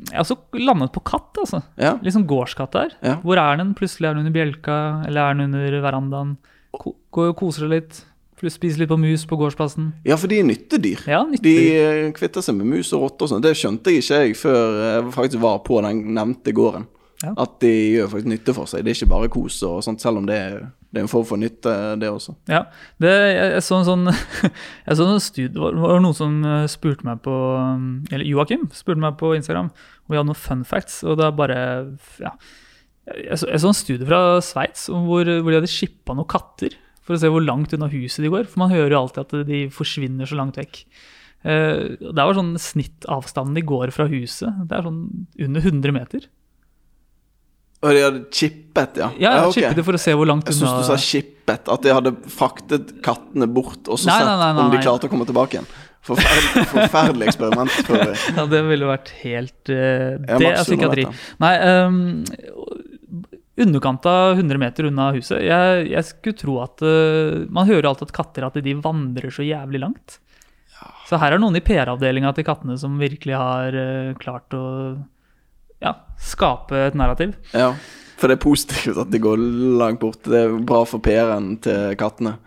Jeg 0.10 0.16
har 0.16 0.24
også 0.24 0.38
landet 0.58 0.92
på 0.96 1.04
katt, 1.04 1.36
altså. 1.42 1.62
Ja. 1.82 1.96
Litt 2.02 2.16
sånn 2.16 2.28
gårdskatt 2.30 2.72
der. 2.76 2.96
Ja. 3.04 3.16
Hvor 3.26 3.40
er 3.42 3.58
den? 3.60 3.74
Plutselig 3.78 4.10
er 4.10 4.16
den 4.18 4.26
under 4.26 4.36
bjelka, 4.36 4.78
eller 5.08 5.22
er 5.30 5.38
den 5.38 5.50
under 5.50 5.80
verandaen? 5.84 6.36
Ko 6.76 6.96
går 7.16 7.32
og 7.34 7.38
koser 7.40 7.66
seg 7.66 7.74
litt. 7.78 8.02
Spiser 8.46 8.82
litt 8.84 8.90
på 8.92 8.98
mus 9.00 9.24
på 9.26 9.38
gårdsplassen. 9.40 9.94
ja, 10.06 10.18
for 10.22 10.30
de 10.30 10.38
er 10.42 10.44
nyttedyr. 10.46 11.06
Ja, 11.10 11.24
De 11.42 11.54
eh, 11.80 12.12
kvitter 12.14 12.44
seg 12.46 12.58
med 12.60 12.68
mus 12.68 12.92
og 12.94 13.02
rotter 13.06 13.26
og 13.26 13.32
sånn. 13.32 13.42
Det 13.42 13.56
skjønte 13.58 13.90
jeg 13.96 14.04
ikke 14.04 14.20
jeg 14.22 14.36
før 14.38 14.76
jeg 14.84 15.06
faktisk 15.16 15.42
var 15.42 15.62
på 15.66 15.80
den 15.82 16.04
nevnte 16.14 16.54
gården. 16.54 16.86
At 17.26 17.56
de 17.64 17.72
gjør 17.96 18.12
faktisk 18.12 18.28
nytte 18.30 18.54
for 18.54 18.70
seg. 18.70 18.84
Det 18.86 18.92
er 18.92 19.00
ikke 19.00 19.10
bare 19.16 19.32
kos 19.34 19.58
og 19.66 19.80
sånt, 19.88 20.04
selv 20.04 20.20
om 20.20 20.28
det 20.30 20.36
er, 20.38 20.68
det 20.96 21.02
er 21.02 21.04
en 21.04 21.12
form 21.12 21.26
for 21.28 21.40
nytte, 21.42 21.72
det 22.00 22.08
også. 22.08 22.38
Ja, 22.48 22.62
det, 23.04 23.12
jeg, 23.12 23.50
jeg 23.58 23.64
så 23.68 23.82
en 23.82 23.88
sånn 23.90 24.06
Jeg 24.88 24.96
så 24.96 25.08
en 25.12 25.20
studie, 25.20 25.52
det 25.52 25.60
var, 25.60 25.76
var 25.76 26.00
noen 26.00 26.16
som 26.16 26.38
eh, 26.48 26.70
spurte 26.72 27.04
meg 27.04 27.20
på 27.26 27.34
um, 27.36 27.90
Eller 28.16 28.24
Joakim 28.30 28.70
spurte 28.72 29.04
meg 29.04 29.18
på 29.20 29.34
Instagram 29.36 29.74
om 29.74 30.14
vi 30.14 30.16
hadde 30.16 30.30
noen 30.30 30.40
fun 30.40 30.64
facts, 30.64 31.02
og 31.04 31.18
det 31.20 31.26
er 31.26 31.36
bare 31.36 31.60
ja, 32.22 32.32
jeg, 33.10 33.40
så, 33.42 33.50
jeg 33.50 33.62
så 33.64 33.72
en 33.72 33.78
studie 33.78 34.08
fra 34.08 34.22
Sveits 34.46 34.88
hvor, 34.88 35.28
hvor 35.28 35.52
de 35.52 35.60
hadde 35.60 35.72
shippa 35.74 36.16
noen 36.16 36.30
katter 36.32 36.78
for 37.06 37.18
å 37.18 37.20
se 37.22 37.30
hvor 37.30 37.44
langt 37.44 37.76
unna 37.76 37.90
huset 37.92 38.24
de 38.24 38.32
går. 38.34 38.48
For 38.50 38.64
man 38.64 38.72
hører 38.74 38.96
jo 38.96 39.02
alltid 39.04 39.22
at 39.26 39.50
de 39.50 39.60
forsvinner 39.74 40.30
så 40.30 40.40
langt 40.40 40.58
vekk. 40.58 40.80
Eh, 41.46 41.98
det 42.02 42.16
var 42.18 42.38
sånn 42.38 42.56
snittavstanden 42.62 43.60
de 43.60 43.66
går 43.70 43.94
fra 43.94 44.08
huset. 44.10 44.64
Det 44.66 44.78
er 44.78 44.88
sånn 44.88 45.04
under 45.46 45.68
100 45.70 45.94
meter. 45.94 46.26
Og 47.84 47.94
de 47.94 48.04
hadde 48.06 48.22
chippet, 48.34 49.00
ja? 49.02 49.10
Ja, 49.20 49.32
jeg 49.40 49.50
okay. 49.50 49.64
chippet 49.66 49.88
for 49.88 49.98
å 49.98 50.02
se 50.02 50.14
hvor 50.18 50.30
langt 50.30 50.48
unna 50.48 50.54
Jeg 50.54 50.62
syns 50.62 50.78
du 50.80 50.88
sa 50.88 51.00
chippet. 51.02 51.68
At 51.72 51.84
de 51.86 51.92
hadde 51.94 52.14
fraktet 52.32 52.96
kattene 53.06 53.48
bort 53.52 53.90
og 53.92 54.00
så 54.02 54.10
Nei, 54.10 54.16
sett 54.22 54.30
nei, 54.32 54.48
nei, 54.56 54.64
om 54.64 54.72
de 54.74 54.82
klarte 54.82 55.10
å 55.10 55.12
komme 55.12 55.28
tilbake 55.30 55.60
igjen. 55.60 55.68
Forferdelig, 56.06 56.66
forferdelig 56.76 57.30
eksperiment. 57.32 57.78
For, 57.86 58.16
Ja, 58.38 58.48
det 58.50 58.64
ville 58.70 58.90
vært 58.90 59.14
helt 59.22 59.72
uh, 59.74 60.18
Det 60.22 60.52
er 60.52 60.60
psykiatri. 60.64 61.06
Nei, 61.44 61.54
um, 61.86 62.00
underkant 63.66 64.06
av 64.10 64.36
100 64.40 64.62
meter 64.62 64.90
unna 64.90 65.10
huset. 65.16 65.42
Jeg, 65.46 65.88
jeg 65.92 66.10
skulle 66.10 66.40
tro 66.40 66.60
at 66.66 66.84
uh, 66.86 67.46
Man 67.50 67.70
hører 67.70 67.92
alltid 67.92 68.10
at 68.10 68.18
katter 68.18 68.48
at 68.50 68.62
de 68.66 68.78
vandrer 68.82 69.34
så 69.34 69.46
jævlig 69.46 69.82
langt. 69.86 70.20
Så 71.06 71.20
her 71.22 71.36
er 71.36 71.42
noen 71.42 71.58
i 71.58 71.64
PR-avdelinga 71.64 72.32
til 72.34 72.46
kattene 72.48 72.78
som 72.82 72.98
virkelig 73.02 73.38
har 73.38 73.78
uh, 73.78 74.16
klart 74.22 74.54
å 74.58 74.66
ja, 75.82 75.94
skape 76.18 76.76
et 76.88 76.96
narrativ. 76.96 77.36
ja. 77.54 77.74
For 78.16 78.32
det 78.32 78.38
er 78.38 78.44
positivt 78.46 78.98
at 78.98 79.10
de 79.12 79.20
går 79.20 79.36
langt 79.78 80.00
bort. 80.00 80.22
Det 80.24 80.38
er 80.46 80.54
bra 80.64 80.86
for 80.88 81.00
PR-en 81.04 81.58
til 81.60 81.96
kattene. 82.00 82.38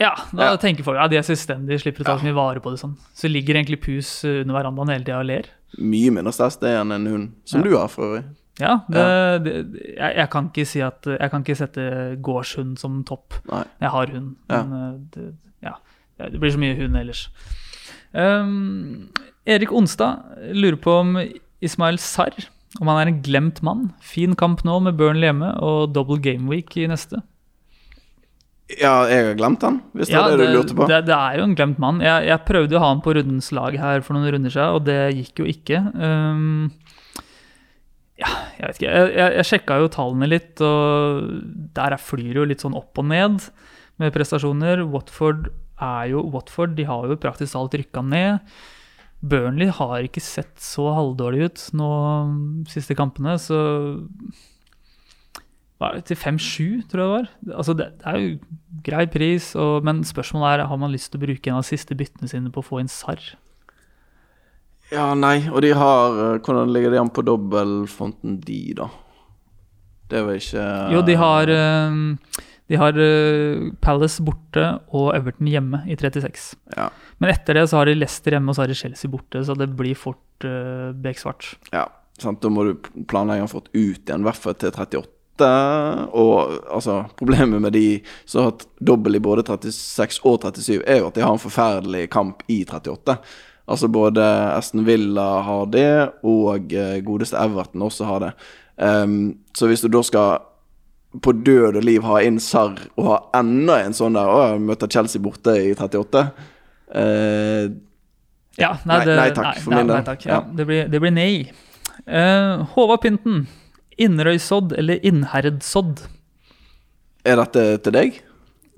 Ja, 0.00 0.14
da 0.32 0.46
Ja. 0.52 0.56
tenker 0.56 0.82
folk 0.86 0.96
ja, 0.96 1.06
de 1.06 1.18
er 1.18 1.22
selvstendige, 1.26 1.82
slipper 1.82 2.00
å 2.00 2.04
ta 2.06 2.14
så 2.18 2.24
mye 2.24 2.32
vare 2.34 2.60
på 2.64 2.70
det 2.72 2.78
sånn. 2.80 2.94
Så 3.14 3.28
ligger 3.28 3.54
egentlig 3.58 3.80
pus 3.82 4.24
under 4.24 4.54
verandaen 4.56 4.88
hele 4.88 5.04
tida 5.04 5.18
og 5.20 5.26
ler. 5.26 5.44
Mye 5.78 6.10
mindre 6.10 6.32
stress 6.32 6.56
det 6.56 6.72
enn 6.80 6.90
en 6.96 7.06
hund, 7.06 7.28
som 7.44 7.60
Ja. 7.60 7.64
du 7.68 7.76
har 7.76 7.88
for 7.88 8.04
øvrig. 8.08 8.24
Ja, 8.58 8.80
det, 8.88 9.04
det, 9.44 9.82
jeg, 9.98 10.16
jeg 10.16 10.30
kan 10.30 10.48
ikke 10.48 10.66
si 10.66 10.80
at 10.80 11.04
Jeg 11.04 11.30
kan 11.30 11.44
ikke 11.44 11.56
sette 11.60 12.16
gårdshund 12.22 12.78
som 12.78 13.04
topp. 13.04 13.34
Nei. 13.52 13.64
Jeg 13.82 13.90
har 13.90 14.06
hund, 14.06 14.36
Ja. 14.48 14.62
men 14.64 14.72
eh, 14.94 14.98
det, 15.14 15.34
ja, 15.62 15.74
det 16.30 16.40
blir 16.40 16.50
så 16.56 16.58
mye 16.58 16.74
hund 16.80 16.96
ellers. 16.96 17.28
Um, 18.14 19.10
Erik 19.46 19.70
Onstad 19.72 20.24
lurer 20.54 20.76
på 20.80 20.90
om 21.00 21.18
Ismail 21.60 21.98
Sarr 21.98 22.48
om 22.76 22.90
han 22.90 23.00
er 23.00 23.10
en 23.10 23.22
glemt 23.24 23.62
mann. 23.64 23.88
Fin 24.04 24.36
kamp 24.38 24.62
nå 24.66 24.76
med 24.84 24.98
Burnley 24.98 25.30
hjemme 25.30 25.54
og 25.64 25.94
double 25.96 26.20
game 26.22 26.50
week 26.50 26.76
i 26.76 26.86
neste. 26.90 27.22
Ja, 28.68 29.06
jeg 29.08 29.24
har 29.24 29.36
glemt 29.38 29.62
han, 29.64 29.78
hvis 29.96 30.10
det 30.10 30.18
er 30.18 30.34
det, 30.36 30.44
du 30.44 30.58
lurte 30.58 30.74
på. 30.76 30.84
det, 30.90 30.98
det 31.08 31.16
er 31.16 31.38
jo 31.40 31.46
en 31.46 31.54
glemt 31.56 31.78
mann. 31.80 32.02
Jeg, 32.04 32.26
jeg 32.28 32.44
prøvde 32.44 32.76
å 32.76 32.82
ha 32.82 32.90
han 32.92 33.00
på 33.04 33.14
rundens 33.16 33.48
lag 33.56 33.78
her 33.80 34.04
for 34.04 34.12
noen 34.12 34.28
runder 34.34 34.52
siden, 34.52 34.76
og 34.76 34.84
det 34.84 34.98
gikk 35.16 35.40
jo 35.40 35.46
ikke. 35.48 35.80
Um, 35.96 36.68
ja, 38.20 38.28
jeg 38.58 38.66
vet 38.66 38.82
ikke. 38.82 38.92
Jeg, 38.92 39.14
jeg, 39.14 39.34
jeg 39.38 39.48
sjekka 39.48 39.78
jo 39.80 39.88
tallene 39.94 40.28
litt, 40.28 40.60
og 40.60 41.32
der 41.78 41.96
er 41.96 42.02
flyr 42.02 42.42
jo 42.42 42.44
litt 42.50 42.66
sånn 42.66 42.76
opp 42.76 43.00
og 43.00 43.08
ned 43.08 43.40
med 44.02 44.12
prestasjoner. 44.12 44.84
Watford 44.92 45.48
er 45.80 46.10
jo 46.12 46.26
Watford, 46.34 46.76
de 46.76 46.84
har 46.90 47.08
jo 47.08 47.16
praktisk 47.22 47.56
talt 47.56 47.76
rykka 47.78 48.04
ned. 48.04 48.58
Burnley 49.20 49.72
har 49.74 50.04
ikke 50.06 50.22
sett 50.22 50.60
så 50.62 50.92
halvdårlig 50.94 51.48
ut 51.48 51.64
nå 51.78 51.88
de 52.62 52.70
siste 52.70 52.94
kampene, 52.98 53.34
så 53.42 53.58
hva 55.78 55.92
er 55.92 56.00
det, 56.00 56.08
til 56.10 56.18
5-7, 56.18 56.86
tror 56.90 57.00
jeg 57.00 57.08
det 57.08 57.10
var. 57.12 57.26
Altså, 57.54 57.74
det, 57.78 57.84
det 58.00 58.10
er 58.10 58.22
jo 58.22 58.30
grei 58.86 59.04
pris, 59.10 59.52
og, 59.58 59.84
men 59.86 60.02
spørsmålet 60.06 60.58
er 60.64 60.70
har 60.70 60.80
man 60.80 60.90
lyst 60.94 61.12
til 61.12 61.20
å 61.20 61.26
bruke 61.26 61.50
en 61.50 61.58
av 61.58 61.62
de 61.62 61.70
siste 61.70 61.94
byttene 61.98 62.30
sine 62.30 62.50
på 62.54 62.64
å 62.64 62.66
få 62.66 62.80
inn 62.82 62.90
Sarr. 62.90 63.22
Ja, 64.90 65.12
nei, 65.14 65.42
og 65.52 65.60
de 65.62 65.74
har 65.76 66.14
eh, 66.16 66.38
Hvordan 66.40 66.70
ligger 66.72 66.94
de 66.94 67.00
an 67.02 67.10
på 67.12 67.20
dobbeltfonten 67.20 68.38
de, 68.40 68.60
da? 68.78 68.86
Det 70.08 70.16
er 70.16 70.24
vel 70.24 70.38
ikke 70.40 70.64
Jo, 70.94 71.02
de 71.04 71.16
har, 71.20 71.52
eh, 71.52 71.98
de 72.68 72.76
har 72.76 72.98
eh, 73.00 73.68
Palace 73.80 74.22
borte 74.24 74.64
og 74.92 75.12
Everton 75.16 75.48
hjemme 75.48 75.82
i 75.88 75.96
36. 75.96 76.50
Ja. 76.76 76.88
Men 77.18 77.32
etter 77.32 77.56
det 77.56 77.68
så 77.70 77.80
har 77.80 77.88
de 77.88 77.96
Leicester 77.96 78.36
hjemme 78.36 78.52
og 78.52 78.58
så 78.58 78.64
har 78.64 78.72
de 78.72 78.76
Chelsea 78.76 79.10
borte, 79.10 79.40
så 79.44 79.56
det 79.56 79.70
blir 79.78 79.96
fort 79.96 80.44
uh, 80.44 80.92
beksvart. 80.92 81.54
Ja, 81.72 81.86
sant? 82.20 82.42
Da 82.44 82.52
må 82.52 82.66
du 82.68 82.90
planlegge 83.08 83.48
få 83.48 83.64
ut 83.64 83.72
igjen, 83.72 84.20
i 84.20 84.28
hvert 84.28 84.42
fall 84.42 84.58
til 84.60 84.74
38. 84.74 85.48
Og 86.18 86.58
altså, 86.74 87.00
problemet 87.16 87.62
med 87.64 87.72
de 87.72 87.86
som 88.24 88.42
har 88.42 88.50
hatt 88.52 88.66
dobbel 88.84 89.16
i 89.16 89.22
både 89.24 89.46
36 89.48 90.20
og 90.28 90.44
37, 90.44 90.82
er 90.84 91.00
jo 91.00 91.08
at 91.08 91.16
de 91.16 91.24
har 91.24 91.32
en 91.32 91.42
forferdelig 91.42 92.08
kamp 92.12 92.44
i 92.52 92.64
38. 92.68 93.16
Altså 93.68 93.88
både 93.92 94.24
Aston 94.56 94.84
Villa 94.86 95.26
har 95.44 95.66
det, 95.72 95.90
og 96.24 96.72
eh, 96.72 97.00
godeste 97.04 97.36
Everton 97.36 97.84
også 97.84 98.08
har 98.08 98.22
det. 98.24 98.30
Um, 98.78 99.38
så 99.56 99.68
hvis 99.68 99.82
du 99.84 99.90
da 99.92 100.00
skal 100.06 100.38
på 101.24 101.32
død 101.44 101.78
og 101.80 101.84
liv 101.86 102.02
ha 102.04 102.18
inn 102.26 102.36
Sarr 102.42 102.76
og 102.98 103.06
ha 103.08 103.18
enda 103.40 103.78
en 103.84 103.94
sånn 103.96 104.16
der 104.18 104.28
Å, 104.28 104.40
jeg 104.52 104.60
møter 104.68 104.90
Chelsea 104.92 105.22
borte 105.24 105.54
i 105.56 105.70
38. 105.74 106.24
Uh, 106.92 107.68
Ja, 108.58 108.72
Nei- 108.90 109.04
nei 109.06 109.30
takk, 109.30 109.60
for 109.62 109.70
min 109.76 109.86
del. 109.86 110.02
Takk, 110.04 110.24
ja. 110.26 110.32
Ja. 110.34 110.40
Det, 110.58 110.64
blir, 110.66 110.88
det 110.90 110.98
blir 111.00 111.12
nei. 111.14 111.50
Uh, 112.10 112.66
Håvard 112.74 113.00
Pynten. 113.04 113.44
Inderøysodd 113.98 114.72
eller 114.78 115.00
Innherredsodd? 115.06 116.04
er 117.28 117.36
dette 117.36 117.62
til 117.84 117.92
deg? 117.92 118.18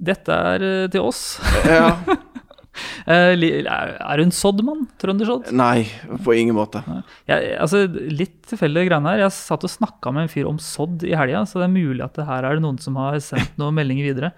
Dette 0.00 0.32
er 0.32 0.62
eh, 0.64 0.86
til 0.90 1.04
oss. 1.10 1.38
Ja. 1.68 1.90
Eh, 3.10 3.32
er 3.32 3.66
er 3.66 4.20
hun 4.20 4.30
soddmann? 4.34 4.84
Trøndersodd? 5.00 5.48
Nei, 5.56 5.88
på 6.22 6.34
ingen 6.36 6.54
måte. 6.54 6.82
Jeg, 7.26 7.54
altså, 7.58 7.86
litt 7.88 8.36
tilfeldige 8.46 8.90
greiene 8.90 9.14
her. 9.14 9.22
Jeg 9.24 9.34
satt 9.34 9.64
og 9.66 9.72
snakka 9.72 10.12
med 10.14 10.26
en 10.26 10.32
fyr 10.32 10.50
om 10.50 10.60
sodd 10.62 11.02
i 11.08 11.16
helga, 11.18 11.42
så 11.48 11.62
det 11.62 11.66
er 11.66 11.74
mulig 11.74 12.04
at 12.04 12.20
det 12.20 12.28
her 12.28 12.46
er 12.46 12.58
det 12.58 12.64
noen 12.66 12.78
som 12.82 12.98
har 13.00 13.16
sendt 13.24 13.56
noen 13.60 13.74
meldinger 13.80 14.10
videre. 14.12 14.32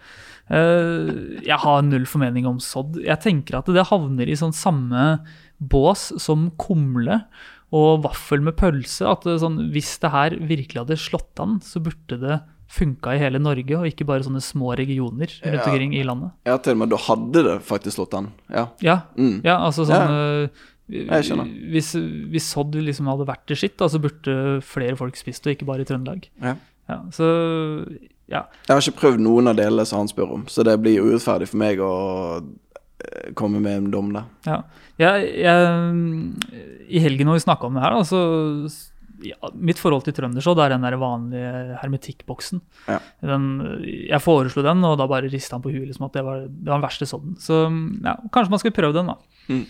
Eh, 0.52 1.42
jeg 1.44 1.58
har 1.64 1.82
null 1.86 2.06
formening 2.08 2.48
om 2.48 2.60
sodd. 2.62 3.00
Jeg 3.02 3.20
tenker 3.24 3.60
at 3.60 3.70
det 3.74 3.88
havner 3.90 4.30
i 4.30 4.38
sånn 4.38 4.54
samme 4.56 5.18
bås 5.58 6.10
som 6.22 6.48
kumle 6.60 7.22
og 7.72 8.02
vaffel 8.06 8.42
med 8.44 8.56
pølse. 8.60 9.06
At 9.08 9.26
det, 9.26 9.38
sånn, 9.42 9.58
hvis 9.74 9.94
det 10.02 10.12
her 10.12 10.36
virkelig 10.38 10.84
hadde 10.84 11.00
slått 11.00 11.42
an, 11.42 11.58
så 11.64 11.82
burde 11.84 12.20
det 12.20 12.40
funka 12.72 13.12
i 13.14 13.20
hele 13.20 13.38
Norge, 13.42 13.76
og 13.76 13.84
ikke 13.90 14.06
bare 14.08 14.24
sånne 14.24 14.40
små 14.40 14.70
regioner 14.78 15.28
rundt 15.44 15.58
Ja. 15.60 15.64
omkring 15.68 15.92
i 15.94 16.02
landet. 16.08 16.30
Ja, 16.48 16.56
til 16.56 16.72
og 16.72 16.78
med 16.82 16.90
da 16.94 16.96
hadde 17.04 17.42
det 17.44 17.56
faktisk 17.68 17.98
slått 17.98 18.14
an. 18.16 18.30
Ja. 18.48 18.66
Ja, 18.80 19.00
Mm. 19.18 19.42
ja 19.44 19.58
altså 19.60 19.84
sånn 19.84 20.46
eh, 20.46 20.48
Jeg 20.92 21.24
skjønner. 21.24 21.48
Hvis, 21.72 21.92
hvis 22.32 22.46
sodd 22.52 22.74
liksom 22.74 23.06
hadde 23.08 23.24
vært 23.28 23.46
det 23.48 23.56
sitt, 23.60 23.76
da, 23.78 23.86
så 23.88 24.00
burde 24.02 24.60
flere 24.64 24.96
folk 24.96 25.16
spist 25.16 25.44
det, 25.44 25.54
ikke 25.58 25.66
bare 25.68 25.84
i 25.84 25.84
Trøndelag. 25.88 26.26
Ja. 26.42 26.56
Ja, 26.88 26.98
så 27.14 27.28
ja. 28.28 28.42
Jeg 28.66 28.74
har 28.74 28.80
ikke 28.82 29.00
prøvd 29.00 29.20
noen 29.20 29.48
av 29.48 29.56
delene 29.56 29.86
som 29.86 29.98
han 30.02 30.08
spør 30.10 30.32
om, 30.34 30.44
så 30.48 30.64
det 30.64 30.74
blir 30.82 31.00
urettferdig 31.04 31.48
for 31.48 31.60
meg 31.62 31.78
å 31.80 31.92
eh, 32.42 33.32
komme 33.38 33.60
med 33.62 33.76
en 33.78 33.90
dom 33.90 34.12
der. 34.16 34.24
ja. 34.46 34.62
Jeg, 35.00 35.30
jeg, 35.40 36.34
I 36.92 37.00
helgen 37.00 37.26
når 37.26 37.38
vi 37.40 37.44
snakka 37.46 37.66
om 37.66 37.74
det 37.74 37.82
her, 37.82 37.94
da, 37.96 38.02
så 38.04 38.20
ja, 39.26 39.50
Mitt 39.54 39.80
forhold 39.80 40.04
til 40.06 40.14
trøndersodd 40.16 40.60
er 40.64 40.74
den 40.74 40.84
der 40.86 40.98
vanlige 41.00 41.78
hermetikkboksen. 41.80 42.62
Ja. 42.90 42.98
Den, 43.22 43.48
jeg 44.08 44.22
foreslo 44.24 44.64
den, 44.66 44.84
og 44.88 44.98
da 45.00 45.08
bare 45.10 45.30
rista 45.32 45.56
han 45.56 45.64
på 45.64 45.72
huet 45.72 45.88
liksom, 45.90 46.08
at 46.08 46.18
det 46.18 46.26
var, 46.26 46.44
det 46.46 46.68
var 46.68 46.80
den 46.80 46.86
verste 46.86 47.08
sodden. 47.08 47.36
Så 47.40 47.64
ja, 47.66 48.16
kanskje 48.34 48.54
man 48.54 48.62
skulle 48.62 48.76
prøve 48.76 48.96
den, 48.98 49.12
da. 49.12 49.18
Mm. 49.52 49.64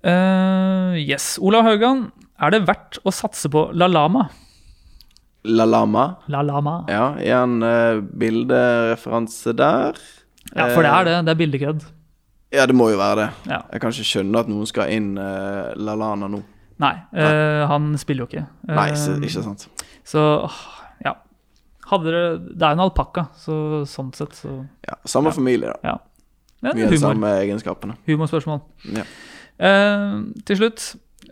Uh, 0.00 0.96
yes. 1.00 1.34
Olav 1.44 1.66
Haugan, 1.68 2.06
er 2.40 2.54
det 2.54 2.64
verdt 2.68 3.00
å 3.04 3.12
satse 3.14 3.50
på 3.52 3.68
La 3.76 3.88
Lama? 3.90 4.28
La 5.48 5.64
Lama. 5.68 6.06
La 6.32 6.42
Lama. 6.44 6.82
Ja, 6.92 7.14
igjen 7.20 7.60
uh, 7.64 8.00
bildereferanse 8.00 9.54
der. 9.56 10.00
Ja, 10.50 10.68
for 10.74 10.84
det 10.84 10.92
er 10.92 11.08
det. 11.08 11.16
Det 11.28 11.32
er 11.34 11.40
bildekødd. 11.40 11.84
Ja, 12.50 12.64
det 12.66 12.74
må 12.74 12.88
jo 12.90 12.98
være 12.98 13.22
det. 13.22 13.28
Ja. 13.52 13.60
Jeg 13.70 13.82
kan 13.82 13.94
ikke 13.94 14.08
skjønne 14.08 14.40
at 14.42 14.48
noen 14.50 14.68
skal 14.68 14.90
inn 14.92 15.12
uh, 15.20 15.70
La 15.78 15.94
Lana 15.98 16.28
nå. 16.32 16.42
Nei, 16.80 16.94
eh, 17.12 17.62
han 17.68 17.90
spiller 18.00 18.24
jo 18.24 18.30
ikke. 18.30 18.46
Nei, 18.70 18.86
Eh, 18.90 19.16
ikke 19.26 19.42
sant. 19.44 19.66
Så 20.08 20.22
ja. 21.04 21.14
Hadde 21.90 22.12
det, 22.14 22.22
det 22.56 22.66
er 22.66 22.72
en 22.76 22.84
alpakka, 22.86 23.26
så 23.36 23.82
sånn 23.88 24.12
sett 24.16 24.36
så 24.38 24.54
Ja, 24.86 24.96
Samme 25.04 25.32
familie, 25.34 25.74
da. 25.74 25.92
ja. 25.92 25.98
Mye 26.62 26.84
av 26.86 26.92
de 26.92 26.98
samme 27.00 27.28
egenskapene. 27.40 27.94
Humorspørsmål. 28.06 28.60
Ja. 28.92 29.04
Uh, 29.60 30.26
til 30.44 30.56
slutt, 30.60 30.84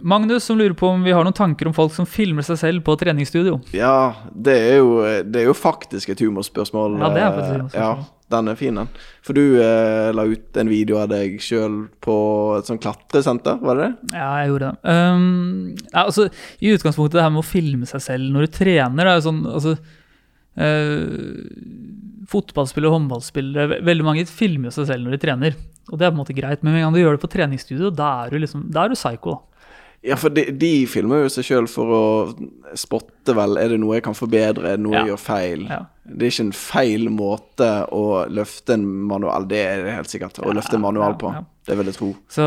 Magnus 0.03 0.44
som 0.44 0.59
lurer 0.59 0.74
på 0.78 0.88
om 0.88 1.03
vi 1.03 1.14
har 1.14 1.24
noen 1.26 1.36
tanker 1.36 1.68
om 1.68 1.74
folk 1.76 1.94
som 1.94 2.07
filmer 2.09 2.46
seg 2.46 2.61
selv 2.61 2.84
på 2.86 2.96
treningsstudio. 3.01 3.59
Ja, 3.76 4.14
det 4.32 4.55
er 4.55 4.78
jo, 4.80 4.92
det 5.26 5.42
er 5.42 5.51
jo 5.51 5.57
faktisk 5.57 6.14
et 6.14 6.22
humorspørsmål. 6.22 6.99
Ja, 7.01 7.11
det 7.14 7.22
er 7.24 7.34
faktisk 7.34 7.49
et 7.49 7.55
eh, 7.55 7.59
humorspørsmål. 7.59 8.07
Ja, 8.07 8.18
den 8.34 8.51
er 8.53 8.59
fin, 8.61 8.80
den. 8.80 8.90
For 9.24 9.38
du 9.38 9.59
eh, 9.62 10.11
la 10.14 10.26
ut 10.28 10.61
en 10.61 10.70
video 10.70 10.99
av 11.01 11.09
deg 11.12 11.38
sjøl 11.42 11.78
på 12.05 12.16
et 12.59 12.68
sånt 12.68 12.82
klatresenter, 12.84 13.61
var 13.64 13.78
det 13.78 13.86
det? 13.86 14.18
Ja, 14.18 14.28
jeg 14.42 14.53
gjorde 14.53 14.72
det. 14.72 14.96
Um, 14.99 15.70
ja, 15.86 16.05
altså, 16.05 16.28
I 16.61 16.74
utgangspunktet 16.76 17.18
det 17.18 17.24
her 17.24 17.32
med 17.34 17.44
å 17.44 17.49
filme 17.49 17.88
seg 17.88 18.05
selv 18.05 18.34
når 18.34 18.46
du 18.46 18.59
trener, 18.61 19.01
det 19.01 19.14
er 19.14 19.20
jo 19.20 19.26
sånn 19.30 19.42
altså, 19.49 19.74
uh, 20.61 21.49
Fotballspillere 22.28 22.90
og 22.90 22.99
håndballspillere, 22.99 23.80
veldig 23.88 24.05
mange 24.05 24.28
filmer 24.28 24.74
seg 24.74 24.90
selv 24.90 25.07
når 25.07 25.16
de 25.16 25.22
trener. 25.22 25.55
Og 25.88 25.96
det 25.96 26.05
er 26.05 26.11
på 26.12 26.18
en 26.18 26.20
måte 26.20 26.36
greit, 26.36 26.61
men 26.61 26.74
med 26.74 26.82
en 26.82 26.88
gang 26.88 26.96
du 26.99 27.01
gjør 27.01 27.16
det 27.16 27.22
på 27.22 27.30
treningsstudio, 27.32 27.88
da 27.96 28.11
er 28.26 28.34
du 28.34 28.42
liksom, 28.42 28.66
da 28.68 28.84
er 28.84 28.92
du 28.92 28.99
psycho. 28.99 29.38
Ja, 30.07 30.14
for 30.14 30.30
de, 30.30 30.44
de 30.55 30.86
filmer 30.86 31.24
jo 31.24 31.30
seg 31.32 31.44
sjøl 31.49 31.66
for 31.70 31.90
å 31.90 32.03
spotte, 32.78 33.34
vel. 33.34 33.57
Er 33.59 33.72
det 33.72 33.80
noe 33.82 33.96
jeg 33.99 34.05
kan 34.07 34.14
forbedre? 34.16 34.62
Er 34.70 34.76
det 34.78 34.84
noe 34.84 34.94
Ja. 34.94 35.01
jeg 35.03 35.11
gjør 35.12 35.22
feil? 35.24 35.64
Ja. 35.68 35.80
Det 36.09 36.24
er 36.24 36.30
ikke 36.32 36.44
en 36.46 36.53
feil 36.57 37.09
måte 37.12 37.66
å 37.92 38.05
løfte 38.32 38.76
en 38.78 38.84
manual 39.11 39.44
Det 39.51 39.59
er 39.61 39.82
det 39.84 39.96
helt 39.99 40.09
sikkert. 40.09 40.38
Å 40.40 40.55
løfte 40.57 40.78
en 40.78 40.84
manual 40.86 41.18
på. 41.20 41.32
Det 41.68 41.76
vil 41.76 41.90
jeg 41.90 41.96
tro. 41.99 42.07
Så 42.32 42.44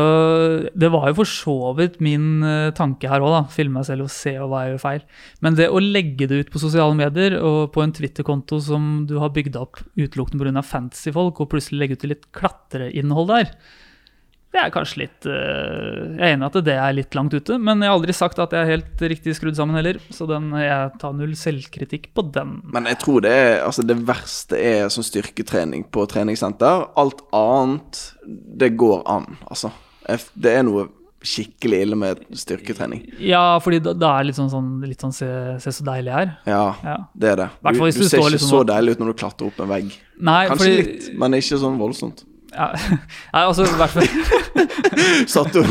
det 0.74 0.90
var 0.90 1.04
jo 1.12 1.14
for 1.20 1.30
så 1.30 1.54
vidt 1.78 2.00
min 2.02 2.42
eh, 2.42 2.72
tanke 2.74 3.06
her 3.06 3.22
òg, 3.22 3.30
da. 3.36 3.42
Filme 3.54 3.78
meg 3.78 3.86
selv 3.86 4.08
og 4.08 4.10
se 4.10 4.32
hva 4.34 4.64
jeg 4.64 4.72
gjør 4.72 4.82
feil. 4.82 5.04
Men 5.44 5.54
det 5.60 5.68
å 5.70 5.78
legge 5.78 6.26
det 6.26 6.40
ut 6.40 6.50
på 6.50 6.58
sosiale 6.64 6.96
medier 6.98 7.36
og 7.38 7.70
på 7.76 7.84
en 7.84 7.94
Twitter-konto 7.94 8.58
som 8.64 9.04
du 9.06 9.18
har 9.22 9.30
bygd 9.36 9.60
opp 9.60 9.78
utelukkende 9.94 10.42
pga. 10.50 10.64
fantasy 10.66 11.12
folk, 11.14 11.38
og 11.38 11.52
plutselig 11.52 11.78
legge 11.84 12.00
ut 12.00 12.08
litt 12.10 12.26
klatreinnhold 12.34 13.30
der, 13.30 13.54
det 14.52 14.60
er 14.60 14.72
kanskje 14.74 15.00
litt 15.00 15.26
eh, 15.28 16.16
Jeg 16.18 16.20
er 16.20 16.34
enig 16.34 16.44
i 16.44 16.48
at 16.50 16.56
det 16.66 16.74
er 16.76 16.96
litt 16.96 17.16
langt 17.16 17.32
ute, 17.32 17.56
men 17.56 17.80
jeg 17.80 17.88
har 17.88 17.96
aldri 17.98 18.16
sagt 18.16 18.40
at 18.42 18.52
jeg 18.52 18.66
er 18.66 18.72
helt 18.74 19.04
riktig 19.14 19.36
skrudd 19.38 19.56
sammen 19.56 19.78
heller. 19.78 19.96
Så 20.12 20.26
den, 20.28 20.50
jeg 20.60 20.92
tar 21.00 21.14
null 21.16 21.32
selvkritikk 21.38 22.10
på 22.16 22.26
den. 22.34 22.58
Men 22.74 22.88
jeg 22.90 23.00
tror 23.02 23.24
det 23.24 23.32
er 23.32 23.52
Altså, 23.62 23.84
det 23.86 23.96
verste 24.08 24.58
er 24.60 24.90
sånn 24.92 25.06
styrketrening 25.06 25.86
på 25.94 26.04
treningssenter. 26.10 26.88
Alt 27.00 27.22
annet, 27.36 28.02
det 28.26 28.74
går 28.80 29.06
an, 29.08 29.38
altså. 29.48 29.72
Det 30.34 30.52
er 30.52 30.66
noe 30.66 30.88
skikkelig 31.22 31.78
ille 31.84 31.96
med 31.98 32.22
styrketrening. 32.34 33.04
Ja, 33.22 33.58
fordi 33.62 33.78
da, 33.84 33.92
da 33.94 34.08
er 34.16 34.24
det 34.24 34.32
litt 34.32 34.38
sånn, 34.40 34.50
sånn, 34.50 34.70
litt 34.88 35.04
sånn 35.04 35.14
se, 35.14 35.28
se 35.62 35.72
så 35.78 35.86
deilig 35.86 36.10
jeg 36.10 36.26
er. 36.26 36.32
Ja, 36.50 36.64
Ja. 36.82 36.96
det 37.14 37.30
er 37.32 37.40
det. 37.44 37.48
Du, 37.62 37.70
du 37.78 37.84
du 37.86 38.02
ser 38.08 38.18
ikke 38.18 38.34
liksom 38.34 38.50
så 38.50 38.62
deilig 38.68 38.96
ut 38.96 39.04
når 39.04 39.12
du 39.12 39.20
klatrer 39.22 39.52
opp 39.52 39.62
en 39.62 39.70
vegg. 39.70 39.94
Nei, 40.18 40.40
Kanskje 40.50 40.66
fordi, 40.66 40.82
litt, 40.82 41.08
men 41.22 41.38
ikke 41.38 41.60
sånn 41.62 41.78
voldsomt. 41.80 42.24
Ja, 42.52 42.68
nei, 43.34 43.42
altså 43.42 43.64
i 43.64 43.76
hvert 43.80 43.94
fall 43.94 44.08
Satt 45.32 45.54
og 45.56 45.68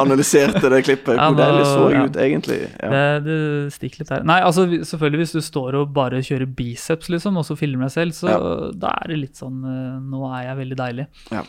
analyserte 0.00 0.70
det 0.72 0.80
klippet. 0.86 1.18
Ja, 1.18 1.28
deilig 1.36 1.64
så 1.68 1.88
ja. 1.92 2.04
ut, 2.06 2.16
egentlig? 2.20 2.60
Ja. 2.80 2.90
det, 2.92 3.02
det 3.26 3.38
stikker 3.74 4.02
litt 4.02 4.12
her. 4.14 4.24
Nei, 4.26 4.38
altså 4.46 4.64
selvfølgelig 4.66 5.24
hvis 5.24 5.34
du 5.36 5.42
står 5.44 5.76
og 5.82 5.92
bare 5.96 6.22
kjører 6.24 6.48
biceps, 6.56 7.10
liksom, 7.12 7.36
og 7.40 7.46
så 7.46 7.56
filmer 7.58 7.88
deg 7.88 7.94
selv, 7.96 8.16
så 8.16 8.38
da 8.72 8.94
er 9.02 9.12
det 9.12 9.20
litt 9.26 9.40
sånn 9.40 9.60
eh, 9.66 10.00
Nå 10.10 10.24
er 10.30 10.48
jeg 10.48 10.58
veldig 10.62 10.80
deilig. 10.80 11.06
Ja. 11.34 11.44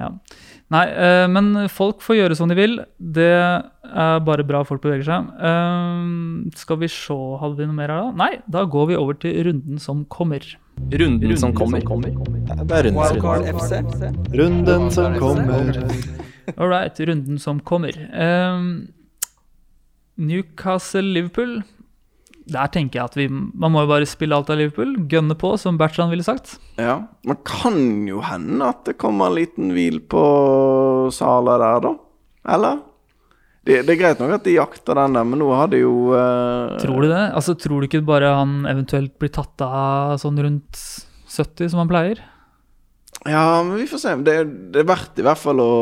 Ja. 0.00 0.08
Nei, 0.72 0.86
eh, 0.88 1.26
men 1.28 1.52
folk 1.72 2.00
får 2.04 2.16
gjøre 2.18 2.36
som 2.38 2.48
de 2.48 2.56
vil. 2.56 2.78
Det 2.96 3.28
er 3.28 4.22
bare 4.24 4.46
bra 4.48 4.62
folk 4.64 4.82
beveger 4.84 5.04
seg. 5.08 5.30
Eh, 5.48 6.10
skal 6.58 6.80
vi 6.80 6.90
se, 6.92 7.18
hadde 7.42 7.60
vi 7.60 7.68
noe 7.68 7.76
mer 7.76 7.92
her 7.92 8.06
da? 8.08 8.12
Nei, 8.24 8.32
da 8.50 8.64
går 8.64 8.92
vi 8.92 9.00
over 9.00 9.18
til 9.20 9.36
runden 9.48 9.82
som 9.82 10.06
kommer. 10.12 10.46
Runden 10.92 11.36
som 11.38 11.52
kommer. 11.56 11.80
Det 11.80 12.76
er 12.76 12.88
runden 12.88 13.22
runde. 13.22 13.46
som 13.46 13.58
FC. 13.58 13.72
Runden 14.38 14.90
som 14.90 15.14
kommer. 15.18 15.78
All 16.56 16.68
right, 16.68 17.00
runden 17.00 17.38
som 17.38 17.60
kommer. 17.60 17.96
Um, 18.12 18.88
Newcastle-Liverpool. 20.18 21.62
Der 22.52 22.66
tenker 22.74 22.98
jeg 22.98 23.04
at 23.04 23.16
vi 23.16 23.28
Man 23.30 23.70
må 23.70 23.84
jo 23.84 23.90
bare 23.92 24.06
spille 24.10 24.34
alt 24.36 24.50
av 24.50 24.58
Liverpool. 24.58 24.96
Gønne 25.08 25.36
på, 25.38 25.54
som 25.60 25.78
Bertrand 25.78 26.10
ville 26.10 26.26
sagt. 26.26 26.58
ja. 26.76 27.02
Man 27.24 27.38
kan 27.46 28.08
jo 28.08 28.20
hende 28.20 28.66
at 28.68 28.84
det 28.84 28.98
kommer 28.98 29.30
en 29.30 29.38
liten 29.38 29.70
hvil 29.72 30.00
på 30.00 30.22
Sala 31.14 31.54
der, 31.62 31.80
da. 31.86 31.92
Eller? 32.54 32.80
Det, 33.62 33.78
det 33.86 33.94
er 33.94 34.00
greit 34.00 34.18
nok 34.18 34.32
at 34.34 34.46
de 34.46 34.56
jakter 34.56 34.98
den 34.98 35.14
men 35.14 35.38
nå 35.38 35.46
har 35.54 35.68
de 35.70 35.84
jo 35.84 36.10
uh... 36.10 36.74
Tror 36.82 37.04
du 37.04 37.08
det? 37.12 37.22
Altså, 37.30 37.54
Tror 37.54 37.80
du 37.82 37.86
ikke 37.86 38.02
bare 38.06 38.32
han 38.34 38.64
eventuelt 38.66 39.14
blir 39.22 39.30
tatt 39.30 39.62
av 39.62 40.16
sånn 40.18 40.40
rundt 40.42 40.80
70, 41.30 41.70
som 41.70 41.84
han 41.84 41.90
pleier? 41.90 42.24
Ja, 43.22 43.62
men 43.62 43.78
vi 43.78 43.86
får 43.86 44.02
se. 44.02 44.14
Det, 44.26 44.34
det 44.74 44.82
er 44.82 44.88
verdt 44.88 45.20
i 45.22 45.24
hvert 45.26 45.38
fall 45.38 45.62
å 45.62 45.72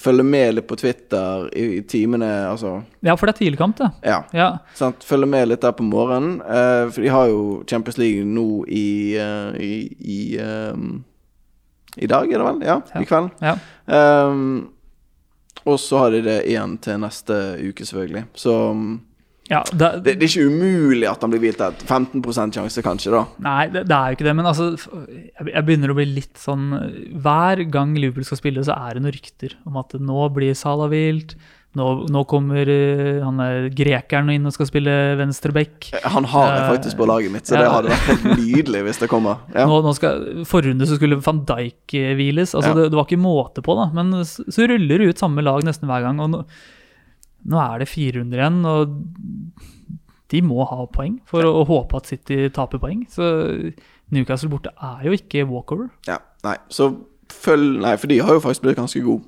følge 0.00 0.24
med 0.26 0.56
litt 0.56 0.66
på 0.66 0.76
Twitter 0.80 1.44
i, 1.54 1.66
i 1.78 1.82
timene, 1.86 2.28
altså. 2.48 2.78
Ja, 3.04 3.14
for 3.20 3.28
det 3.28 3.36
er 3.36 3.42
tidligkamp, 3.44 3.76
det. 3.78 3.90
Ja. 4.08 4.22
Ja. 4.34 4.48
Sant? 4.74 5.04
Følge 5.06 5.28
med 5.30 5.50
litt 5.52 5.62
der 5.62 5.74
på 5.76 5.86
morgenen. 5.86 6.40
Uh, 6.42 6.88
for 6.90 7.04
de 7.04 7.12
har 7.14 7.28
jo 7.30 7.42
Champions 7.70 8.00
League 8.00 8.24
nå 8.26 8.64
i 8.66 8.86
uh, 9.20 9.52
i, 9.60 9.74
i, 10.00 10.20
um 10.40 11.02
I 11.94 12.08
dag, 12.10 12.26
er 12.26 12.40
det 12.40 12.46
vel? 12.48 12.62
Ja, 12.66 12.80
Ja. 12.90 13.00
i 13.04 13.06
kveld. 13.06 13.30
ja. 13.44 13.52
Ehm, 13.86 14.46
og 15.64 15.80
så 15.80 16.04
har 16.04 16.14
de 16.14 16.22
det 16.26 16.38
igjen 16.50 16.76
til 16.84 17.00
neste 17.00 17.40
uke, 17.64 17.86
selvfølgelig. 17.88 18.24
Så 18.36 18.54
mm, 18.76 18.94
ja 19.52 19.60
det, 19.72 19.88
det, 20.04 20.14
det 20.20 20.24
er 20.24 20.30
ikke 20.30 20.48
umulig 20.48 21.08
at 21.08 21.24
han 21.24 21.32
blir 21.32 21.42
hvilt. 21.42 21.60
15 21.84 22.54
sjanse, 22.56 22.84
kanskje, 22.84 23.12
da. 23.12 23.24
Nei, 23.44 23.66
det, 23.72 23.84
det 23.90 23.96
er 23.96 24.12
jo 24.12 24.18
ikke 24.18 24.28
det. 24.28 24.36
Men 24.38 24.48
altså, 24.48 24.70
jeg, 25.40 25.64
begynner 25.66 25.92
å 25.92 25.98
bli 25.98 26.06
litt 26.08 26.40
sånn 26.40 26.70
Hver 27.24 27.64
gang 27.72 27.92
Liverpool 27.98 28.24
skal 28.28 28.40
spille, 28.40 28.64
så 28.64 28.76
er 28.76 28.96
det 28.96 29.04
noen 29.04 29.16
rykter 29.16 29.58
om 29.68 29.76
at 29.80 29.96
nå 30.00 30.28
blir 30.36 30.56
Salah 30.56 30.88
vilt. 30.92 31.36
Nå, 31.74 31.84
nå 32.14 32.20
kommer 32.30 32.68
eh, 32.70 33.16
han 33.24 33.40
er 33.42 33.64
grekeren 33.74 34.28
inn 34.30 34.46
og 34.46 34.52
skal 34.54 34.68
spille 34.68 34.92
venstreback. 35.18 35.88
Han 36.14 36.28
har 36.30 36.52
jeg 36.54 36.68
faktisk 36.76 37.00
på 37.00 37.08
laget 37.10 37.32
mitt, 37.34 37.48
så 37.50 37.58
det 37.58 37.66
hadde 37.72 37.90
vært 37.90 38.10
helt 38.12 38.28
nydelig 38.38 38.82
hvis 38.86 39.00
det 39.02 39.08
kommer. 39.10 39.40
Ja. 39.58 39.64
Nå, 39.66 39.80
nå 39.82 39.94
skal, 39.98 40.22
Forrunde 40.46 40.86
så 40.86 40.98
skulle 41.00 41.18
van 41.24 41.42
Dijk 41.48 41.96
eh, 41.98 42.12
hviles. 42.18 42.54
altså 42.54 42.70
Ja. 42.70 42.76
det, 42.78 42.88
det 42.92 42.98
var 43.00 43.08
ikke 43.08 43.18
måte 43.24 43.64
på, 43.66 43.74
da. 43.80 43.88
Men 43.96 44.14
så, 44.22 44.46
så 44.54 44.68
ruller 44.70 45.02
det 45.02 45.10
ut 45.14 45.22
samme 45.24 45.42
lag 45.42 45.66
nesten 45.66 45.90
hver 45.90 46.06
gang. 46.06 46.22
og 46.22 46.30
Nå, 46.30 46.44
nå 47.50 47.58
er 47.64 47.82
det 47.82 47.90
fire 47.90 48.20
runder 48.20 48.40
igjen, 48.44 48.62
og 48.70 48.94
de 50.32 50.40
må 50.46 50.64
ha 50.70 50.86
poeng 50.94 51.18
for 51.28 51.44
å, 51.46 51.50
å 51.60 51.66
håpe 51.68 51.98
at 51.98 52.08
City 52.08 52.46
taper 52.54 52.80
poeng. 52.82 53.02
Så 53.12 53.26
Newcastle 54.14 54.48
borte 54.52 54.70
er 54.78 55.04
jo 55.08 55.18
ikke 55.18 55.42
walkover. 55.50 55.90
ja. 56.06 56.20
Nei, 56.44 56.58
så 56.68 56.90
følg 57.32 57.78
Nei, 57.80 57.94
for 57.96 58.10
de 58.10 58.18
har 58.20 58.36
jo 58.36 58.40
faktisk 58.44 58.66
blitt 58.66 58.76
ganske 58.76 59.00
gode. 59.00 59.24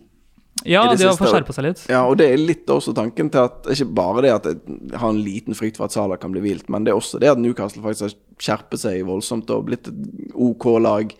Ja, 0.69 0.83
det 0.91 0.99
de 0.99 1.05
har 1.07 1.13
siste- 1.15 1.25
fått 1.25 1.35
skjerpa 1.35 1.55
seg 1.57 1.65
litt. 1.69 1.83
Ja, 1.89 2.03
og 2.07 2.17
det 2.19 2.27
er 2.33 2.37
litt 2.43 2.67
også 2.67 2.95
tanken 2.95 3.31
til 3.31 3.41
at 3.47 3.67
Ikke 3.73 3.89
bare 3.95 4.23
det 4.27 4.33
at 4.35 4.45
jeg 4.51 4.99
har 4.99 5.09
en 5.11 5.23
liten 5.25 5.55
frykt 5.55 5.77
for 5.79 5.85
at 5.87 5.93
Salah 5.93 6.17
kan 6.19 6.33
bli 6.33 6.41
hvilt, 6.45 6.69
men 6.69 6.85
det 6.85 6.93
er 6.93 6.97
også 7.01 7.21
det 7.21 7.29
at 7.31 7.39
Newcastle 7.39 7.83
faktisk 7.83 8.03
har 8.09 8.15
skjerpet 8.39 8.79
seg 8.83 9.05
voldsomt 9.07 9.51
og 9.51 9.67
blitt 9.67 9.89
et 9.89 10.33
OK 10.35 10.65
lag. 10.81 11.15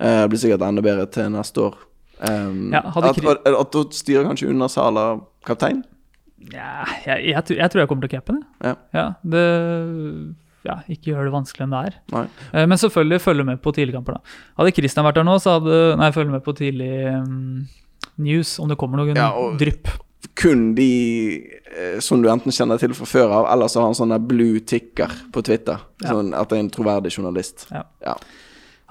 Eh, 0.00 0.26
blir 0.28 0.38
sikkert 0.38 0.62
enda 0.66 0.82
bedre 0.82 1.06
til 1.10 1.30
neste 1.30 1.56
år. 1.70 1.74
Um, 2.22 2.70
Ja, 2.72 2.80
hadde 2.94 3.08
at, 3.10 3.46
at, 3.46 3.54
at 3.60 3.72
du 3.72 3.82
styrer 3.90 4.24
kanskje 4.28 4.48
under 4.50 4.68
Salah 4.68 5.20
kaptein? 5.44 5.82
Ja, 6.52 6.84
jeg, 7.06 7.24
jeg, 7.32 7.44
tror- 7.44 7.56
jeg 7.58 7.70
tror 7.70 7.80
jeg 7.82 7.88
kommer 7.88 8.06
til 8.08 8.18
å 8.18 8.20
cape. 8.20 8.36
Ja. 8.62 8.74
Ja, 8.94 9.04
det 9.22 9.42
ja, 10.64 10.76
ikke 10.90 11.10
gjør 11.10 11.26
det 11.26 11.32
vanskeligere 11.34 11.66
enn 11.66 11.72
det 11.74 11.80
er. 11.90 11.94
Nei. 12.14 12.24
Eh, 12.54 12.66
Men 12.70 12.78
selvfølgelig 12.78 13.20
følge 13.24 13.44
med 13.48 13.62
på 13.62 13.72
tidligkamper, 13.74 14.14
da. 14.18 14.20
Hadde 14.60 14.74
Christian 14.76 15.06
vært 15.06 15.18
der 15.18 15.26
nå, 15.26 15.34
så 15.42 15.56
hadde 15.58 15.78
Nei, 15.98 16.10
følge 16.14 16.30
med 16.36 16.44
på 16.46 16.54
tidlig 16.54 16.90
um, 17.16 17.64
news, 18.22 18.56
om 18.62 18.70
det 18.70 18.78
kommer 18.80 19.02
noen 19.02 19.18
Ja, 19.18 19.30
drypp. 19.58 19.90
Kun 20.38 20.70
de 20.76 20.86
eh, 21.76 21.98
som 22.00 22.22
du 22.22 22.28
enten 22.32 22.54
kjenner 22.54 22.78
til 22.80 22.94
fra 22.96 23.08
før 23.08 23.34
av, 23.40 23.48
eller 23.52 23.68
så 23.68 23.82
har 23.82 23.90
han 23.90 23.98
sånn 23.98 24.14
blue 24.28 24.62
ticker 24.64 25.10
på 25.34 25.42
Twitter. 25.44 25.82
Ja. 26.04 26.14
Sånn 26.14 26.32
at 26.38 26.48
det 26.48 26.58
er 26.60 26.64
en 26.64 26.72
troverdig 26.72 27.12
journalist. 27.16 27.66
Ja. 27.74 27.84
Ja. 28.04 28.14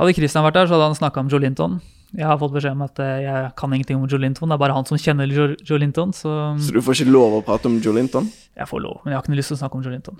Hadde 0.01 0.13
Christian 0.17 0.45
vært 0.45 0.59
der, 0.59 0.69
så 0.69 0.77
hadde 0.77 0.91
han 0.91 0.99
snakka 0.99 1.23
om 1.23 1.31
Joe 1.31 1.41
Linton. 1.41 1.79
Jeg 2.11 2.27
har 2.27 2.35
fått 2.41 2.51
beskjed 2.51 2.75
om 2.75 2.81
at 2.83 2.99
eh, 2.99 3.21
jeg 3.23 3.51
kan 3.55 3.71
ingenting 3.73 3.97
om 4.01 4.07
Joe 4.11 4.19
Linton, 4.19 4.51
det 4.51 4.57
er 4.57 4.61
bare 4.65 4.75
han 4.75 4.87
som 4.87 4.99
kjenner 4.99 5.31
Joe, 5.31 5.55
Joe 5.63 5.79
Linton, 5.79 6.11
så 6.11 6.31
Så 6.59 6.73
du 6.75 6.81
får 6.83 6.99
ikke 6.99 7.13
lov 7.15 7.37
å 7.37 7.43
prate 7.47 7.69
om 7.71 7.79
Joe 7.79 7.95
Linton? 7.95 8.27
jeg 8.57 8.67
får 8.67 8.81
lov. 8.83 8.97
Men 9.03 9.13
jeg 9.13 9.17
har 9.17 9.23
ikke 9.23 9.31
noe 9.31 9.39
lyst 9.39 9.49
til 9.53 9.55
å 9.57 9.61
snakke 9.61 9.77
om 9.79 9.83
Joe 9.85 9.93
Linton. 9.93 10.17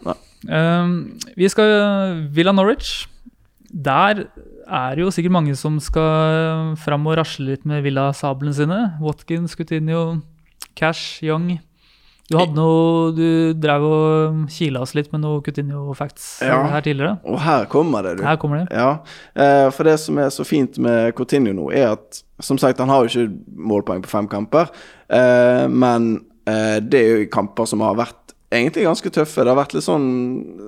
Um, 0.47 0.93
vi 1.35 1.49
skal 1.51 1.73
Villa 2.31 2.53
Norwich. 2.55 2.93
Der 3.71 4.23
er 4.71 4.95
det 4.95 5.03
jo 5.05 5.11
sikkert 5.11 5.35
mange 5.35 5.55
som 5.59 5.79
skal 5.83 6.75
fram 6.79 7.07
og 7.11 7.17
rasle 7.19 7.49
litt 7.51 7.65
med 7.67 7.83
Villa-sablene 7.85 8.55
sine. 8.55 8.79
Watkins, 9.03 9.55
Coutinho, 9.59 10.21
Cash, 10.79 11.19
Young. 11.27 11.59
Du 12.31 12.37
hadde 12.39 12.55
noe 12.55 13.09
Du 13.11 13.51
drev 13.59 13.83
og 13.83 14.37
kila 14.55 14.85
oss 14.85 14.93
litt 14.95 15.09
med 15.11 15.19
noe 15.25 15.41
Coutinho-facts 15.43 16.39
Ja. 16.47 16.61
her 16.71 16.81
tidligere. 16.85 17.17
Og 17.27 17.39
her 17.43 17.65
kommer 17.65 18.03
det, 18.07 18.17
du. 18.19 18.23
Her 18.23 18.37
kommer 18.39 18.61
det. 18.63 18.71
Ja, 18.71 18.99
eh, 19.35 19.69
for 19.75 19.83
det 19.83 19.97
som 19.99 20.17
er 20.17 20.29
så 20.31 20.45
fint 20.47 20.79
med 20.79 21.13
Coutinho 21.17 21.51
nå, 21.53 21.67
er 21.75 21.91
at 21.97 22.21
som 22.39 22.57
sagt, 22.57 22.79
han 22.79 22.89
har 22.89 23.03
jo 23.03 23.11
ikke 23.11 23.35
målpoeng 23.57 24.01
på 24.01 24.09
fem 24.09 24.27
kamper, 24.31 24.71
eh, 25.11 25.67
men 25.67 26.21
eh, 26.47 26.79
det 26.79 27.01
er 27.01 27.19
jo 27.19 27.27
kamper 27.29 27.67
som 27.67 27.81
har 27.81 27.99
vært 27.99 28.20
egentlig 28.51 28.83
ganske 28.83 29.09
tøffe. 29.15 29.43
Det 29.45 29.51
har 29.53 29.57
vært 29.61 29.73
litt 29.77 29.85
sånn 29.85 30.05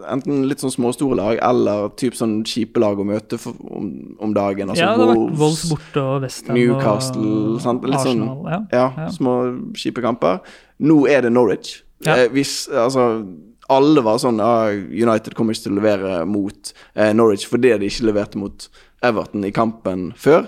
enten 0.09 0.43
litt 0.47 0.61
sånn 0.63 0.71
småstore 0.73 1.17
lag, 1.19 1.37
eller 1.43 1.89
typ 1.99 2.15
sånn 2.15 2.37
kjipe 2.47 2.79
lag 2.79 2.99
å 2.99 3.05
møte 3.07 3.37
for, 3.41 3.53
om, 3.69 3.89
om 4.23 4.33
dagen. 4.35 4.69
Altså 4.71 4.83
ja, 4.85 4.93
det 4.95 5.03
har 5.05 5.11
vært 5.13 5.37
Wolves 5.41 5.63
borte 5.71 6.03
og 6.03 6.21
Westham 6.23 6.55
Newcastle, 6.57 7.59
sant? 7.63 7.83
Litt 7.87 7.99
sånn- 8.05 8.25
Ja. 8.49 8.59
Ja, 8.71 8.85
Ja. 8.97 9.07
små 9.09 9.35
kjipe 9.75 10.01
kamper. 10.01 10.39
Nå 10.79 11.07
er 11.09 11.21
det 11.21 11.31
Norwich. 11.33 11.81
Ja. 12.05 12.15
Eh, 12.15 12.29
hvis, 12.29 12.67
altså 12.69 13.25
alle 13.69 14.01
var 14.03 14.17
sånn 14.19 14.37
ja, 14.39 14.67
United 14.71 15.35
kommer 15.35 15.53
ikke 15.53 15.63
til 15.69 15.71
å 15.77 15.81
levere 15.81 16.25
mot 16.27 16.73
eh, 16.95 17.13
Norwich 17.13 17.45
fordi 17.47 17.77
de 17.79 17.87
ikke 17.87 18.05
leverte 18.11 18.35
mot 18.37 18.67
Everton 19.01 19.43
i 19.45 19.51
kampen 19.51 20.11
før. 20.15 20.47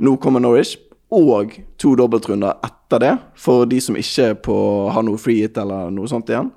Nå 0.00 0.16
kommer 0.20 0.40
Norwich, 0.40 0.76
og 1.12 1.52
to 1.80 1.94
dobbeltrunder 1.98 2.56
etter 2.64 3.02
det, 3.02 3.12
for 3.36 3.66
de 3.70 3.80
som 3.82 3.96
ikke 3.98 4.32
på, 4.46 4.56
har 4.94 5.04
noe 5.06 5.20
free 5.20 5.44
hit 5.44 5.58
eller 5.60 5.90
noe 5.94 6.08
sånt 6.10 6.30
igjen. 6.32 6.48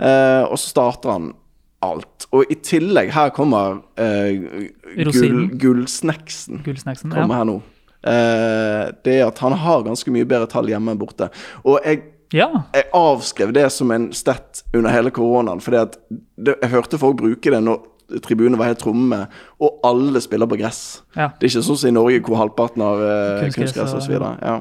Eh, 0.00 0.44
og 0.46 0.56
så 0.58 0.70
starter 0.70 1.12
han 1.12 1.30
alt. 1.84 2.26
Og 2.36 2.48
i 2.52 2.56
tillegg, 2.64 3.10
her 3.16 3.32
kommer 3.36 3.80
eh, 4.00 4.70
gull, 5.10 5.50
gullsnacksen 5.60 6.62
Gullsnacksen. 6.64 7.12
kommer 7.12 7.34
Ja. 7.34 7.38
her 7.40 7.48
nå. 7.48 7.58
Eh, 8.00 8.84
det 9.04 9.18
er 9.18 9.26
at 9.26 9.38
han 9.44 9.52
har 9.60 9.84
ganske 9.84 10.12
mye 10.12 10.28
bedre 10.28 10.48
tall 10.48 10.68
hjemme 10.70 10.94
enn 10.94 11.00
borte. 11.00 11.28
Og 11.64 11.80
jeg, 11.84 12.02
ja. 12.32 12.48
jeg 12.76 12.88
avskrev 12.96 13.52
det 13.56 13.66
som 13.74 13.90
en 13.92 14.10
stett 14.16 14.62
under 14.72 14.92
hele 14.94 15.12
koronaen, 15.12 15.60
fordi 15.60 15.82
at 15.82 15.98
det, 16.36 16.56
jeg 16.62 16.72
hørte 16.72 17.00
folk 17.00 17.20
bruke 17.20 17.52
det 17.52 17.60
når 17.64 17.82
tribunen 18.24 18.58
var 18.58 18.72
helt 18.72 18.80
tromme, 18.82 19.24
og 19.60 19.80
alle 19.86 20.20
spiller 20.20 20.48
på 20.50 20.58
gress. 20.60 21.02
ja. 21.16 21.30
Det 21.38 21.46
er 21.46 21.52
ikke 21.52 21.66
sånn 21.66 21.78
som 21.82 21.90
i 21.90 21.96
Norge 21.96 22.22
hvor 22.26 22.40
halvparten 22.40 22.82
har 22.84 23.02
uh, 23.04 23.44
Kunstgress 23.44 23.74
kunstgress 23.74 23.94
osv. 23.98 24.16
Ja. 24.42 24.56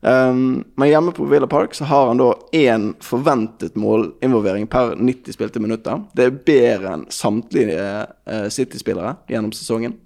Um, 0.00 0.64
men 0.80 0.88
hjemme 0.88 1.12
på 1.12 1.26
Villa 1.28 1.46
Park 1.46 1.74
så 1.76 1.84
har 1.84 2.06
han 2.08 2.20
da 2.22 2.30
én 2.56 2.94
forventet 3.04 3.74
målinvolvering 3.76 4.66
per 4.72 4.94
90 4.96 5.36
spilte 5.36 5.60
minutter. 5.60 6.00
Det 6.16 6.24
er 6.24 6.38
bedre 6.50 6.94
enn 6.96 7.06
samtlige 7.12 7.88
uh, 8.08 8.46
City-spillere 8.48 9.18
gjennom 9.28 9.52
sesongen. 9.52 9.98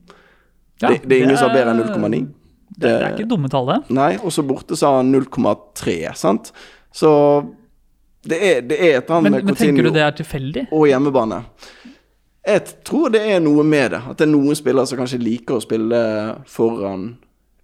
Ja, 0.82 0.91
det, 0.91 1.05
det 1.07 1.16
er 1.16 1.28
ingen 1.28 1.39
som 1.39 1.53
har 1.53 1.61
bedre 1.61 1.76
enn 1.76 1.85
er- 1.85 1.95
0,9. 1.95 2.24
Det, 2.74 2.89
det 2.91 2.95
er 3.07 3.12
ikke 3.14 3.28
dumme 3.30 3.47
tall, 3.47 3.68
det. 3.70 3.76
Nei, 3.95 4.16
og 4.18 4.32
så 4.35 4.43
borte 4.43 4.74
sa 4.74 4.97
han 4.97 5.14
0,3, 5.14 5.95
sant? 6.18 6.51
Så 6.91 7.11
det 8.26 8.39
er, 8.41 8.62
det 8.66 8.78
er 8.80 8.97
et 8.97 9.05
eller 9.05 9.20
annet 9.20 9.45
men 9.45 9.59
tenker 9.59 9.87
du 9.87 9.93
det 9.95 10.03
er 10.03 10.14
tilfeldig? 10.16 10.64
og 10.72 10.87
hjemmebane. 10.89 11.43
Jeg 12.45 12.64
tror 12.84 13.12
det 13.14 13.22
er 13.34 13.40
noe 13.40 13.64
med 13.64 13.95
det. 13.95 14.03
At 14.11 14.18
det 14.20 14.26
er 14.26 14.32
noen 14.34 14.57
spillere 14.59 14.86
som 14.88 14.99
kanskje 15.01 15.20
liker 15.22 15.57
å 15.57 15.62
spille 15.64 16.01
foran 16.51 17.14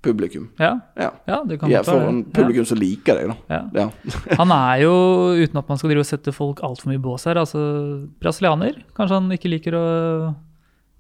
publikum. 0.03 0.49
Ja, 0.59 0.81
Ja. 0.97 1.11
ja 1.29 1.43
det 1.45 1.59
kan 1.61 1.69
Ja, 1.71 1.83
godt 1.83 1.87
være 1.89 2.01
foran 2.01 2.21
publikum 2.33 2.65
som 2.67 2.79
liker 2.81 3.19
deg, 3.19 3.29
da. 3.29 3.37
Ja. 3.51 3.63
Ja. 3.75 3.91
Ja. 4.05 4.37
Han 4.41 4.51
er 4.51 4.83
jo, 4.87 4.95
uten 5.37 5.59
at 5.61 5.69
man 5.69 5.79
skal 5.79 5.91
drive 5.93 6.01
og 6.07 6.09
sette 6.09 6.33
folk 6.33 6.63
altfor 6.65 6.89
mye 6.89 6.97
i 6.97 7.03
bås 7.05 7.27
her, 7.29 7.37
altså 7.37 7.61
brasilianer. 8.21 8.81
Kanskje 8.97 9.19
han 9.21 9.29
ikke 9.37 9.53
liker 9.53 9.77
å 9.77 9.85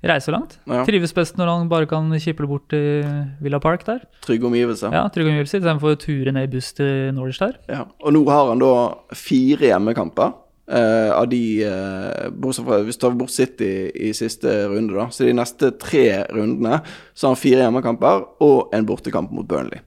reise 0.04 0.28
så 0.28 0.34
langt. 0.34 0.58
Ja. 0.68 0.84
Trives 0.84 1.12
best 1.16 1.36
når 1.40 1.48
han 1.48 1.68
bare 1.72 1.88
kan 1.88 2.12
kiple 2.20 2.48
bort 2.48 2.68
til 2.72 3.04
Villa 3.40 3.60
Park 3.60 3.84
der. 3.88 4.04
Trygge 4.24 4.48
omgivelser. 4.48 4.92
Ja, 4.92 5.06
trygg 5.12 5.28
omgivelse, 5.32 5.60
istedenfor 5.60 5.96
å 5.96 6.00
ture 6.00 6.32
ned 6.36 6.48
i 6.48 6.52
buss 6.58 6.72
til 6.76 7.10
Norwich 7.16 7.40
der. 7.40 7.56
Ja. 7.68 7.86
Og 8.04 8.12
nå 8.16 8.22
har 8.28 8.52
han 8.52 8.60
da 8.60 8.72
fire 9.16 9.72
hjemmekamper. 9.72 10.32
Eh, 10.70 11.10
av 11.12 11.28
de 11.28 11.42
uh, 11.66 12.30
Bortsett 12.30 12.66
fra 12.66 12.80
hvis 12.86 12.98
du 12.98 13.04
tar 13.04 13.16
bort 13.18 13.34
City 13.34 13.90
i 13.94 14.12
siste 14.16 14.52
runde, 14.70 14.94
da. 14.96 15.08
Så 15.10 15.26
de 15.26 15.36
neste 15.36 15.72
tre 15.80 16.24
rundene 16.30 16.80
så 17.14 17.26
har 17.28 17.34
han 17.34 17.40
fire 17.40 17.64
hjemmekamper 17.66 18.26
og 18.46 18.74
en 18.76 18.86
bortekamp 18.88 19.32
mot 19.34 19.48
Burnley. 19.48 19.82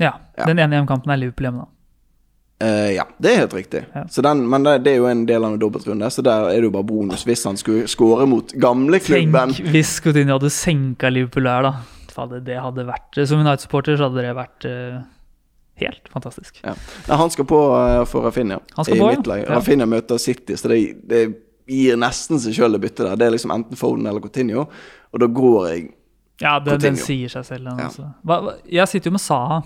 Ja, 0.00 0.14
Ja. 0.36 0.46
Den 0.48 0.58
ene 0.58 0.78
hjemmekampen 0.78 1.12
er 1.12 1.20
Liverpool 1.20 1.48
hjemme, 1.50 1.64
da. 1.66 1.68
Uh, 2.62 2.92
ja, 2.94 3.04
det 3.18 3.32
er 3.32 3.40
helt 3.40 3.54
riktig. 3.56 3.80
Ja. 3.94 4.04
Så 4.08 4.22
den, 4.22 4.44
men 4.48 4.62
det, 4.62 4.76
det 4.86 4.92
er 4.92 5.00
jo 5.00 5.08
en 5.10 5.24
del 5.26 5.42
av 5.42 5.56
en 5.56 5.58
dobbeltrunde, 5.60 6.06
så 6.14 6.22
der 6.22 6.46
er 6.52 6.60
det 6.60 6.68
jo 6.68 6.74
bare 6.76 6.86
bonus 6.86 7.24
hvis 7.26 7.42
han 7.48 7.58
skulle 7.58 7.88
score 7.90 8.26
mot 8.30 8.54
gamleklubben. 8.54 9.56
Tenk 9.56 9.72
hvis 9.74 9.96
Coutinho 10.04 10.38
hadde 10.38 10.52
senka 10.54 11.10
Liverpool 11.10 11.50
her, 11.50 11.66
da. 11.66 11.72
Fader, 12.12 12.42
det 12.44 12.58
hadde 12.60 12.84
vært 12.84 13.16
Som 13.24 13.40
United-supporter 13.40 13.96
så 13.96 14.10
hadde 14.10 14.20
det 14.20 14.34
vært 14.36 14.66
helt 15.82 16.10
fantastisk. 16.12 16.60
Ja. 16.64 16.74
Nei, 17.08 17.18
han 17.20 17.32
skal 17.34 17.46
på 17.48 17.58
uh, 17.72 18.02
for 18.08 18.26
Rafinha 18.28 18.60
Han 18.76 18.86
skal 18.86 18.96
i 18.96 19.00
på, 19.00 19.10
mitt 19.14 19.30
lag. 19.30 19.42
Ja. 19.44 19.56
Rafinha 19.56 19.88
møter 19.88 20.20
City, 20.22 20.56
så 20.58 20.72
det, 20.72 20.78
det 21.08 21.22
gir 21.70 21.98
nesten 22.00 22.40
seg 22.42 22.56
sjøl 22.56 22.76
det 22.76 22.82
byttet 22.84 23.04
der. 23.06 23.18
Det 23.20 23.28
er 23.28 23.36
liksom 23.36 23.54
enten 23.54 23.78
Foden 23.78 24.08
eller 24.08 24.24
Coutinho, 24.24 24.66
og 25.12 25.22
da 25.22 25.28
går 25.40 25.60
jeg 25.70 25.84
Ja, 26.42 26.56
den, 26.64 26.80
den 26.82 26.98
sier 26.98 27.30
seg 27.30 27.46
selv. 27.46 27.70
Ja. 27.70 27.86
altså. 27.86 28.08
hva, 28.26 28.56
jeg 28.66 28.90
sitter 28.90 29.12
jo 29.12 29.16
med 29.18 29.24
Saha. 29.24 29.62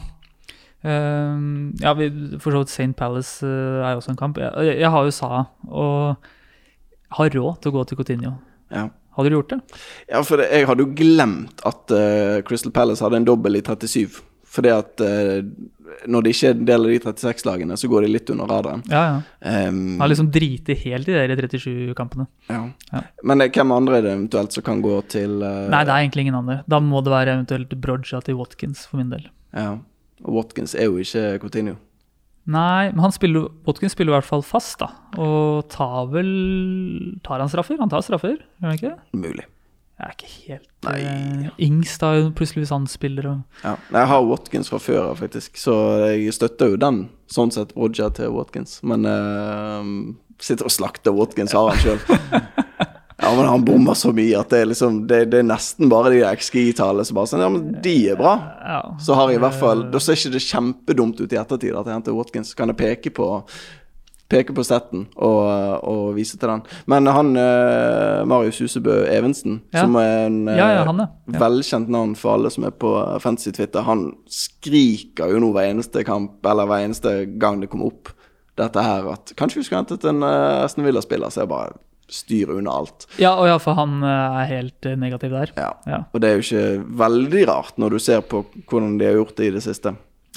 Uh, 0.86 1.72
ja, 1.82 1.94
vi, 1.98 2.10
for 2.42 2.52
så 2.52 2.62
vidt 2.62 2.74
St. 2.74 2.92
Palace 2.98 3.46
uh, 3.46 3.80
er 3.82 3.94
jo 3.94 4.02
også 4.02 4.12
en 4.12 4.20
kamp. 4.20 4.38
Jeg, 4.42 4.76
jeg, 4.76 4.92
har 4.92 5.08
jo 5.08 5.14
Saha, 5.14 5.46
og 5.72 6.30
har 7.16 7.34
råd 7.38 7.58
til 7.62 7.72
å 7.72 7.78
gå 7.78 7.88
til 7.88 8.00
Coutinho. 8.02 8.36
Ja. 8.70 8.88
Hadde 9.16 9.30
du 9.32 9.38
gjort 9.38 9.52
det? 9.54 9.58
Ja, 10.10 10.20
for 10.20 10.40
det, 10.40 10.50
jeg 10.52 10.66
hadde 10.68 10.84
jo 10.84 10.92
glemt 10.96 11.62
at 11.64 11.92
uh, 11.94 12.42
Crystal 12.46 12.72
Palace 12.74 13.04
hadde 13.04 13.22
en 13.22 13.28
dobbel 13.28 13.56
i 13.56 13.62
37. 13.64 14.20
Fordi 14.56 14.72
at 14.72 15.02
eh, 15.04 15.44
når 16.08 16.24
de 16.24 16.32
ikke 16.32 16.50
er 16.50 16.54
en 16.56 16.68
del 16.68 16.86
av 16.86 16.92
de 16.92 16.98
36-lagene, 17.04 17.76
så 17.78 17.90
går 17.90 18.06
de 18.06 18.12
litt 18.14 18.30
under 18.32 18.48
radaren. 18.50 18.84
Ja, 18.90 19.02
ja. 19.10 19.56
Um, 19.68 19.98
har 20.00 20.10
liksom 20.10 20.30
driti 20.32 20.76
helt 20.86 21.10
i 21.10 21.16
de 21.16 21.36
37-kampene. 21.36 22.28
ja. 22.52 22.62
Ja. 22.92 23.02
Men 23.26 23.44
eh, 23.44 23.50
hvem 23.52 23.74
andre 23.74 23.98
er 23.98 24.06
det 24.06 24.14
eventuelt 24.14 24.56
som 24.56 24.64
kan 24.66 24.80
gå 24.84 25.00
til 25.12 25.40
uh, 25.42 25.66
Nei, 25.72 25.82
det 25.84 25.92
er 25.92 26.04
egentlig 26.04 26.26
ingen 26.26 26.38
andre. 26.40 26.60
Da 26.70 26.80
må 26.82 27.02
det 27.04 27.12
være 27.12 27.36
eventuelt 27.36 27.74
Broja 27.82 28.22
til 28.24 28.38
Watkins, 28.40 28.86
for 28.88 29.02
min 29.02 29.12
del. 29.12 29.28
Ja. 29.56 29.76
Og 30.24 30.38
Watkins 30.40 30.74
er 30.74 30.88
jo 30.88 31.02
ikke 31.02 31.26
Coutinho. 31.42 31.76
Nei, 32.46 32.92
men 32.92 33.02
han 33.02 33.12
spiller, 33.14 33.48
Watkins 33.66 33.96
spiller 33.96 34.14
i 34.14 34.16
hvert 34.20 34.28
fall 34.28 34.44
fast, 34.46 34.78
da. 34.78 34.92
Og 35.18 35.66
tar 35.72 36.06
vel 36.12 36.30
Tar 37.26 37.42
han 37.42 37.50
straffer? 37.50 37.78
Han 37.82 37.90
tar 37.90 38.04
straffer, 38.06 38.38
gjør 38.62 38.70
han 38.70 38.78
ikke? 38.78 38.94
Mulig. 39.18 39.46
Jeg 39.96 40.04
er 40.06 40.12
ikke 40.12 40.32
helt 40.46 40.66
Nei. 40.84 40.96
eh, 41.00 41.46
Ings, 41.64 41.94
da, 42.02 42.10
plutselig 42.36 42.66
hvis 42.66 42.72
han 42.74 42.84
spiller 42.90 43.30
og 43.30 43.62
Ja. 43.64 43.76
Jeg 43.94 44.10
har 44.10 44.26
Watkins 44.28 44.68
fra 44.68 44.80
før 44.82 45.10
av, 45.10 45.16
faktisk, 45.22 45.56
så 45.56 45.72
jeg 46.12 46.34
støtter 46.36 46.74
jo 46.74 46.76
den, 46.76 47.08
sånn 47.32 47.52
sett, 47.54 47.72
Roger 47.76 48.12
til 48.12 48.28
Watkins. 48.34 48.78
Men 48.84 49.08
uh, 49.08 50.12
sitter 50.38 50.68
og 50.68 50.74
slakter 50.74 51.16
Watkins, 51.16 51.56
har 51.56 51.72
han 51.72 51.80
sjøl. 51.80 51.98
Ja, 53.16 53.30
men 53.32 53.46
han 53.48 53.62
bommer 53.64 53.96
så 53.96 54.10
mye 54.12 54.36
at 54.36 54.50
det 54.52 54.58
er 54.60 54.66
liksom 54.68 54.98
Det, 55.08 55.22
det 55.32 55.38
er 55.40 55.46
nesten 55.48 55.88
bare 55.88 56.10
de 56.12 56.18
XGI-tallene 56.36 57.06
som 57.08 57.16
bare 57.16 57.30
sånn 57.30 57.40
Ja, 57.40 57.48
men 57.48 57.70
de 57.82 57.94
er 58.12 58.18
bra. 58.20 58.34
Så 59.00 59.16
har 59.16 59.32
jeg 59.32 59.40
i 59.40 59.42
hvert 59.42 59.56
fall 59.56 59.86
Da 59.88 60.02
ser 60.04 60.18
ikke 60.20 60.34
det 60.34 60.42
kjempedumt 60.44 61.22
ut 61.22 61.32
i 61.32 61.38
ettertid 61.40 61.72
at 61.72 61.88
jeg 61.88 61.96
henter 61.96 62.12
Watkins. 62.18 62.52
Kan 62.54 62.68
jeg 62.74 62.76
peke 62.82 63.14
på 63.16 63.30
Peke 64.28 64.50
på 64.56 64.64
setten 64.66 65.04
og, 65.22 65.84
og 65.86 66.14
vise 66.16 66.34
til 66.34 66.50
den. 66.50 66.62
Men 66.90 67.06
han 67.06 67.28
eh, 67.38 68.24
Marius 68.26 68.58
Husebø 68.58 69.04
Evensen, 69.06 69.60
Ja. 69.72 69.84
som 69.84 69.94
er 70.00 70.26
en 70.26 70.40
eh, 70.50 70.56
Ja, 70.58 70.66
ja, 70.80 70.84
han. 70.88 71.04
Ja. 71.04 71.38
velkjent 71.44 71.88
navn 71.94 72.16
for 72.18 72.34
alle 72.34 72.50
som 72.50 72.66
er 72.66 72.74
på 72.74 72.90
fantasy 73.22 73.52
Twitter, 73.54 73.86
han 73.86 74.08
skriker 74.26 75.30
jo 75.30 75.38
nå 75.42 75.52
hver 75.54 75.70
eneste 75.70 76.02
kamp, 76.06 76.40
eller 76.46 76.66
hver 76.66 76.84
eneste 76.88 77.12
gang 77.38 77.60
det 77.62 77.70
kommer 77.70 77.92
opp, 77.92 78.10
dette 78.58 78.82
her 78.82 79.06
at 79.12 79.34
kanskje 79.36 79.60
vi 79.60 79.66
skulle 79.68 79.82
hentet 79.84 80.04
en 80.08 80.22
uh, 80.24 80.64
Aston 80.64 80.86
Villa-spiller, 80.86 81.28
så 81.30 81.42
jeg 81.44 81.50
bare 81.52 81.76
styrer 82.08 82.54
unna 82.60 82.70
alt. 82.80 83.06
ja, 83.18 83.32
og 83.34 83.48
ja, 83.50 83.56
for 83.58 83.74
han 83.74 83.96
eh, 84.06 84.40
er 84.42 84.50
helt 84.52 84.86
eh, 84.86 84.94
negativ 84.98 85.32
der. 85.34 85.50
Ja. 85.58 85.72
Ja. 85.90 85.96
Og 86.14 86.20
det 86.22 86.28
er 86.28 86.36
jo 86.38 86.44
ikke 86.44 86.84
veldig 87.02 87.40
rart 87.50 87.80
når 87.82 87.96
du 87.96 87.98
ser 87.98 88.22
på 88.22 88.44
hvordan 88.70 88.94
de 89.00 89.08
har 89.08 89.16
gjort 89.18 89.34
det 89.40 89.48
i 89.48 89.54
det 89.56 89.62
siste. 89.64 89.90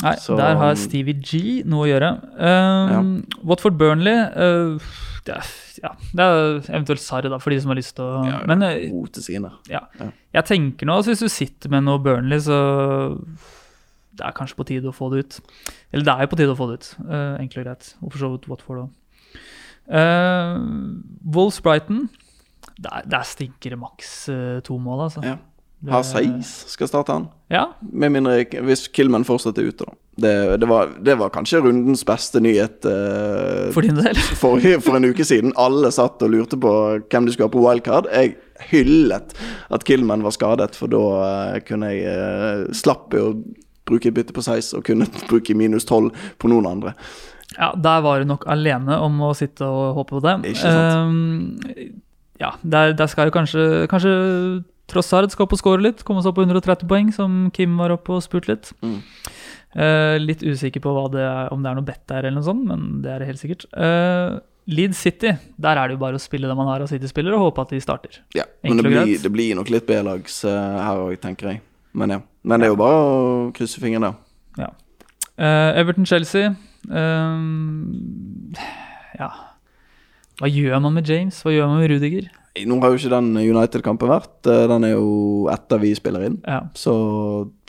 Nei, 0.04 0.16
Så- 0.16 0.38
der 0.38 0.56
har 0.56 0.76
Stevie 0.80 1.14
G 1.20 1.64
noe 1.68 1.88
å 1.88 1.90
gjøre. 1.90 2.10
Um, 2.40 3.26
Watford 3.44 3.78
Burnley 3.78 4.16
uh, 4.16 4.80
det, 5.26 5.36
er, 5.36 5.50
ja, 5.84 5.92
det 6.16 6.26
er 6.26 6.60
eventuelt 6.72 7.02
Sarri, 7.04 7.30
da, 7.30 7.40
for 7.42 7.52
de 7.52 7.60
som 7.60 7.74
har 7.74 7.80
lyst 7.80 7.96
til 7.98 8.06
å 8.06 8.24
Ja, 8.26 8.40
ja. 8.40 8.46
Men 8.48 8.64
inn 8.64 9.50
ja. 9.70 9.82
Ja. 10.00 10.12
jeg 10.40 10.46
tenker 10.46 10.88
nå 10.88 11.00
at 11.00 11.10
hvis 11.10 11.20
du 11.26 11.30
sitter 11.32 11.70
med 11.74 11.84
noe 11.84 12.00
Burnley, 12.00 12.40
så 12.40 12.60
det 14.20 14.26
er 14.28 14.36
kanskje 14.36 14.56
på 14.60 14.68
tide 14.68 14.90
å 14.92 14.96
få 14.96 15.10
det 15.12 15.26
ut. 15.26 15.40
Eller 15.94 16.08
det 16.08 16.14
er 16.16 16.26
jo 16.26 16.32
på 16.32 16.40
tide 16.40 16.56
å 16.56 16.60
få 16.60 16.70
det 16.70 16.80
ut, 16.80 16.90
uh, 17.08 17.36
enkelt 17.40 17.62
og 17.62 17.68
greit. 17.68 17.92
Og 18.02 18.12
for 18.12 18.24
så 18.24 18.32
vidt 18.34 18.50
Watford 18.52 18.82
òg. 18.86 18.90
Uh, 19.90 20.60
Wolves 21.26 21.60
Brighton, 21.66 22.10
der, 22.78 23.06
der 23.10 23.24
stinker 23.28 23.74
det 23.74 23.80
maks 23.80 24.12
uh, 24.30 24.60
to 24.66 24.78
mål, 24.78 25.08
altså. 25.08 25.24
Ja. 25.26 25.38
Har 25.88 26.04
Seis 26.04 26.50
skal 26.68 26.90
starte 26.90 27.16
han. 27.16 27.30
Ja, 27.48 27.70
Med 27.80 28.12
mindre 28.12 28.42
hvis 28.68 28.90
Killman 28.92 29.24
fortsetter 29.28 29.64
ute, 29.64 29.86
da. 29.88 29.96
Det, 30.20 30.34
det, 30.60 30.68
var, 30.68 30.90
det 31.00 31.14
var 31.16 31.32
kanskje 31.32 31.62
rundens 31.64 32.02
beste 32.04 32.42
nyhet 32.44 32.84
eh, 32.90 33.70
for 33.72 33.88
din 33.88 33.96
del. 33.96 34.18
for, 34.42 34.60
for 34.84 34.98
en 35.00 35.08
uke 35.08 35.24
siden. 35.24 35.54
Alle 35.56 35.94
satt 35.96 36.20
og 36.26 36.34
lurte 36.34 36.60
på 36.60 36.74
hvem 37.00 37.28
de 37.28 37.32
skulle 37.32 37.48
ha 37.48 37.54
på 37.54 37.64
wildcard. 37.64 38.10
Jeg 38.12 38.36
hyllet 38.74 39.32
at 39.72 39.86
Killman 39.88 40.26
var 40.26 40.36
skadet, 40.36 40.76
for 40.76 40.92
da 40.92 41.04
eh, 41.30 41.62
kunne 41.64 41.94
jeg 41.94 42.12
uh, 42.12 42.66
slapp 42.76 43.16
å 43.16 43.32
bruke 43.88 44.12
et 44.12 44.18
bytte 44.18 44.36
på 44.36 44.44
Seis 44.44 44.74
og 44.76 44.84
kunne 44.90 45.08
bruke 45.32 45.56
minus 45.56 45.88
tolv 45.88 46.12
på 46.42 46.52
noen 46.52 46.68
andre. 46.68 46.98
Ja, 47.56 47.72
der 47.80 48.04
var 48.04 48.20
du 48.20 48.28
nok 48.28 48.44
alene 48.52 49.00
om 49.02 49.16
å 49.26 49.32
sitte 49.38 49.66
og 49.66 49.96
håpe 50.02 50.18
på 50.18 50.26
det. 50.28 50.36
Ikke 50.52 50.68
sant. 50.68 51.00
Um, 51.00 52.04
ja, 52.40 52.54
der, 52.62 52.92
der 52.96 53.08
skal 53.12 53.28
jo 53.28 53.34
kanskje 53.36 53.64
Kanskje 53.92 54.12
Trossard 54.90 55.32
skal 55.34 55.46
opp 55.46 55.56
og 55.56 55.62
score 55.62 55.84
litt. 55.84 56.04
Komme 56.08 56.24
seg 56.24 56.32
opp 56.32 56.40
på 56.40 56.46
130 56.46 56.90
poeng, 56.90 57.12
som 57.16 57.48
Kim 57.56 57.78
var 57.80 57.94
oppe 57.96 58.16
og 58.18 58.24
spurt 58.26 58.50
litt. 58.50 58.72
Mm. 58.86 59.00
Uh, 59.70 60.18
litt 60.18 60.42
usikker 60.42 60.82
på 60.82 60.94
det 61.14 61.22
er, 61.22 61.52
om 61.54 61.62
det 61.62 61.70
er 61.70 61.78
noe 61.78 61.86
bet 61.86 62.02
der, 62.10 62.26
eller 62.26 62.40
noe 62.40 62.48
sånt, 62.48 62.66
men 62.66 63.04
det 63.04 63.12
er 63.14 63.22
det 63.22 63.30
helt 63.30 63.42
sikkert. 63.42 63.68
Uh, 63.74 64.40
Leeds 64.70 65.02
City, 65.02 65.36
der 65.62 65.78
er 65.78 65.90
det 65.90 65.98
jo 65.98 66.02
bare 66.02 66.18
å 66.18 66.22
spille 66.22 66.50
det 66.50 66.58
man 66.58 66.70
har 66.70 66.82
av 66.82 66.90
City-spillere, 66.90 67.38
og 67.38 67.50
håpe 67.50 67.68
at 67.68 67.74
de 67.76 67.82
starter. 67.84 68.22
Ja, 68.38 68.46
men 68.66 68.82
det 68.82 68.88
blir, 68.88 69.14
det 69.22 69.34
blir 69.34 69.58
nok 69.58 69.70
litt 69.74 69.86
B-lags 69.90 70.42
uh, 70.48 70.82
her 70.82 71.04
òg, 71.06 71.14
tenker 71.22 71.54
jeg. 71.54 71.62
Men 71.98 72.18
ja. 72.18 72.20
Men 72.46 72.62
det 72.62 72.70
er 72.70 72.74
jo 72.74 72.80
bare 72.80 72.98
å 72.98 73.14
krysse 73.54 73.82
fingrene. 73.82 74.14
Ja. 74.58 74.74
Everton-Chelsea 75.40 76.50
Ja. 79.20 79.30
Hva 80.40 80.48
gjør 80.52 80.82
man 80.84 80.96
med 80.96 81.08
James? 81.08 81.40
Hva 81.44 81.54
gjør 81.54 81.70
man 81.72 81.82
med 81.82 81.92
Rudiger? 81.92 82.28
Nå 82.66 82.76
har 82.82 82.92
jo 82.92 82.98
ikke 82.98 83.12
den 83.14 83.28
United-kampen 83.38 84.10
vært. 84.10 84.48
eh, 84.50 84.66
Den 84.68 84.84
er 84.84 84.96
jo 84.96 85.48
etter 85.54 85.80
vi 85.80 85.94
spiller 85.96 86.26
inn. 86.26 86.40
Ja. 86.48 86.62
Så 86.76 86.94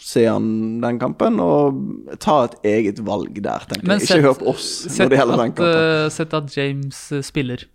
se 0.01 0.25
han 0.27 0.81
den 0.81 0.99
kampen, 0.99 1.39
og 1.41 2.17
ta 2.19 2.45
et 2.49 2.57
eget 2.65 2.99
valg 3.07 3.35
der, 3.45 3.67
tenker 3.71 3.87
Men 3.87 4.01
jeg. 4.01 4.09
Ikke 4.09 4.23
hør 4.25 4.39
på 4.41 4.49
oss 4.55 4.87
når 4.99 5.13
det 5.13 5.19
gjelder 5.21 5.37
den 5.45 5.53
kampen. 5.53 5.77
eh, 6.07 6.09
sett 6.11 6.35
at 6.35 6.57
James 6.57 7.13
eh, 7.13 7.21
spiller. 7.23 7.67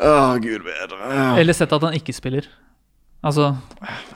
Å, 0.00 0.38
gud 0.40 0.62
bedre. 0.64 1.10
Eller 1.40 1.52
sett 1.56 1.72
at 1.76 1.82
han 1.82 1.96
ikke 1.96 2.14
spiller. 2.14 2.46
Altså, 3.24 3.50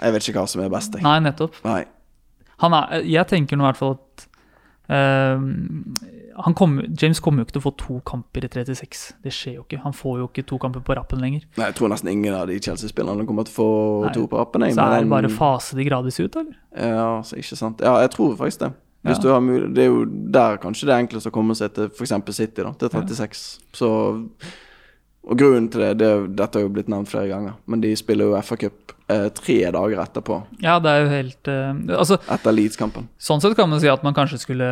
Jeg 0.01 0.13
vet 0.15 0.29
ikke 0.31 0.41
hva 0.41 0.49
som 0.49 0.63
er 0.65 0.71
best, 0.73 0.95
jeg. 0.97 1.03
nei, 1.05 1.19
nettopp. 1.27 1.59
Nei. 1.65 1.83
Han 2.63 2.73
er, 2.73 3.03
jeg 3.05 3.27
tenker 3.29 3.59
nå 3.59 3.65
i 3.67 3.69
hvert 3.73 3.81
fall 3.81 3.97
at 3.99 4.29
eh, 4.89 5.43
han 6.37 6.55
kommer- 6.55 6.87
James 7.03 7.21
kommer 7.21 7.39
jo 7.43 7.45
ikke 7.47 7.53
til 7.53 7.63
å 7.63 7.65
få 7.71 7.77
to 7.77 8.01
kamper 8.05 8.45
i 8.45 8.49
36. 8.49 9.15
Det 9.23 9.33
skjer 9.33 9.55
jo 9.55 9.63
ikke. 9.65 9.81
Han 9.83 9.93
får 9.93 10.19
jo 10.19 10.29
ikke 10.29 10.47
to 10.47 10.59
kamper 10.59 10.81
på 10.81 10.97
rappen 10.97 11.21
lenger. 11.21 11.43
Nei, 11.57 11.67
jeg 11.67 11.75
tror 11.77 11.89
nesten 11.91 12.11
ingen 12.11 12.35
av 12.35 12.47
de 12.49 12.59
Chelsea-spillerne 12.59 13.27
kommer 13.27 13.45
til 13.45 13.55
å 13.55 13.59
få 13.59 14.05
Nei. 14.07 14.13
to 14.15 14.27
på 14.27 14.39
rappen. 14.39 14.63
jeg, 14.63 14.75
Så 14.75 14.83
er 14.83 15.01
det 15.01 15.11
bare 15.11 15.29
fase 15.29 15.75
de 15.77 15.85
gradvis 15.85 16.19
ut, 16.21 16.35
eller? 16.37 16.55
Ja, 16.77 17.21
så 17.23 17.37
ikke 17.39 17.57
sant. 17.57 17.81
Ja, 17.81 18.01
jeg 18.01 18.11
tror 18.11 18.37
faktisk 18.37 18.59
det. 18.59 18.73
Hvis 19.05 19.17
Ja. 19.17 19.23
du 19.23 19.29
har 19.29 19.41
mulighet, 19.41 19.75
det 19.75 19.83
er 19.85 19.91
jo 19.93 20.05
der 20.07 20.57
kanskje 20.57 20.87
det 20.87 20.89
er 20.95 21.07
enklest 21.07 21.27
å 21.27 21.31
komme 21.31 21.55
seg 21.55 21.75
til 21.75 21.89
f.eks. 21.91 22.35
City, 22.35 22.63
da, 22.63 22.73
til 22.73 22.89
36. 22.89 23.61
Så 23.73 24.29
Og 25.25 25.39
grunnen 25.41 25.71
til 25.73 25.81
det, 25.81 25.95
det 26.03 26.11
Dette 26.37 26.59
har 26.59 26.67
jo 26.67 26.73
blitt 26.75 26.91
nevnt 26.93 27.09
flere 27.09 27.31
ganger, 27.31 27.57
men 27.71 27.81
de 27.81 27.95
spiller 27.97 28.29
jo 28.29 28.41
FA-cup 28.45 28.93
eh, 29.09 29.27
tre 29.33 29.57
dager 29.73 30.03
etterpå. 30.03 30.37
Ja, 30.65 30.77
det 30.85 30.91
er 30.93 31.01
jo 31.01 31.11
helt 31.13 31.51
eh, 31.51 31.71
Altså, 31.97 32.19
Etter 32.35 32.53
Leeds-kampen. 32.57 33.09
Sånn 33.17 33.41
sett 33.41 33.57
kan 33.57 33.71
man 33.73 33.81
si 33.81 33.89
at 33.89 34.05
man 34.05 34.17
kanskje 34.17 34.43
skulle 34.43 34.69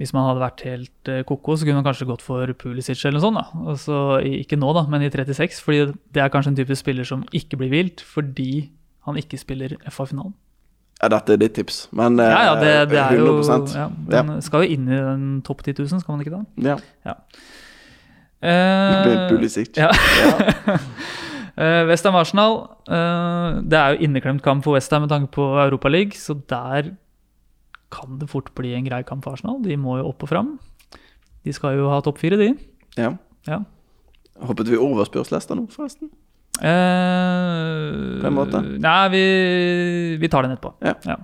Hvis 0.00 0.14
man 0.16 0.26
hadde 0.28 0.42
vært 0.42 0.64
helt 0.66 1.10
eh, 1.12 1.22
koko, 1.28 1.54
så 1.54 1.68
kunne 1.68 1.78
man 1.82 1.86
kanskje 1.86 2.08
gått 2.10 2.24
for 2.26 2.50
Pulisic 2.58 2.98
eller 3.04 3.20
noe 3.20 3.26
sånt. 3.28 3.38
da. 3.38 3.66
Altså, 3.74 4.00
ikke 4.42 4.58
nå, 4.58 4.72
da, 4.74 4.86
men 4.90 5.06
i 5.06 5.12
36. 5.14 5.60
Fordi 5.62 5.84
det 6.14 6.24
er 6.24 6.32
kanskje 6.34 6.54
en 6.54 6.58
type 6.62 6.78
spiller 6.80 7.06
som 7.06 7.22
ikke 7.30 7.60
blir 7.62 7.70
vilt 7.74 8.02
fordi 8.02 8.70
han 9.06 9.20
ikke 9.20 9.38
spiller 9.38 9.76
FA-finalen. 9.92 10.34
Ja, 11.02 11.10
dette 11.12 11.34
er 11.34 11.40
ditt 11.42 11.54
tips, 11.58 11.84
men 11.92 12.18
eh, 12.22 12.30
Ja, 12.30 12.42
ja, 12.48 12.54
det, 12.58 12.74
det 12.94 13.00
er 13.02 13.18
jo 13.18 13.34
100 13.42 13.74
ja, 14.14 14.22
skal 14.46 14.64
jo 14.64 14.76
inn 14.76 14.86
i 14.88 14.98
den 14.98 15.26
topp 15.44 15.64
10 15.66 15.82
000, 15.82 16.00
skal 16.00 16.14
man 16.14 16.22
ikke 16.24 16.38
det? 16.38 16.76
Ja. 17.04 17.16
Eh, 18.44 19.28
Pulisic. 19.30 19.76
ja. 19.80 19.90
Ja. 19.90 20.78
Eh, 21.54 21.84
Westham 21.86 22.16
Arsenal. 22.18 22.56
eh, 22.90 23.60
det 23.62 23.78
er 23.78 23.92
jo 23.94 24.08
inneklemt 24.08 24.42
kamp 24.42 24.64
for 24.64 24.74
Westham 24.74 25.04
med 25.04 25.12
tanke 25.12 25.30
på 25.36 25.44
Europaligaen, 25.62 26.10
så 26.18 26.34
der 26.50 26.88
kan 27.94 28.16
det 28.18 28.26
fort 28.28 28.48
bli 28.58 28.72
en 28.74 28.88
grei 28.88 29.04
kamp 29.06 29.22
for 29.22 29.36
Arsenal. 29.36 29.60
De 29.62 29.76
må 29.78 30.00
jo 30.00 30.08
opp 30.08 30.24
og 30.26 30.32
fram. 30.32 30.48
De 31.46 31.54
skal 31.54 31.76
jo 31.78 31.86
ha 31.92 32.00
topp 32.02 32.18
fire, 32.18 32.40
de. 32.40 32.48
ja. 32.98 33.12
Ja. 33.46 33.60
Hoppet 34.42 34.66
vi 34.66 34.80
over 34.80 35.06
spørsmålslista 35.06 35.54
nå, 35.54 35.68
forresten? 35.70 36.10
Eh, 36.58 38.20
På 38.22 38.26
en 38.30 38.34
måte. 38.34 38.62
Nei, 38.82 39.08
vi, 39.12 39.22
vi 40.18 40.30
tar 40.32 40.46
den 40.46 40.56
etterpå. 40.56 40.74
Ja. 40.82 40.94
Ja. 41.06 41.16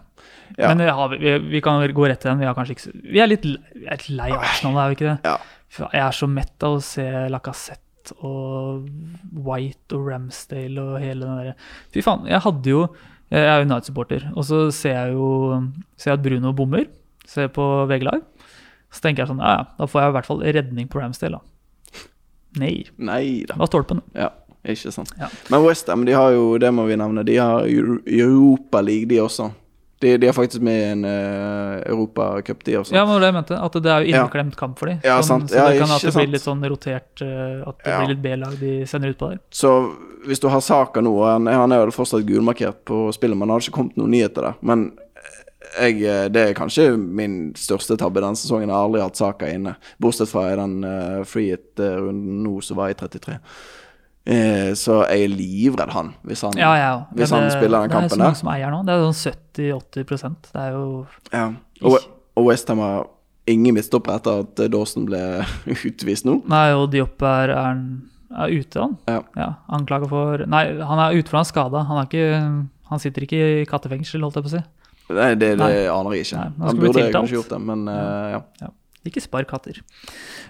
Ja. 0.58 0.68
Men 0.74 0.82
det 0.82 0.92
vi, 0.92 1.18
vi, 1.24 1.32
vi 1.56 1.60
kan 1.64 1.80
gå 1.94 2.06
rett 2.10 2.20
til 2.22 2.30
den. 2.32 2.42
Vi, 2.42 2.46
har 2.46 2.70
ikke, 2.74 2.92
vi 2.92 3.22
er 3.22 3.30
litt 3.30 3.46
litt 3.46 4.08
lei 4.12 4.30
Arsenal, 4.34 4.78
er 4.82 4.92
vi 4.92 4.98
ikke 4.98 5.08
det? 5.08 5.18
Ja. 5.24 5.38
Jeg 5.78 6.02
er 6.02 6.16
så 6.16 6.26
mett 6.30 6.66
av 6.66 6.78
å 6.78 6.82
se 6.82 7.06
Lacassette 7.30 8.16
og 8.26 8.88
White 9.46 9.94
og 9.94 10.08
Ramsdale 10.08 10.82
og 10.82 10.96
hele 11.02 11.26
den 11.26 11.36
derre 11.38 11.52
Fy 11.94 12.02
faen, 12.02 12.24
jeg 12.26 12.42
hadde 12.42 12.72
jo 12.72 12.80
Jeg 13.30 13.46
er 13.46 13.62
United-supporter, 13.62 14.24
og 14.34 14.46
så 14.48 14.64
ser 14.74 14.96
jeg 14.96 15.14
jo 15.14 15.28
ser 15.94 16.10
jeg 16.10 16.18
at 16.18 16.24
Bruno 16.24 16.50
bommer. 16.56 16.88
Ser 17.30 17.46
på 17.54 17.62
VG 17.86 18.02
Live. 18.08 18.24
Så 18.90 19.04
tenker 19.04 19.22
jeg 19.22 19.30
sånn 19.30 19.42
Ja, 19.44 19.52
ja, 19.60 19.68
da 19.78 19.86
får 19.86 20.02
jeg 20.02 20.10
i 20.10 20.16
hvert 20.16 20.30
fall 20.32 20.42
redning 20.58 20.90
på 20.90 20.98
Ramsdale, 20.98 21.38
da. 21.38 22.04
Nei. 22.58 22.74
Nei 22.98 23.24
da. 23.46 23.54
Det 23.54 23.60
var 23.62 23.70
stolpen. 23.70 24.02
Ja, 24.18 24.32
ikke 24.66 24.90
sant. 24.90 25.12
Ja. 25.20 25.28
Men 25.52 25.62
Westham, 25.62 26.02
de 26.08 26.16
har 26.18 26.32
jo, 26.34 26.56
det 26.58 26.72
må 26.74 26.88
vi 26.88 26.98
nevne, 26.98 27.22
de 27.28 27.36
har 27.38 27.68
Europaliga, 27.70 29.06
de 29.12 29.20
også. 29.22 29.52
De, 30.00 30.14
de 30.16 30.28
er 30.30 30.32
faktisk 30.32 30.62
med 30.64 30.78
i 30.78 30.84
en 30.94 31.02
uh, 31.04 31.80
Europacup, 31.84 32.62
de 32.64 32.78
også. 32.80 32.94
Ja, 32.96 33.02
men 33.04 33.20
det 33.20 33.28
jeg 33.28 33.36
mente. 33.36 33.58
At 33.60 33.74
det 33.84 33.90
er 33.92 34.04
jo 34.04 34.14
inneklemt 34.14 34.56
kamp 34.56 34.78
for 34.80 34.88
dem. 34.88 35.02
Ja, 35.04 35.18
sånn, 35.20 35.44
sant. 35.44 35.52
Så 35.52 35.58
Ja, 35.58 35.66
det 35.68 35.82
kan 35.82 35.92
at 35.92 36.06
det 36.06 36.14
blir 36.16 36.32
litt 36.32 36.46
sånn 36.46 36.64
rotert 36.72 37.24
uh, 37.24 37.68
At 37.68 37.84
det 37.84 37.98
blir 37.98 38.14
litt 38.14 38.24
B-lag 38.24 38.56
de 38.62 38.72
sender 38.88 39.12
ut 39.12 39.20
på 39.20 39.34
der. 39.34 39.42
Så 39.52 39.74
hvis 40.24 40.40
du 40.40 40.48
har 40.52 40.64
Saka 40.64 41.02
nå 41.04 41.12
Han, 41.24 41.48
han 41.48 41.72
er 41.72 41.84
jo 41.84 41.94
fortsatt 41.94 42.24
gulmarkert 42.28 42.80
på 42.88 43.06
spillet, 43.16 43.36
men 43.36 43.48
det 43.48 43.56
har 43.56 43.66
ikke 43.66 43.76
kommet 43.76 44.00
noen 44.00 44.12
nyheter 44.16 44.48
der. 44.48 44.58
Men 44.64 44.90
jeg, 45.78 46.00
eh, 46.02 46.26
det 46.32 46.42
er 46.42 46.56
kanskje 46.56 46.94
min 46.96 47.52
største 47.58 47.96
tabbe 48.00 48.22
denne 48.22 48.38
sesongen. 48.38 48.68
Jeg 48.68 48.76
har 48.76 48.88
aldri 48.88 49.02
hatt 49.04 49.20
Saka 49.20 49.50
inne. 49.52 49.76
Bortsett 50.02 50.30
fra 50.32 50.48
i 50.50 50.56
den 50.58 50.80
uh, 50.84 51.20
free 51.28 51.52
hit-runden 51.54 52.40
nå 52.44 52.56
som 52.64 52.80
var 52.80 52.92
i 52.92 52.96
33. 52.98 53.36
Eh, 54.30 54.72
så 54.78 55.00
jeg 55.10 55.24
er 55.26 55.32
livredd 55.34 55.90
han, 55.90 56.12
hvis 56.22 56.42
han 56.46 56.52
Ja, 56.60 56.70
ja. 56.78 56.90
Hvis 57.16 57.32
han 57.34 57.42
det- 57.48 57.56
spiller 57.56 57.80
den 57.82 57.90
Det 57.90 57.96
er 57.96 58.00
kampen 58.00 58.10
så 58.10 58.18
mange 58.20 58.30
der. 58.30 58.38
som 58.38 58.48
eier 58.52 58.70
nå. 58.70 58.82
Det 58.86 58.94
er 58.94 59.06
sånn 59.10 59.34
70-80% 59.54 60.52
Det 60.52 60.60
er 60.60 60.70
jo 60.76 61.06
Ja. 61.32 61.46
Og, 61.82 61.98
og 62.36 62.44
Westham 62.46 62.78
har 62.78 63.06
ingen 63.50 63.74
midtstopper 63.74 64.14
etter 64.20 64.40
at 64.44 64.60
eh, 64.60 64.68
Dawson 64.70 65.06
ble 65.08 65.18
utvist 65.88 66.24
nå. 66.28 66.36
Nei, 66.46 66.68
og 66.76 66.90
Diop 66.92 67.22
er, 67.26 67.50
er, 67.50 67.80
er 68.44 68.52
ute, 68.54 68.78
han. 68.84 68.96
Ja. 69.08 69.22
Ja, 69.36 69.48
Anklaga 69.74 70.06
for 70.08 70.44
Nei, 70.46 70.64
han 70.78 70.98
er 71.02 71.16
ute 71.18 71.28
for 71.32 71.40
han 71.40 71.46
er 71.48 71.50
skada. 71.50 71.82
Han, 71.88 71.98
er 71.98 72.06
ikke- 72.06 72.68
han 72.90 72.98
sitter 73.02 73.22
ikke 73.26 73.40
i 73.62 73.64
kattefengsel, 73.66 74.20
holdt 74.22 74.36
jeg 74.38 74.44
på 74.46 74.52
å 74.52 74.54
si. 74.58 74.62
Nei, 75.10 75.34
det, 75.34 75.56
det 75.58 75.58
Nei. 75.58 75.86
aner 75.90 76.14
jeg 76.14 76.28
ikke. 76.28 76.38
Nei, 76.38 76.66
han 76.68 76.78
burde 76.78 77.08
kanskje 77.16 77.34
gjort 77.40 77.48
det, 77.50 77.58
men 77.66 77.88
uh, 77.88 78.38
ja. 78.62 78.68
Ikke 79.04 79.20
spar 79.24 79.42
katter. 79.48 79.80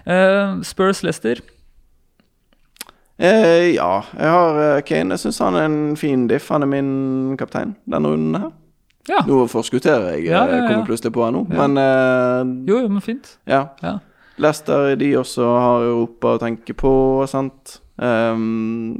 Uh, 0.05 0.61
Spurs 0.61 1.01
Leicester. 1.01 1.41
Eh, 3.21 3.67
ja, 3.75 3.89
jeg 4.17 4.31
har 4.33 4.59
eh, 4.63 4.81
Kane. 4.87 5.13
Jeg 5.13 5.21
syns 5.27 5.39
han 5.43 5.57
er 5.59 5.67
en 5.67 5.95
fin 5.99 6.23
diff. 6.31 6.47
Han 6.49 6.65
er 6.65 6.69
min 6.71 7.37
kaptein 7.39 7.75
denne 7.85 8.09
runden 8.15 8.39
her. 8.41 8.51
Ja. 9.09 9.19
Nå 9.25 9.43
forskutterer 9.49 10.11
jeg, 10.15 10.27
Ja, 10.29 10.43
ja, 10.45 10.59
ja. 10.61 10.67
kommer 10.69 10.85
plutselig 10.85 11.13
på 11.15 11.23
her 11.25 11.31
nå, 11.33 11.39
Ja. 11.49 11.67
men 11.67 11.77
eh, 11.81 12.51
Jo, 12.69 12.79
jo, 12.83 12.87
men 12.89 13.01
fint. 13.01 13.37
ja. 13.49 13.67
Ja. 13.81 13.99
Leicester, 14.41 14.95
de 14.95 15.09
også 15.19 15.43
har 15.45 15.83
Europa 15.85 16.35
å 16.35 16.39
tenke 16.41 16.73
på, 16.73 16.91
sant. 17.29 17.79
Um, 18.01 18.95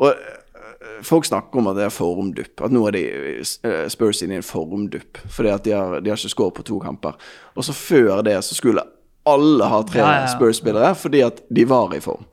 og 0.00 0.08
eh, 0.08 1.02
folk 1.06 1.26
snakker 1.28 1.60
om 1.60 1.68
at 1.70 1.76
det 1.78 1.84
er 1.86 1.92
formdupp. 1.94 2.62
At 2.66 2.72
nå 2.74 2.82
er 2.88 2.96
de 2.96 3.02
eh, 3.42 3.84
Spurs 3.92 4.22
inne 4.24 4.38
i 4.38 4.40
en 4.40 4.46
formdupp 4.46 5.20
fordi 5.30 5.52
at 5.52 5.62
de 5.68 5.74
har, 5.76 6.00
de 6.02 6.10
har 6.10 6.18
ikke 6.18 6.32
skåret 6.34 6.56
på 6.58 6.64
to 6.66 6.80
kamper. 6.82 7.14
Og 7.54 7.66
så 7.68 7.74
før 7.76 8.24
det 8.26 8.38
så 8.46 8.56
skulle 8.58 8.82
alle 9.26 9.68
ha 9.70 9.82
tre 9.86 10.00
Ja, 10.02 10.08
ja, 10.16 10.24
ja. 10.24 10.32
Spurs-spillere 10.34 10.94
fordi 10.98 11.22
at 11.26 11.42
de 11.50 11.64
var 11.70 11.94
i 11.94 12.00
form. 12.02 12.24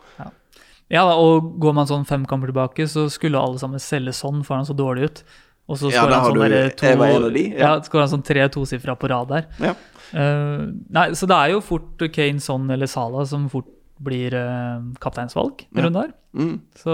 Ja, 0.94 1.08
og 1.18 1.56
går 1.64 1.74
man 1.80 1.90
sånn 1.90 2.06
fem 2.06 2.28
kamper 2.30 2.52
tilbake, 2.52 2.86
så 2.90 3.08
skulle 3.12 3.42
alle 3.42 3.58
sammen 3.62 3.82
selge 3.82 4.14
sånn, 4.16 4.44
for 4.46 4.60
han 4.60 4.68
så 4.68 4.76
dårlig 4.78 5.10
ut. 5.10 5.24
Og 5.72 5.80
så 5.80 5.90
Ja, 5.94 6.04
skårer 6.04 6.12
der 6.12 6.20
han 6.20 6.26
sånn 6.28 6.42
derre 6.44 6.64
to 6.76 7.30
de, 7.34 7.44
ja. 7.56 7.70
Ja, 7.80 8.00
han 8.04 8.12
sånn 8.12 8.26
tre 8.28 8.48
tosifra 8.52 8.96
på 9.00 9.10
rad 9.10 9.30
der. 9.32 9.46
Ja. 9.64 9.74
Uh, 10.14 10.68
nei, 10.94 11.08
så 11.18 11.26
det 11.30 11.38
er 11.40 11.54
jo 11.56 11.62
fort 11.66 12.04
Kane, 12.14 12.42
Son 12.44 12.68
eller 12.70 12.90
Salah 12.92 13.26
som 13.26 13.48
fort 13.50 13.70
blir 14.04 14.36
uh, 14.36 14.84
kapteinsvalg 15.02 15.64
i 15.64 15.80
Ja. 15.80 15.90
her. 15.90 16.12
Mm. 16.36 16.60
Så, 16.76 16.92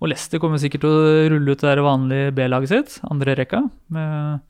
og 0.00 0.08
Leicester 0.08 0.40
kommer 0.40 0.58
sikkert 0.62 0.80
til 0.86 0.90
å 0.90 1.28
rulle 1.34 1.52
ut 1.52 1.60
det 1.60 1.68
der 1.68 1.82
vanlige 1.84 2.32
B-laget 2.34 2.72
sitt, 2.72 2.96
andre 3.10 3.34
rekka, 3.36 3.62
med 3.90 4.40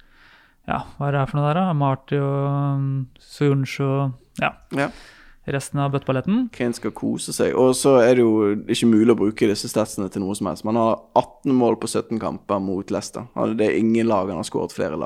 ja, 0.69 0.79
hva 0.97 1.09
er 1.09 1.13
det 1.13 1.21
her 1.21 1.27
for 1.29 1.41
noe 1.41 1.49
der, 1.51 1.61
da? 1.61 1.73
Marty 1.77 2.17
og 2.17 2.45
um, 2.79 2.87
Soyuncu 3.21 3.83
og 3.85 4.41
ja, 4.41 4.55
Ja. 4.77 4.89
Resten 5.53 5.81
av 5.83 5.93
bøtteballetten. 5.93 6.49
Kane 6.55 6.77
skal 6.77 6.95
kose 6.97 7.35
seg. 7.37 7.53
Og 7.59 7.75
så 7.77 7.99
er 8.01 8.17
det 8.17 8.25
jo 8.25 8.55
ikke 8.71 8.89
mulig 8.89 9.13
å 9.13 9.19
bruke 9.19 9.49
disse 9.51 9.69
statsene 9.69 10.09
til 10.13 10.25
noe 10.25 10.37
som 10.39 10.49
helst. 10.49 10.65
Man 10.65 10.79
har 10.81 10.97
18 11.21 11.53
mål 11.59 11.79
på 11.83 11.91
17 11.91 12.21
kamper 12.23 12.63
mot 12.65 12.91
Leicester. 12.95 13.29
Det 13.59 13.69
er 13.69 13.79
ingen 13.79 14.09
lag 14.09 14.33
han 14.33 14.41
har 14.41 14.49
skåret 14.49 14.75
flere 14.75 14.97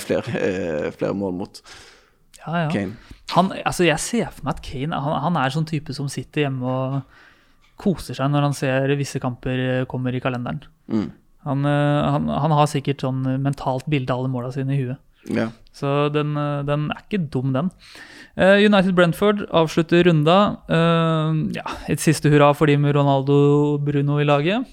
flere, 0.00 0.22
eh, 0.40 0.90
flere 0.94 1.14
mål 1.14 1.34
mot 1.42 1.62
Ja, 2.46 2.62
ja. 2.62 2.70
Kane. 2.70 2.96
Han, 3.34 3.50
altså 3.66 3.84
jeg 3.84 3.98
ser 3.98 4.30
for 4.30 4.46
meg 4.46 4.54
at 4.54 4.62
Kane 4.62 4.94
han, 5.02 5.20
han 5.24 5.36
er 5.40 5.50
sånn 5.50 5.66
type 5.66 5.92
som 5.92 6.08
sitter 6.08 6.46
hjemme 6.46 6.62
og 6.62 7.00
koser 7.76 8.14
seg 8.16 8.30
når 8.30 8.46
han 8.46 8.54
ser 8.56 8.94
visse 8.96 9.20
kamper 9.20 9.58
eh, 9.82 9.86
kommer 9.90 10.14
i 10.14 10.22
kalenderen. 10.22 10.62
Mm. 10.86 11.10
Han, 11.46 11.66
eh, 11.66 12.10
han, 12.14 12.30
han 12.30 12.54
har 12.54 12.70
sikkert 12.70 13.02
sånn 13.02 13.26
mentalt 13.42 13.88
bilde 13.90 14.14
av 14.14 14.22
alle 14.22 14.32
måla 14.32 14.52
sine 14.54 14.76
i 14.76 14.84
huet. 14.84 15.02
Ja. 15.26 15.50
Så 15.76 16.08
den, 16.14 16.32
eh, 16.40 16.62
den 16.64 16.88
er 16.94 17.02
ikke 17.04 17.20
dum, 17.32 17.52
den. 17.52 17.70
Eh, 18.36 18.64
United 18.64 18.94
Brentford 18.96 19.44
avslutter 19.52 20.06
runda. 20.08 20.38
Eh, 20.68 21.36
ja, 21.58 21.66
et 21.92 22.00
siste 22.00 22.32
hurra 22.32 22.54
for 22.56 22.66
de 22.70 22.78
med 22.80 22.96
Ronaldo 22.96 23.36
og 23.74 23.84
Bruno 23.84 24.18
i 24.20 24.24
laget. 24.24 24.66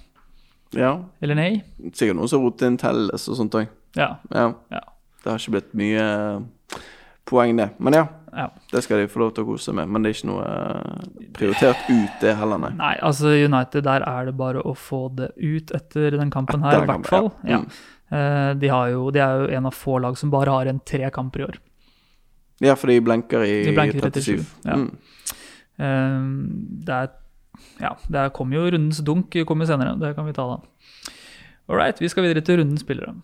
ja. 0.74 0.98
Eller 1.22 1.36
nei? 1.36 1.52
Sikkert 1.94 2.18
noen 2.18 2.32
som 2.32 2.42
har 2.42 2.50
rotet 2.50 2.68
inn 2.68 2.80
Telles 2.82 3.28
og 3.30 3.40
sånt 3.40 3.56
òg. 3.60 3.68
Ja. 4.00 4.16
Ja. 4.34 4.54
Ja. 4.72 4.84
Det 5.24 5.32
har 5.32 5.40
ikke 5.40 5.56
blitt 5.58 5.74
mye 5.80 6.06
poeng, 7.30 7.56
det. 7.58 7.70
Men 7.80 7.96
ja, 7.96 8.08
ja. 8.36 8.50
det 8.72 8.82
skal 8.84 9.00
de 9.00 9.08
få 9.12 9.22
lov 9.22 9.32
til 9.36 9.46
å 9.46 9.48
kose 9.54 9.70
seg 9.70 9.78
med. 9.78 9.92
Men 9.92 10.04
det 10.04 10.12
er 10.12 10.18
ikke 10.18 10.32
noe 10.32 10.48
prioritert 11.38 11.86
ut, 11.88 12.18
det 12.24 12.36
heller, 12.40 12.60
nei. 12.60 12.74
Nei, 12.80 12.94
altså 13.06 13.32
United, 13.32 13.86
der 13.88 14.04
er 14.08 14.28
det 14.28 14.36
bare 14.40 14.64
å 14.64 14.74
få 14.76 15.06
det 15.16 15.32
ut 15.40 15.72
etter 15.76 16.18
den 16.18 16.32
kampen 16.34 16.64
her, 16.66 16.84
i 16.84 16.90
hvert 16.90 17.08
fall. 17.12 17.32
ja. 17.44 17.60
Ja. 17.60 17.64
Mm. 17.64 17.70
Eh, 18.14 18.52
de, 18.62 18.70
har 18.70 18.92
jo, 18.94 19.08
de 19.14 19.22
er 19.24 19.42
jo 19.42 19.50
en 19.58 19.70
av 19.70 19.76
få 19.76 19.98
lag 20.04 20.18
som 20.20 20.32
bare 20.34 20.54
har 20.54 20.70
en 20.70 20.82
tre 20.86 21.10
kamper 21.14 21.42
i 21.42 21.48
år. 21.48 21.60
Ja, 22.62 22.76
for 22.78 22.92
de 22.92 23.00
blenker 23.04 23.44
i 23.44 23.56
De 23.66 23.74
blenker 23.76 23.98
i 23.98 24.04
37. 24.06 24.44
37, 24.44 24.46
ja. 24.70 24.78
Mm. 24.78 24.90
Eh, 25.82 26.20
det 26.88 27.02
er 27.02 27.12
Ja, 27.82 27.96
det 28.10 28.34
kommer 28.34 28.58
jo 28.58 28.70
rundens 28.74 29.02
dunk 29.06 29.36
kommer 29.48 29.66
senere. 29.66 29.96
Det 30.00 30.16
kan 30.16 30.26
vi 30.26 30.34
ta 30.34 30.46
da. 30.48 30.58
All 31.70 31.78
right, 31.80 32.00
vi 32.02 32.10
skal 32.12 32.26
videre 32.26 32.44
til 32.44 32.60
rundens 32.60 32.84
spillere. 32.84 33.16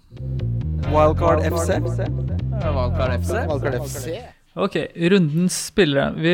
Wildcard 0.90 1.44
FC. 1.44 1.76
Wildcard 1.82 3.14
FC. 3.20 3.34
Wildcard 3.50 3.78
FC. 3.84 4.18
Ok, 4.56 4.78
rundens 5.12 5.58
spillere. 5.70 6.14
Vi, 6.18 6.34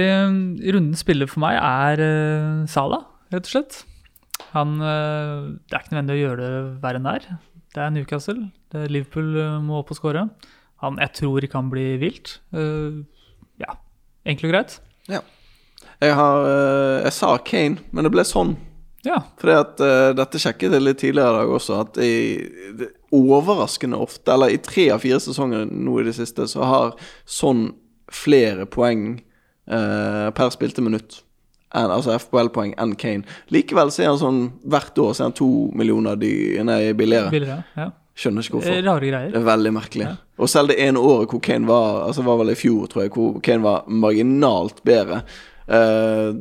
rundens 0.71 1.03
spiller 1.03 1.27
for 1.27 1.43
meg 1.43 1.57
er 1.59 2.03
uh, 2.03 2.63
Sala, 2.69 3.01
rett 3.33 3.49
og 3.49 3.51
slett. 3.51 3.81
Han 4.53 4.77
uh, 4.79 5.55
Det 5.65 5.75
er 5.75 5.83
ikke 5.83 5.95
nødvendig 5.95 6.15
å 6.15 6.21
gjøre 6.21 6.39
det 6.45 6.63
verre 6.85 7.01
enn 7.01 7.09
det 7.09 7.17
er. 7.19 7.27
Det 7.75 7.83
er 7.83 7.91
Newcastle. 7.91 8.49
Det 8.71 8.85
er 8.85 8.91
Liverpool 8.93 9.35
eh, 9.35 9.57
må 9.63 9.81
opp 9.81 9.91
og 9.91 9.99
skåre. 9.99 10.29
Han 10.83 10.99
jeg 11.01 11.11
tror 11.19 11.47
kan 11.51 11.67
bli 11.71 11.95
vilt. 11.99 12.37
Uh, 12.55 13.03
ja, 13.59 13.75
enkelt 14.27 14.49
og 14.49 14.53
greit. 14.53 14.77
Jeg 16.01 16.15
har 16.15 16.47
eh, 16.47 17.03
Jeg 17.05 17.15
sa 17.15 17.35
Kane, 17.37 17.83
men 17.91 18.07
det 18.07 18.13
ble 18.15 18.25
sånn. 18.27 18.55
Ja. 19.05 19.19
Fordi 19.39 19.57
at 19.59 19.83
uh, 19.83 20.11
dette 20.17 20.41
sjekket 20.41 20.75
jeg 20.75 20.83
litt 20.83 21.01
tidligere 21.03 21.35
i 21.35 21.39
dag 21.41 21.53
også, 21.57 21.81
at 21.83 21.99
i 22.01 22.87
overraskende 23.15 23.99
ofte, 24.01 24.33
eller 24.33 24.55
i 24.55 24.61
tre 24.63 24.89
av 24.95 25.03
fire 25.03 25.19
sesonger 25.23 25.67
nå 25.69 25.99
i 26.01 26.07
det 26.07 26.15
siste, 26.17 26.47
så 26.51 26.65
har 26.65 26.95
sånn 27.29 27.69
flere 28.11 28.67
poeng 28.69 29.19
uh, 29.69 30.31
per 30.35 30.51
spilte 30.55 30.83
minutt. 30.85 31.21
Enn, 31.75 31.91
altså 31.91 32.15
FPL-poeng 32.15 32.73
enn 32.79 32.95
Kane. 32.99 33.25
Likevel 33.51 33.91
så 33.91 34.05
er 34.05 34.11
han 34.13 34.21
sånn 34.21 34.41
hvert 34.63 34.97
år 35.01 35.13
så 35.13 35.25
er 35.25 35.29
han 35.29 35.37
to 35.37 35.49
millioner 35.75 36.15
dy, 36.19 36.31
nei, 36.63 36.79
billigere. 36.97 37.33
Billigere. 37.33 37.63
Ja. 37.75 37.89
Skjønner 38.15 38.45
ikke 38.45 38.53
Eh, 38.53 38.61
hvorfor. 38.61 38.85
Rare 38.85 39.09
greier. 39.09 39.31
Det 39.33 39.41
er 39.41 39.49
veldig 39.49 39.73
merkelig. 39.75 40.07
Og 40.39 40.49
selv 40.51 40.71
det 40.71 40.77
ene 40.79 41.01
året 41.03 41.31
hvor 41.31 41.41
Kane 41.43 41.67
var 41.67 42.05
Altså 42.07 42.23
var 42.23 42.37
vel 42.39 42.53
i 42.53 42.55
fjor, 42.55 42.87
tror 42.91 43.03
jeg, 43.03 43.11
hvor 43.11 43.41
Kane 43.43 43.63
var 43.63 43.83
marginalt 43.87 44.79
bedre, 44.87 45.23
uh, 45.67 46.31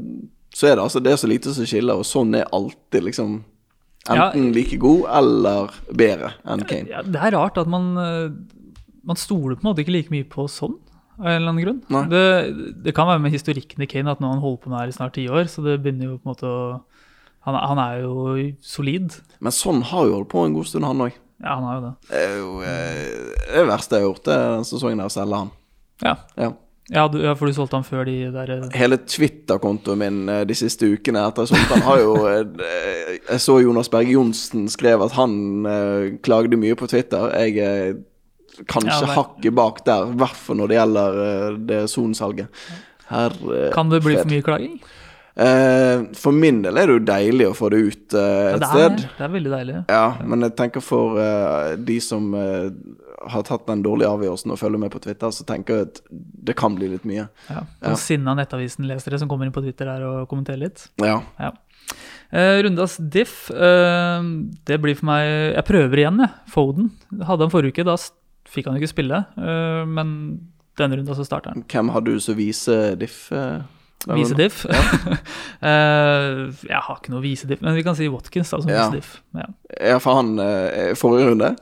så 0.54 0.68
er 0.70 0.76
det 0.76 0.84
altså 0.84 1.02
det 1.02 1.12
er 1.12 1.18
så 1.18 1.30
lite 1.30 1.54
som 1.54 1.66
skiller, 1.66 1.98
og 1.98 2.06
sånn 2.06 2.34
er 2.38 2.46
alltid 2.54 3.10
liksom 3.10 3.42
Ja. 4.06 4.28
Enten 4.28 4.52
like 4.52 4.76
god 4.76 5.06
eller 5.16 5.70
bedre 5.96 6.34
enn 6.44 6.62
Kane. 6.68 6.90
Ja, 6.92 7.00
det 7.02 7.16
er 7.16 7.32
rart 7.32 7.56
at 7.56 7.66
man, 7.66 7.96
eh, 7.96 8.30
man 9.02 9.16
stoler 9.16 9.56
på 9.56 9.64
en 9.64 9.70
måte 9.70 9.80
ikke 9.80 9.94
like 9.94 10.12
mye 10.12 10.26
på 10.28 10.44
sånn, 10.44 10.74
av 11.18 11.26
en 11.28 11.36
eller 11.36 11.52
annen 11.52 11.64
grunn. 11.64 12.08
Det, 12.10 12.22
det 12.84 12.94
kan 12.96 13.06
være 13.10 13.22
med 13.22 13.32
historikken 13.34 13.84
i 13.84 13.88
Kane 13.90 14.10
at 14.10 14.20
nå 14.22 14.30
han 14.32 14.42
holder 14.42 14.62
på 14.64 14.72
med 14.72 14.80
her 14.80 14.90
i 14.92 14.96
snart 14.96 15.14
ti 15.18 15.28
år, 15.30 15.44
så 15.50 15.62
det 15.66 15.78
begynner 15.84 16.10
jo 16.12 16.16
på 16.18 16.26
en 16.28 16.32
måte 16.34 16.50
å 16.50 16.64
Han, 17.44 17.54
han 17.60 17.78
er 17.82 17.98
jo 18.06 18.34
solid. 18.64 19.12
Men 19.44 19.52
sånn 19.52 19.82
har 19.84 20.06
jo 20.08 20.14
holdt 20.16 20.30
på 20.32 20.46
en 20.46 20.54
god 20.56 20.64
stund, 20.70 20.86
han 20.88 21.02
òg. 21.04 21.12
Ja, 21.44 21.58
han 21.58 21.64
har 21.68 21.74
jo 21.76 21.82
det. 21.82 21.90
Det 22.08 22.20
er 22.24 22.36
jo 22.38 22.52
eh, 22.64 23.48
det 23.52 23.64
verste 23.68 23.98
jeg 23.98 24.00
har 24.00 24.06
gjort, 24.08 24.22
det 24.24 24.36
er 24.38 24.52
den 24.54 24.64
sesongen 24.70 25.02
der 25.02 25.10
å 25.10 25.12
selge 25.12 25.40
han. 25.42 25.50
Ja, 26.00 26.14
Ja. 26.40 26.48
ja, 26.94 27.04
du, 27.12 27.18
ja 27.20 27.34
for 27.36 27.44
du 27.46 27.52
solgte 27.58 27.76
han 27.76 27.84
før 27.84 28.08
de 28.08 28.14
der 28.32 28.50
eh, 28.54 28.64
Hele 28.80 28.96
Twitter-kontoen 29.04 30.00
min 30.00 30.22
eh, 30.32 30.40
de 30.48 30.56
siste 30.56 30.88
ukene 30.88 31.20
etter 31.28 31.50
sånt, 31.52 31.68
han 31.74 31.84
har 31.84 32.00
jo 32.00 32.14
eh, 32.32 33.20
Jeg 33.28 33.44
så 33.44 33.58
Jonas 33.60 33.92
Berge 33.92 34.16
Johnsen 34.16 34.64
skrev 34.72 35.04
at 35.04 35.12
han 35.20 35.36
eh, 35.68 36.08
klagde 36.24 36.56
mye 36.56 36.80
på 36.80 36.88
Twitter. 36.88 37.28
Jeg 37.44 38.00
kanskje 38.70 39.00
Ja, 39.06 39.14
hakket 39.18 39.54
bak 39.56 39.80
der, 39.86 40.10
i 40.12 40.18
hvert 40.22 40.36
fall 40.38 40.60
når 40.60 40.70
det 40.72 40.76
gjelder 40.80 41.22
eh, 41.28 41.56
det 41.70 41.80
sonsalget. 41.92 42.64
Her, 43.10 43.34
Kan 43.74 43.90
det 43.92 44.02
bli 44.04 44.16
for 44.16 44.30
mye 44.30 44.44
klaging? 44.46 44.76
Eh, 45.34 46.04
for 46.14 46.30
min 46.30 46.60
del 46.62 46.76
er 46.78 46.86
det 46.86 46.94
jo 46.94 47.00
deilig 47.08 47.46
å 47.50 47.54
få 47.58 47.66
det 47.74 47.80
ut 47.82 48.14
eh, 48.14 48.20
Ja, 48.22 48.52
et 48.54 48.60
det, 48.62 48.68
er, 48.68 48.92
sted. 48.94 49.00
det 49.18 49.24
er 49.26 49.32
veldig 49.32 49.50
deilig. 49.50 49.78
Ja, 49.90 50.04
men 50.30 50.46
jeg 50.46 50.54
tenker 50.60 50.84
for 50.84 51.18
eh, 51.18 51.72
de 51.82 51.96
som 52.04 52.28
eh, 52.38 52.68
har 53.34 53.42
tatt 53.48 53.66
den 53.66 53.82
dårlige 53.82 54.12
avgjørelsen 54.14 54.54
og 54.54 54.60
følger 54.60 54.78
med 54.84 54.92
på 54.94 55.02
Twitter, 55.02 55.32
så 55.34 55.42
tenker 55.48 55.80
jeg 55.80 55.88
at 55.88 56.00
det 56.50 56.54
kan 56.60 56.76
bli 56.78 56.92
litt 56.94 57.06
mye. 57.08 57.26
Ja. 57.50 57.64
Ja. 57.82 57.90
Og 57.90 57.98
sinna 57.98 58.36
Nettavisen-lesere 58.38 59.18
som 59.18 59.30
kommer 59.30 59.48
inn 59.50 59.54
på 59.56 59.64
Twitter 59.64 59.90
der 59.90 60.06
og 60.06 60.28
kommenterer 60.30 60.62
litt. 60.68 60.86
Ja. 61.02 61.18
Ja. 61.42 61.50
Eh, 62.30 62.62
rundas 62.68 62.94
diff, 63.02 63.48
eh, 63.50 64.22
det 64.70 64.78
blir 64.82 64.96
for 64.98 65.10
meg 65.10 65.26
Jeg 65.58 65.66
prøver 65.68 66.00
igjen, 66.04 66.22
jeg. 66.24 66.30
Foden. 66.54 66.92
Hadde 67.26 67.42
han 67.48 67.52
forrige 67.52 67.74
uke, 67.74 67.90
da 67.90 67.98
fikk 68.48 68.66
han 68.70 68.76
ikke 68.80 68.90
spille. 68.92 69.24
eh, 69.38 69.84
men 69.86 70.50
denne 70.78 70.96
runden 70.98 71.14
så 71.14 71.24
starter 71.24 71.52
han. 71.54 71.64
Hvem 71.70 71.88
har 71.94 72.00
du 72.02 72.18
som 72.20 72.34
viser 72.36 72.96
diff? 72.98 73.30
eh, 73.32 73.60
denne 74.04 74.18
Vise 74.18 74.34
diff. 74.36 74.66
Eh, 75.64 76.50
jeg 76.68 76.80
har 76.86 76.98
ikke 76.98 77.12
noe 77.14 77.22
vise 77.24 77.46
diff, 77.48 77.62
men 77.64 77.74
vi 77.76 77.82
kan 77.86 77.96
si 77.96 78.08
Watkins 78.12 78.50
da, 78.52 78.58
som 78.60 78.68
Ja. 78.70 78.82
vise 78.90 78.98
diff. 78.98 79.22
Ja. 79.34 79.46
Ja, 79.80 79.98
for 80.02 80.18
han 80.18 80.34
forrige 80.98 81.30
runde. 81.30 81.56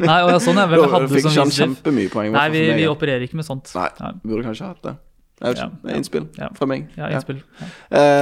Nei, 0.00 0.16
og 0.24 0.30
ja, 0.32 0.38
sånn, 0.42 0.58
er 0.62 0.66
jeg 0.82 0.90
hadde 0.90 1.08
fikk 1.12 1.22
som 1.22 1.30
ikke 1.30 1.38
han 1.44 1.52
vise 1.52 1.66
diff? 1.68 1.76
kjempemye 1.84 2.10
poeng. 2.10 2.32
Nei, 2.34 2.48
vi, 2.50 2.62
vi 2.80 2.86
opererer 2.90 3.22
ikke 3.28 3.36
med 3.38 3.46
sånt. 3.46 3.70
Nei, 3.76 3.88
Ja. 4.00 4.10
burde 4.24 4.42
kanskje 4.48 4.66
hatt 4.72 4.82
det. 4.82 4.96
Jeg 5.40 5.48
vet 5.50 5.58
ikke, 5.60 5.70
ja. 5.90 5.94
innspill 5.98 6.26
Ja. 6.38 6.48
fra 6.54 6.66
meg. 6.70 6.88
Ja, 6.96 7.08
innspill. 7.10 7.40
Ja. 7.60 7.66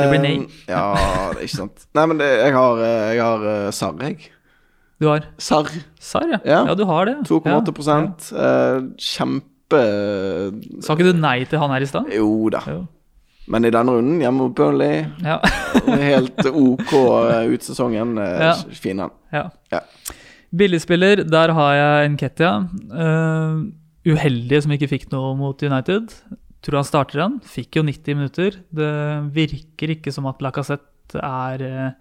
Det 0.02 0.10
blir 0.10 0.22
nei. 0.24 0.36
Ja, 0.68 0.84
det 1.32 1.38
er 1.38 1.42
ikke 1.46 1.56
sant. 1.62 1.86
Nei, 1.94 2.06
men 2.06 2.18
det, 2.18 2.28
jeg 2.40 2.52
har, 2.56 2.76
jeg 3.12 3.20
har 3.22 3.70
Sarr, 3.72 3.98
jeg. 4.00 4.30
Du 5.02 5.08
har 5.10 5.24
Sarr. 5.42 5.68
SAR, 5.98 6.28
ja. 6.30 6.38
Ja. 6.46 6.60
ja. 6.70 6.74
du 6.78 6.84
har 6.86 7.08
det. 7.10 7.16
2,8 7.26 8.32
eh, 8.38 8.80
Kjempe 9.02 9.80
Sa 10.84 10.94
ikke 10.94 11.08
du 11.10 11.18
nei 11.18 11.40
til 11.50 11.58
han 11.62 11.72
her 11.74 11.82
i 11.82 11.88
stad? 11.90 12.10
Jo 12.14 12.28
da. 12.54 12.60
Jo. 12.70 12.82
Men 13.50 13.66
i 13.66 13.72
denne 13.74 13.96
runden, 13.96 14.20
hjemme 14.22 14.44
mot 14.44 14.54
Burnley, 14.54 15.02
Ja. 15.26 15.40
helt 16.06 16.38
OK 16.46 16.92
eh, 16.94 17.50
ut 17.50 17.66
sesongen. 17.66 18.14
eh, 18.22 18.44
Ja. 18.46 18.52
Fin 18.78 19.02
han. 19.02 19.14
ja. 19.34 19.48
Ja. 19.74 19.82
Billigspiller, 20.52 21.22
der 21.24 21.48
har 21.56 21.74
jeg 21.74 22.10
Nketia. 22.12 22.50
Uh, 22.92 23.62
uheldige 24.04 24.58
som 24.60 24.74
ikke 24.76 24.90
fikk 24.90 25.06
noe 25.14 25.30
mot 25.38 25.62
United. 25.64 26.12
Tror 26.62 26.76
han 26.82 26.84
starter 26.86 27.18
igjen. 27.22 27.38
Fikk 27.48 27.78
jo 27.80 27.84
90 27.88 28.18
minutter. 28.18 28.58
Det 28.68 28.90
virker 29.32 29.94
ikke 29.96 30.12
som 30.12 30.28
at 30.28 30.44
Lacassette 30.44 31.22
er 31.24 31.64
eh, 31.64 31.94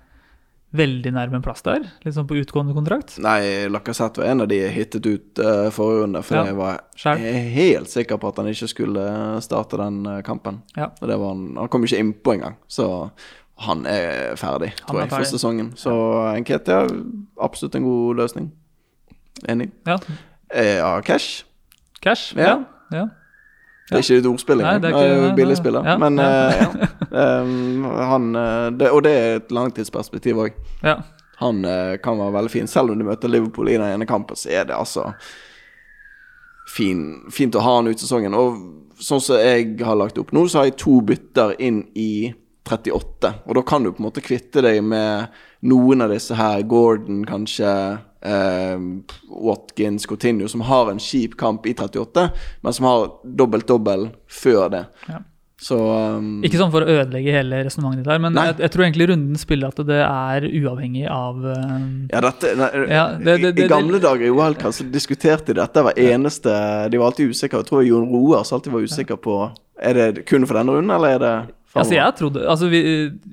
veldig 0.73 1.11
nærme 1.13 1.35
en 1.39 1.43
plass 1.43 1.61
der. 1.65 1.83
Litt 2.05 2.15
sånn 2.15 2.27
på 2.29 2.37
utgående 2.39 2.73
kontrakt. 2.77 3.17
Nei, 3.19 3.67
Lacassette 3.67 4.21
var 4.21 4.29
en 4.31 4.41
av 4.45 4.47
de 4.47 4.55
jeg 4.61 4.71
hittet 4.75 5.05
ut 5.09 5.41
uh, 5.43 5.67
forrige 5.73 6.05
runde, 6.05 6.21
for 6.23 6.37
Ja. 6.39 6.45
jeg 6.47 6.55
var 6.55 6.79
jeg 7.03 7.33
er 7.35 7.49
helt 7.55 7.89
sikker 7.91 8.17
på 8.21 8.29
at 8.31 8.37
han 8.39 8.47
ikke 8.47 8.69
skulle 8.71 9.03
starte 9.43 9.77
den 9.81 10.05
eh, 10.05 10.21
kampen. 10.23 10.61
Ja. 10.77 10.91
Og 11.01 11.07
det 11.09 11.17
var 11.19 11.33
han, 11.33 11.45
han 11.57 11.67
kom 11.73 11.83
ikke 11.83 11.99
innpå 11.99 12.33
engang, 12.37 12.55
så 12.71 13.11
han 13.61 13.85
er 13.85 14.35
ferdig, 14.39 14.71
Han 14.87 14.95
tror 14.95 15.01
jeg, 15.03 15.09
for 15.11 15.23
sesongen. 15.29 15.73
Så 15.77 15.91
Nketia, 16.39 16.87
absolutt 17.41 17.75
en 17.75 17.83
god 17.85 18.15
løsning. 18.23 18.51
Enig. 19.49 19.71
Ja. 19.85 19.97
Eh, 20.53 20.77
Ja, 20.79 21.01
cash. 21.01 21.43
Cash. 22.01 22.31
Ja. 22.37 22.63
Ja. 22.91 23.07
Det 23.91 23.99
er 23.99 24.05
ikke 24.05 24.19
et 24.21 24.27
ordspill 24.29 24.61
engang. 24.61 24.81
det 24.83 24.91
er 24.95 25.09
jo 25.11 25.23
nei, 25.25 25.31
billigspiller. 25.35 25.87
ja, 25.87 25.97
Men 25.99 26.21
ja. 26.23 26.33
ja. 26.63 26.89
Um, 27.11 27.83
han 27.83 28.35
eh, 28.39 28.69
det, 28.79 28.87
Og 28.95 29.01
det 29.03 29.11
er 29.11 29.33
et 29.41 29.49
langtidsperspektiv 29.51 30.37
òg. 30.45 30.53
ja. 30.79 31.01
Han 31.41 31.65
eh, 31.65 31.97
kan 31.99 32.19
være 32.21 32.35
veldig 32.37 32.51
fin. 32.53 32.67
Selv 32.69 32.93
om 32.93 32.99
du 32.99 33.03
møter 33.03 33.27
Liverpool 33.27 33.67
i 33.67 33.73
den 33.73 33.87
ene 33.97 34.05
kampen, 34.05 34.37
så 34.37 34.51
er 34.53 34.67
det 34.69 34.75
altså 34.77 35.07
fin, 36.69 37.23
fint 37.33 37.55
å 37.57 37.63
ha 37.65 37.79
han 37.79 37.89
ut 37.89 37.99
sesongen. 37.99 38.35
Og 38.37 39.01
sånn 39.01 39.23
som 39.23 39.41
jeg 39.41 39.73
har 39.81 39.97
lagt 39.97 40.21
opp 40.21 40.31
nå, 40.37 40.45
så 40.47 40.61
har 40.61 40.69
jeg 40.69 40.77
to 40.83 40.99
bytter 41.01 41.55
inn 41.57 41.81
i 41.97 42.29
38. 42.69 43.33
Og 43.49 43.57
da 43.57 43.63
kan 43.65 43.83
du 43.83 43.89
på 43.89 44.03
en 44.03 44.07
måte 44.07 44.23
kvitte 44.23 44.61
deg 44.63 44.83
med 44.85 45.33
noen 45.61 46.01
av 46.01 46.09
disse 46.09 46.35
her, 46.35 46.61
Gordon 46.63 47.23
kanskje, 47.29 47.71
eh, 48.25 48.77
Watkins, 49.29 50.05
Coutinho, 50.09 50.47
som 50.49 50.61
har 50.61 50.91
en 50.91 50.99
kjip 50.99 51.35
kamp 51.37 51.65
i 51.69 51.73
38, 51.73 52.29
men 52.61 52.73
som 52.73 52.85
har 52.89 53.11
dobbelt-dobbel 53.25 54.09
før 54.29 54.69
det. 54.73 54.85
Ja. 55.09 55.19
Så 55.61 55.77
um, 56.17 56.39
Ikke 56.41 56.57
sånn 56.57 56.71
for 56.73 56.81
å 56.81 56.89
ødelegge 56.89 57.35
hele 57.35 57.59
resonnementet 57.67 58.01
ditt 58.01 58.09
her, 58.09 58.17
men 58.23 58.33
jeg, 58.33 58.55
jeg 58.63 58.71
tror 58.73 58.83
egentlig 58.87 59.05
runden 59.11 59.37
spiller 59.37 59.69
at 59.69 59.81
det 59.85 59.99
er 60.01 60.47
uavhengig 60.57 61.03
av 61.13 61.43
eh, 61.51 61.75
Ja, 62.09 62.21
dette, 62.25 62.53
nei, 62.57 62.69
Ja, 62.89 63.03
det- 63.13 63.25
det- 63.27 63.35
i, 63.37 63.51
det- 63.59 63.65
I 63.67 63.69
gamle 63.69 63.99
dager 64.01 64.25
i 64.25 64.31
Wildcard 64.33 64.73
så 64.73 64.87
diskuterte 64.89 65.53
de 65.53 65.59
dette 65.61 65.83
hver 65.85 65.93
eneste 66.01 66.55
De 66.89 66.97
var 66.97 67.11
alltid 67.11 67.29
usikre. 67.29 67.61
Jeg 67.61 67.69
tror 67.69 67.85
Jon 67.85 68.09
Roar 68.09 68.41
alltid 68.41 68.73
var 68.73 68.81
usikker 68.89 69.21
på 69.21 69.37
Er 69.77 69.93
det 69.93 70.25
kun 70.25 70.47
for 70.49 70.57
denne 70.57 70.73
runden, 70.73 70.89
eller 70.97 71.13
er 71.13 71.19
det 71.19 71.35
Altså, 71.71 71.95
jeg 71.95 72.15
trodde, 72.19 72.43
altså 72.51 72.67
vi, 72.71 72.81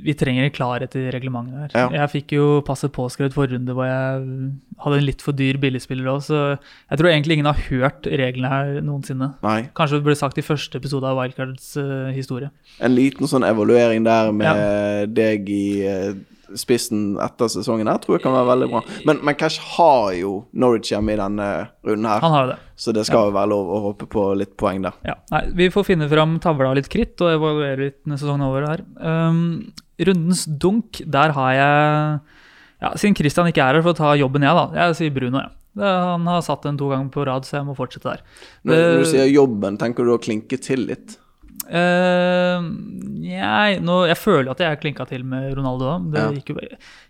vi 0.04 0.14
trenger 0.14 0.52
klarhet 0.54 0.94
i 0.98 1.08
reglementene 1.14 1.64
her. 1.64 1.74
Ja. 1.74 1.86
Jeg 2.02 2.12
fikk 2.12 2.34
jo 2.36 2.46
passet 2.66 2.92
påskrevet 2.94 3.34
forrige 3.34 3.58
runde 3.58 3.74
hvor 3.74 3.88
jeg 3.88 4.28
hadde 4.84 5.00
en 5.00 5.06
litt 5.08 5.24
for 5.24 5.34
dyr 5.34 5.58
billigspiller 5.58 6.06
òg, 6.12 6.22
så 6.28 6.40
jeg 6.54 7.00
tror 7.00 7.10
egentlig 7.10 7.38
ingen 7.38 7.50
har 7.50 7.58
hørt 7.66 8.06
reglene 8.06 8.52
her 8.52 8.78
noensinne. 8.86 9.32
Nei. 9.42 9.58
Kanskje 9.78 9.98
det 9.98 10.06
ble 10.06 10.16
sagt 10.18 10.38
i 10.38 10.46
første 10.46 10.78
episode 10.78 11.08
av 11.10 11.18
Wildcards 11.18 11.72
uh, 11.82 12.10
historie. 12.14 12.52
En 12.78 12.94
liten 12.94 13.30
sånn 13.30 13.46
evaluering 13.46 14.06
der 14.06 14.30
med 14.30 15.16
deg 15.18 15.50
i 15.50 15.66
eh, 15.88 16.12
spissen 16.56 17.18
etter 17.20 17.50
sesongen 17.52 17.90
her 17.90 17.98
tror 18.02 18.16
jeg 18.16 18.24
kan 18.24 18.36
være 18.36 18.48
veldig 18.52 18.68
bra. 18.72 18.82
Men, 19.08 19.20
men 19.26 19.36
Cash 19.38 19.60
har 19.76 20.14
jo 20.16 20.32
Norwich 20.52 20.92
hjemme 20.92 21.12
i 21.12 21.18
denne 21.20 21.48
runden 21.84 22.08
her, 22.08 22.24
Han 22.24 22.32
har 22.36 22.46
det. 22.52 22.56
så 22.78 22.94
det 22.96 23.04
skal 23.08 23.28
jo 23.28 23.36
være 23.36 23.50
lov 23.52 23.68
å 23.74 23.82
håpe 23.88 24.08
på 24.10 24.24
litt 24.38 24.56
poeng 24.60 24.82
der. 24.86 24.96
Ja. 25.06 25.18
Nei, 25.34 25.42
vi 25.60 25.68
får 25.74 25.88
finne 25.90 26.08
fram 26.10 26.38
tavla 26.44 26.72
litt 26.78 26.88
kritt 26.92 27.20
og 27.24 27.34
evaluere 27.34 27.82
litt 27.88 28.00
når 28.08 28.22
sesongen 28.22 28.46
er 28.46 28.52
over 28.54 28.68
her. 28.70 28.84
Um, 28.96 29.44
rundens 29.98 30.46
dunk, 30.48 31.02
der 31.04 31.36
har 31.36 31.54
jeg 31.58 32.18
ja, 32.78 32.92
Siden 32.94 33.16
Christian 33.18 33.48
ikke 33.50 33.64
er 33.64 33.78
her 33.78 33.82
for 33.82 33.90
å 33.90 33.98
ta 33.98 34.12
jobben, 34.14 34.44
jeg, 34.46 34.54
da. 34.54 34.66
Jeg 34.84 34.98
sier 35.00 35.14
Bruno, 35.14 35.40
jeg. 35.42 35.54
Ja. 35.78 35.94
han 36.14 36.26
har 36.26 36.42
satt 36.46 36.64
den 36.66 36.78
to 36.78 36.88
ganger 36.90 37.10
på 37.14 37.24
rad, 37.26 37.46
så 37.46 37.58
jeg 37.58 37.66
må 37.66 37.74
fortsette 37.78 38.12
der. 38.16 38.22
Når, 38.66 38.82
når 38.82 39.02
du 39.02 39.08
sier 39.12 39.30
jobben, 39.30 39.78
tenker 39.78 40.06
du 40.06 40.14
å 40.14 40.20
klinke 40.22 40.58
til 40.62 40.86
litt? 40.90 41.18
Eh, 41.68 42.68
jeg, 43.28 43.80
nå, 43.84 43.96
jeg 44.08 44.18
føler 44.18 44.50
at 44.52 44.62
jeg 44.62 44.72
har 44.72 44.80
klinka 44.80 45.06
til 45.08 45.24
med 45.28 45.52
Ronaldo 45.58 45.90
òg. 45.92 46.16
Ja. 46.16 46.28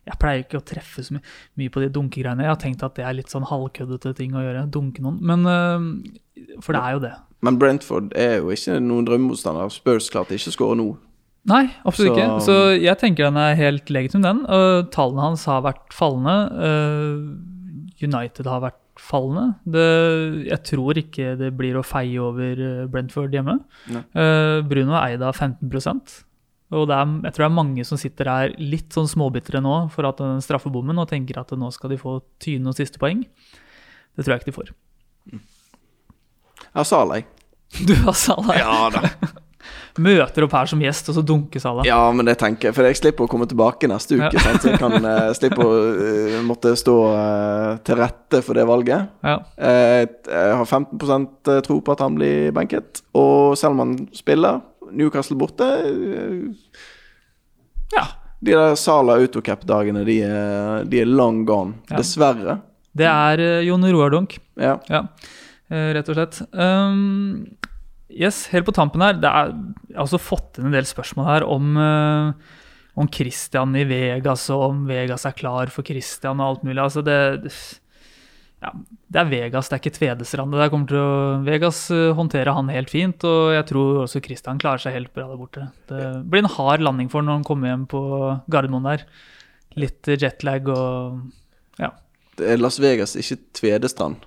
Jeg 0.08 0.18
pleier 0.20 0.44
ikke 0.44 0.60
å 0.60 0.66
treffe 0.66 1.04
så 1.04 1.16
my 1.16 1.22
mye 1.60 1.72
på 1.74 1.82
de 1.84 1.90
dunkegreiene. 1.94 2.46
Jeg 2.46 2.52
har 2.52 2.60
tenkt 2.62 2.84
at 2.86 2.96
det 2.98 3.06
er 3.06 3.16
litt 3.18 3.32
sånn 3.32 3.46
halvkøddete 3.48 4.14
ting 4.18 4.34
å 4.36 4.44
gjøre. 4.44 4.66
Dunke 4.74 5.04
noen. 5.04 5.18
Men 5.22 5.46
uh, 5.46 6.54
For 6.64 6.74
det 6.76 6.82
er 6.82 6.96
jo 6.96 7.04
det. 7.06 7.14
Men 7.46 7.58
Brentford 7.60 8.14
er 8.18 8.40
jo 8.40 8.50
ikke 8.54 8.80
noen 8.82 9.06
drømmemotstander. 9.06 9.70
Spurs 9.70 10.10
klarte 10.10 10.34
ikke 10.34 10.50
å 10.50 10.56
skåre 10.56 10.78
nå. 10.80 10.88
Nei, 11.48 11.64
absolutt 11.88 12.12
Så- 12.12 12.18
ikke. 12.18 12.40
Så 12.44 12.56
jeg 12.82 12.98
tenker 12.98 13.28
den 13.28 13.38
er 13.40 13.54
helt 13.56 13.88
legitim, 13.94 14.22
den. 14.26 14.42
Og 14.46 14.90
tallene 14.92 15.28
hans 15.30 15.44
har 15.48 15.62
vært 15.64 15.94
fallende. 15.94 16.34
Eh, 16.68 18.04
United 18.04 18.46
har 18.46 18.60
vært 18.62 18.80
fallende. 18.98 19.58
Det, 19.64 19.84
jeg 20.48 20.62
tror 20.72 21.00
ikke 21.00 21.34
det 21.40 21.52
blir 21.58 21.78
å 21.78 21.84
feie 21.86 22.18
over 22.22 22.62
eh, 22.64 22.86
Brentford 22.90 23.34
hjemme. 23.34 23.58
Eh, 23.88 24.58
Bruno 24.68 24.96
er 24.98 25.14
eid 25.14 25.24
av 25.24 25.38
15 25.38 25.70
og 26.68 26.90
er, 26.92 27.12
jeg 27.24 27.32
tror 27.32 27.42
det 27.46 27.48
er 27.48 27.56
mange 27.56 27.84
som 27.88 27.96
sitter 27.96 28.28
her 28.28 28.50
litt 28.60 28.92
sånn 28.92 29.08
småbitre 29.08 29.62
nå 29.64 29.76
for 29.94 30.04
at 30.04 30.18
den 30.20 30.42
straffebommen 30.44 31.00
og 31.00 31.08
tenker 31.08 31.40
at 31.40 31.54
nå 31.56 31.70
skal 31.72 31.94
de 31.94 31.96
få 32.00 32.18
tyne 32.44 32.66
noen 32.66 32.76
siste 32.76 33.00
poeng. 33.00 33.22
Det 34.12 34.26
tror 34.26 34.34
jeg 34.34 34.42
ikke 34.42 34.50
de 34.50 34.56
får. 34.58 34.74
Jeg 35.32 36.76
har 36.76 36.88
Salah, 36.88 37.22
jeg. 37.22 37.86
Du 37.88 37.94
har 38.04 38.16
Salah. 38.16 38.52
Ja 38.58 38.90
da. 38.92 39.32
Møter 40.02 40.44
opp 40.44 40.54
her 40.54 40.68
som 40.70 40.80
gjest, 40.82 41.08
og 41.10 41.16
så 41.16 41.22
dunker 41.26 41.64
alle. 41.68 41.84
Ja, 41.88 42.00
men 42.14 42.28
det 42.28 42.36
tenker 42.40 42.68
jeg, 42.68 42.76
for 42.76 42.86
jeg 42.86 42.98
slipper 42.98 43.26
å 43.26 43.30
komme 43.30 43.48
tilbake 43.50 43.90
neste 43.90 44.18
uke. 44.18 44.30
Ja. 44.36 44.44
Sant? 44.44 44.62
Så 44.62 44.72
jeg 44.72 44.80
kan 44.80 44.94
uh, 45.04 45.30
slippe 45.38 45.64
å 45.64 45.72
uh, 45.98 46.38
måtte 46.46 46.74
stå 46.78 46.96
uh, 47.12 47.72
til 47.86 47.98
rette 48.00 48.42
for 48.46 48.58
det 48.58 48.66
valget. 48.68 49.10
Ja. 49.26 49.36
Jeg 49.58 50.54
har 50.60 50.64
15% 50.64 51.52
tro 51.66 51.80
på 51.84 51.96
at 51.96 52.04
han 52.04 52.18
blir 52.18 52.54
benket, 52.56 53.02
og 53.18 53.58
selv 53.58 53.76
om 53.76 53.84
han 53.84 53.96
spiller 54.16 54.62
Newcastle 54.88 55.36
borte 55.38 55.66
Ja. 57.92 58.06
De 58.38 58.54
der 58.54 58.76
Sala 58.78 59.16
autocap-dagene, 59.18 60.04
de, 60.06 60.20
de 60.86 61.00
er 61.02 61.08
long 61.10 61.42
gone. 61.48 61.80
Ja. 61.90 61.98
Dessverre. 61.98 62.60
Det 62.98 63.08
er 63.10 63.42
Jon 63.66 63.82
Roar 63.90 64.14
Dunk. 64.14 64.36
Ja. 64.54 64.76
Ja, 64.86 65.02
rett 65.68 66.10
og 66.10 66.14
slett. 66.14 66.38
Um, 66.54 67.48
yes, 68.10 68.46
helt 68.52 68.68
på 68.68 68.74
tampen 68.76 69.04
her, 69.04 69.18
det 69.20 69.28
er, 69.28 69.52
jeg 69.88 69.98
har 69.98 70.06
også 70.06 70.22
fått 70.22 70.60
inn 70.60 70.70
en 70.70 70.76
del 70.76 70.88
spørsmål 70.88 71.28
her 71.28 71.46
om, 71.48 71.76
uh, 71.76 72.56
om 72.98 73.10
Christian 73.12 73.76
i 73.78 73.84
Vegas, 73.88 74.48
og 74.54 74.64
om 74.70 74.86
Vegas 74.88 75.26
er 75.28 75.36
klar 75.38 75.72
for 75.72 75.86
Christian 75.86 76.40
og 76.42 76.48
alt 76.48 76.66
mulig. 76.66 76.80
Altså 76.82 77.04
det, 77.06 77.18
ja, 78.58 78.72
det 79.14 79.20
er 79.20 79.30
Vegas, 79.30 79.68
det 79.70 79.76
er 79.76 79.82
ikke 79.84 79.94
Tvedestrand. 79.94 80.56
Det 80.58 80.70
kommer 80.72 80.90
til 80.90 80.98
å, 80.98 81.18
Vegas 81.46 81.84
eh, 81.94 82.10
håndterer 82.18 82.56
han 82.56 82.72
helt 82.74 82.90
fint, 82.90 83.22
og 83.28 83.52
jeg 83.54 83.68
tror 83.70 84.00
også 84.02 84.22
Christian 84.24 84.58
klarer 84.58 84.82
seg 84.82 84.96
helt 84.96 85.12
bra 85.14 85.28
der 85.30 85.38
borte. 85.38 85.68
Det 85.90 86.08
blir 86.26 86.42
en 86.42 86.50
hard 86.56 86.82
landing 86.82 87.10
for 87.12 87.22
han 87.22 87.30
når 87.30 87.38
han 87.38 87.46
kommer 87.46 87.70
hjem 87.70 87.86
på 87.92 88.02
Gardermoen 88.50 88.90
der. 88.90 89.06
Litt 89.78 90.10
jetlag 90.10 90.66
og 90.74 91.78
ja. 91.78 91.92
Det 92.38 92.50
er 92.50 92.58
Las 92.58 92.80
Vegas, 92.82 93.14
ikke 93.18 93.38
Tvedestrand. 93.60 94.26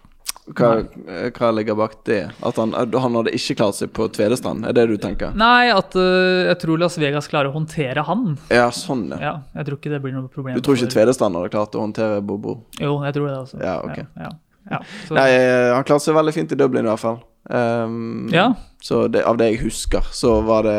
Hva, 0.58 0.70
eh, 1.08 1.30
hva 1.38 1.49
ligger 1.56 1.76
bak 1.80 1.93
det? 2.08 2.20
At 2.43 2.58
han, 2.60 2.74
han 2.74 3.16
hadde 3.20 3.34
ikke 3.38 3.56
klart 3.60 3.78
seg 3.78 3.91
på 3.95 4.08
Tvedestrand, 4.14 4.66
er 4.68 4.74
det 4.78 4.86
du 4.89 4.95
tenker? 5.02 5.34
Nei, 5.38 5.70
at 5.72 5.95
uh, 5.95 6.47
jeg 6.49 6.58
tror 6.64 6.82
Las 6.82 6.97
Vegas 7.02 7.30
klarer 7.32 7.52
å 7.52 7.56
håndtere 7.56 8.04
han. 8.08 8.38
Ja, 8.52 8.68
sånn, 8.76 9.08
ja. 9.14 9.20
Ja, 9.22 9.34
jeg 9.60 9.70
tror 9.70 9.80
ikke 9.80 9.93
det 9.93 10.02
blir 10.04 10.16
noe 10.18 10.28
problem. 10.32 10.56
Du 10.58 10.64
tror 10.66 10.80
ikke 10.80 10.91
Tvedestrand 10.95 11.38
hadde 11.39 11.52
klart 11.54 11.76
å 11.78 11.84
håndtere 11.86 12.22
Bobo? 12.26 12.58
Jo, 12.82 12.97
jeg 13.06 13.16
tror 13.18 13.28
det 13.30 13.38
også. 13.39 13.62
Ja, 13.64 13.78
ok. 13.86 14.02
Ja, 14.20 14.32
ja, 14.72 14.80
Nei, 15.18 15.30
eh, 15.36 15.70
han 15.74 15.84
klarte 15.88 16.06
seg 16.06 16.16
veldig 16.20 16.34
fint 16.36 16.52
i 16.54 16.60
Dublin 16.60 16.86
i 16.86 16.91
hvert 16.91 17.02
fall. 17.02 17.22
Um, 17.49 18.28
Ja. 18.32 18.52
Så 18.82 19.08
det, 19.14 19.24
av 19.30 19.38
det 19.38 19.52
jeg 19.52 19.64
husker, 19.66 20.06
så 20.14 20.39
var 20.45 20.64
det 20.66 20.78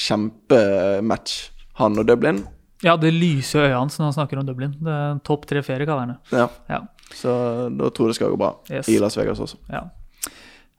kjempematch, 0.00 1.50
han 1.80 1.98
og 1.98 2.06
Dublin. 2.08 2.44
ja, 2.82 2.94
det 2.96 3.10
lyser 3.12 3.60
i 3.60 3.68
øynene 3.68 3.82
hans 3.82 3.98
når 3.98 4.06
han 4.08 4.16
snakker 4.16 4.40
om 4.40 4.46
Dublin. 4.48 4.72
Det 4.80 4.96
topp 5.26 5.46
tre 5.50 5.62
ferie, 5.62 5.86
kaller 5.86 6.06
han 6.06 6.14
det. 6.14 6.38
Ja. 6.38 6.46
Ja. 6.70 6.80
Så 7.14 7.32
da 7.76 7.90
tror 7.90 8.06
jeg 8.08 8.14
det 8.14 8.16
skal 8.20 8.30
gå 8.30 8.38
bra 8.38 8.52
Yes. 8.70 8.88
i 8.88 8.98
Las 8.98 9.16
Vegas 9.18 9.38
også. 9.40 9.56
ja. 9.70 9.80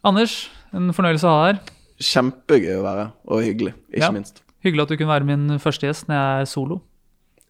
Anders, 0.03 0.49
en 0.73 0.89
fornøyelse 0.93 1.27
å 1.29 1.33
ha 1.35 1.45
her. 1.51 1.59
Kjempegøy 2.01 2.79
å 2.79 2.83
være, 2.83 3.11
og 3.27 3.43
hyggelig, 3.43 3.73
ikke 3.93 3.99
Ja. 4.01 4.11
minst. 4.11 4.41
Hyggelig 4.63 4.81
at 4.81 4.89
du 4.89 4.97
kunne 4.97 5.09
være 5.13 5.25
min 5.25 5.59
første 5.59 5.85
gjest 5.87 6.07
når 6.07 6.15
jeg 6.15 6.41
er 6.41 6.45
solo. 6.45 6.81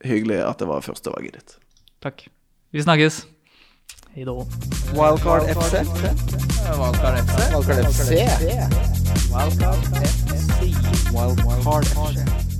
Hyggelig 0.03 0.39
at 0.49 0.57
det 0.59 0.67
var 0.67 0.81
første 0.81 1.11
valget 1.13 1.33
ditt. 1.33 1.57
Takk. 2.01 2.27
Vi 2.73 2.81
snakkes. 2.81 3.25
Hei 4.15 4.23
da. 4.25 4.31
Wildcard 4.97 5.43
FC. 5.47 5.83
Wildcard 6.75 7.19
FC. 7.23 7.37
Wildcard 7.53 7.85
FC. 7.85 8.09
Wildcard 9.31 9.77
FC. 10.03 11.11
Wildcard 11.13 11.85
FC. 11.85 12.50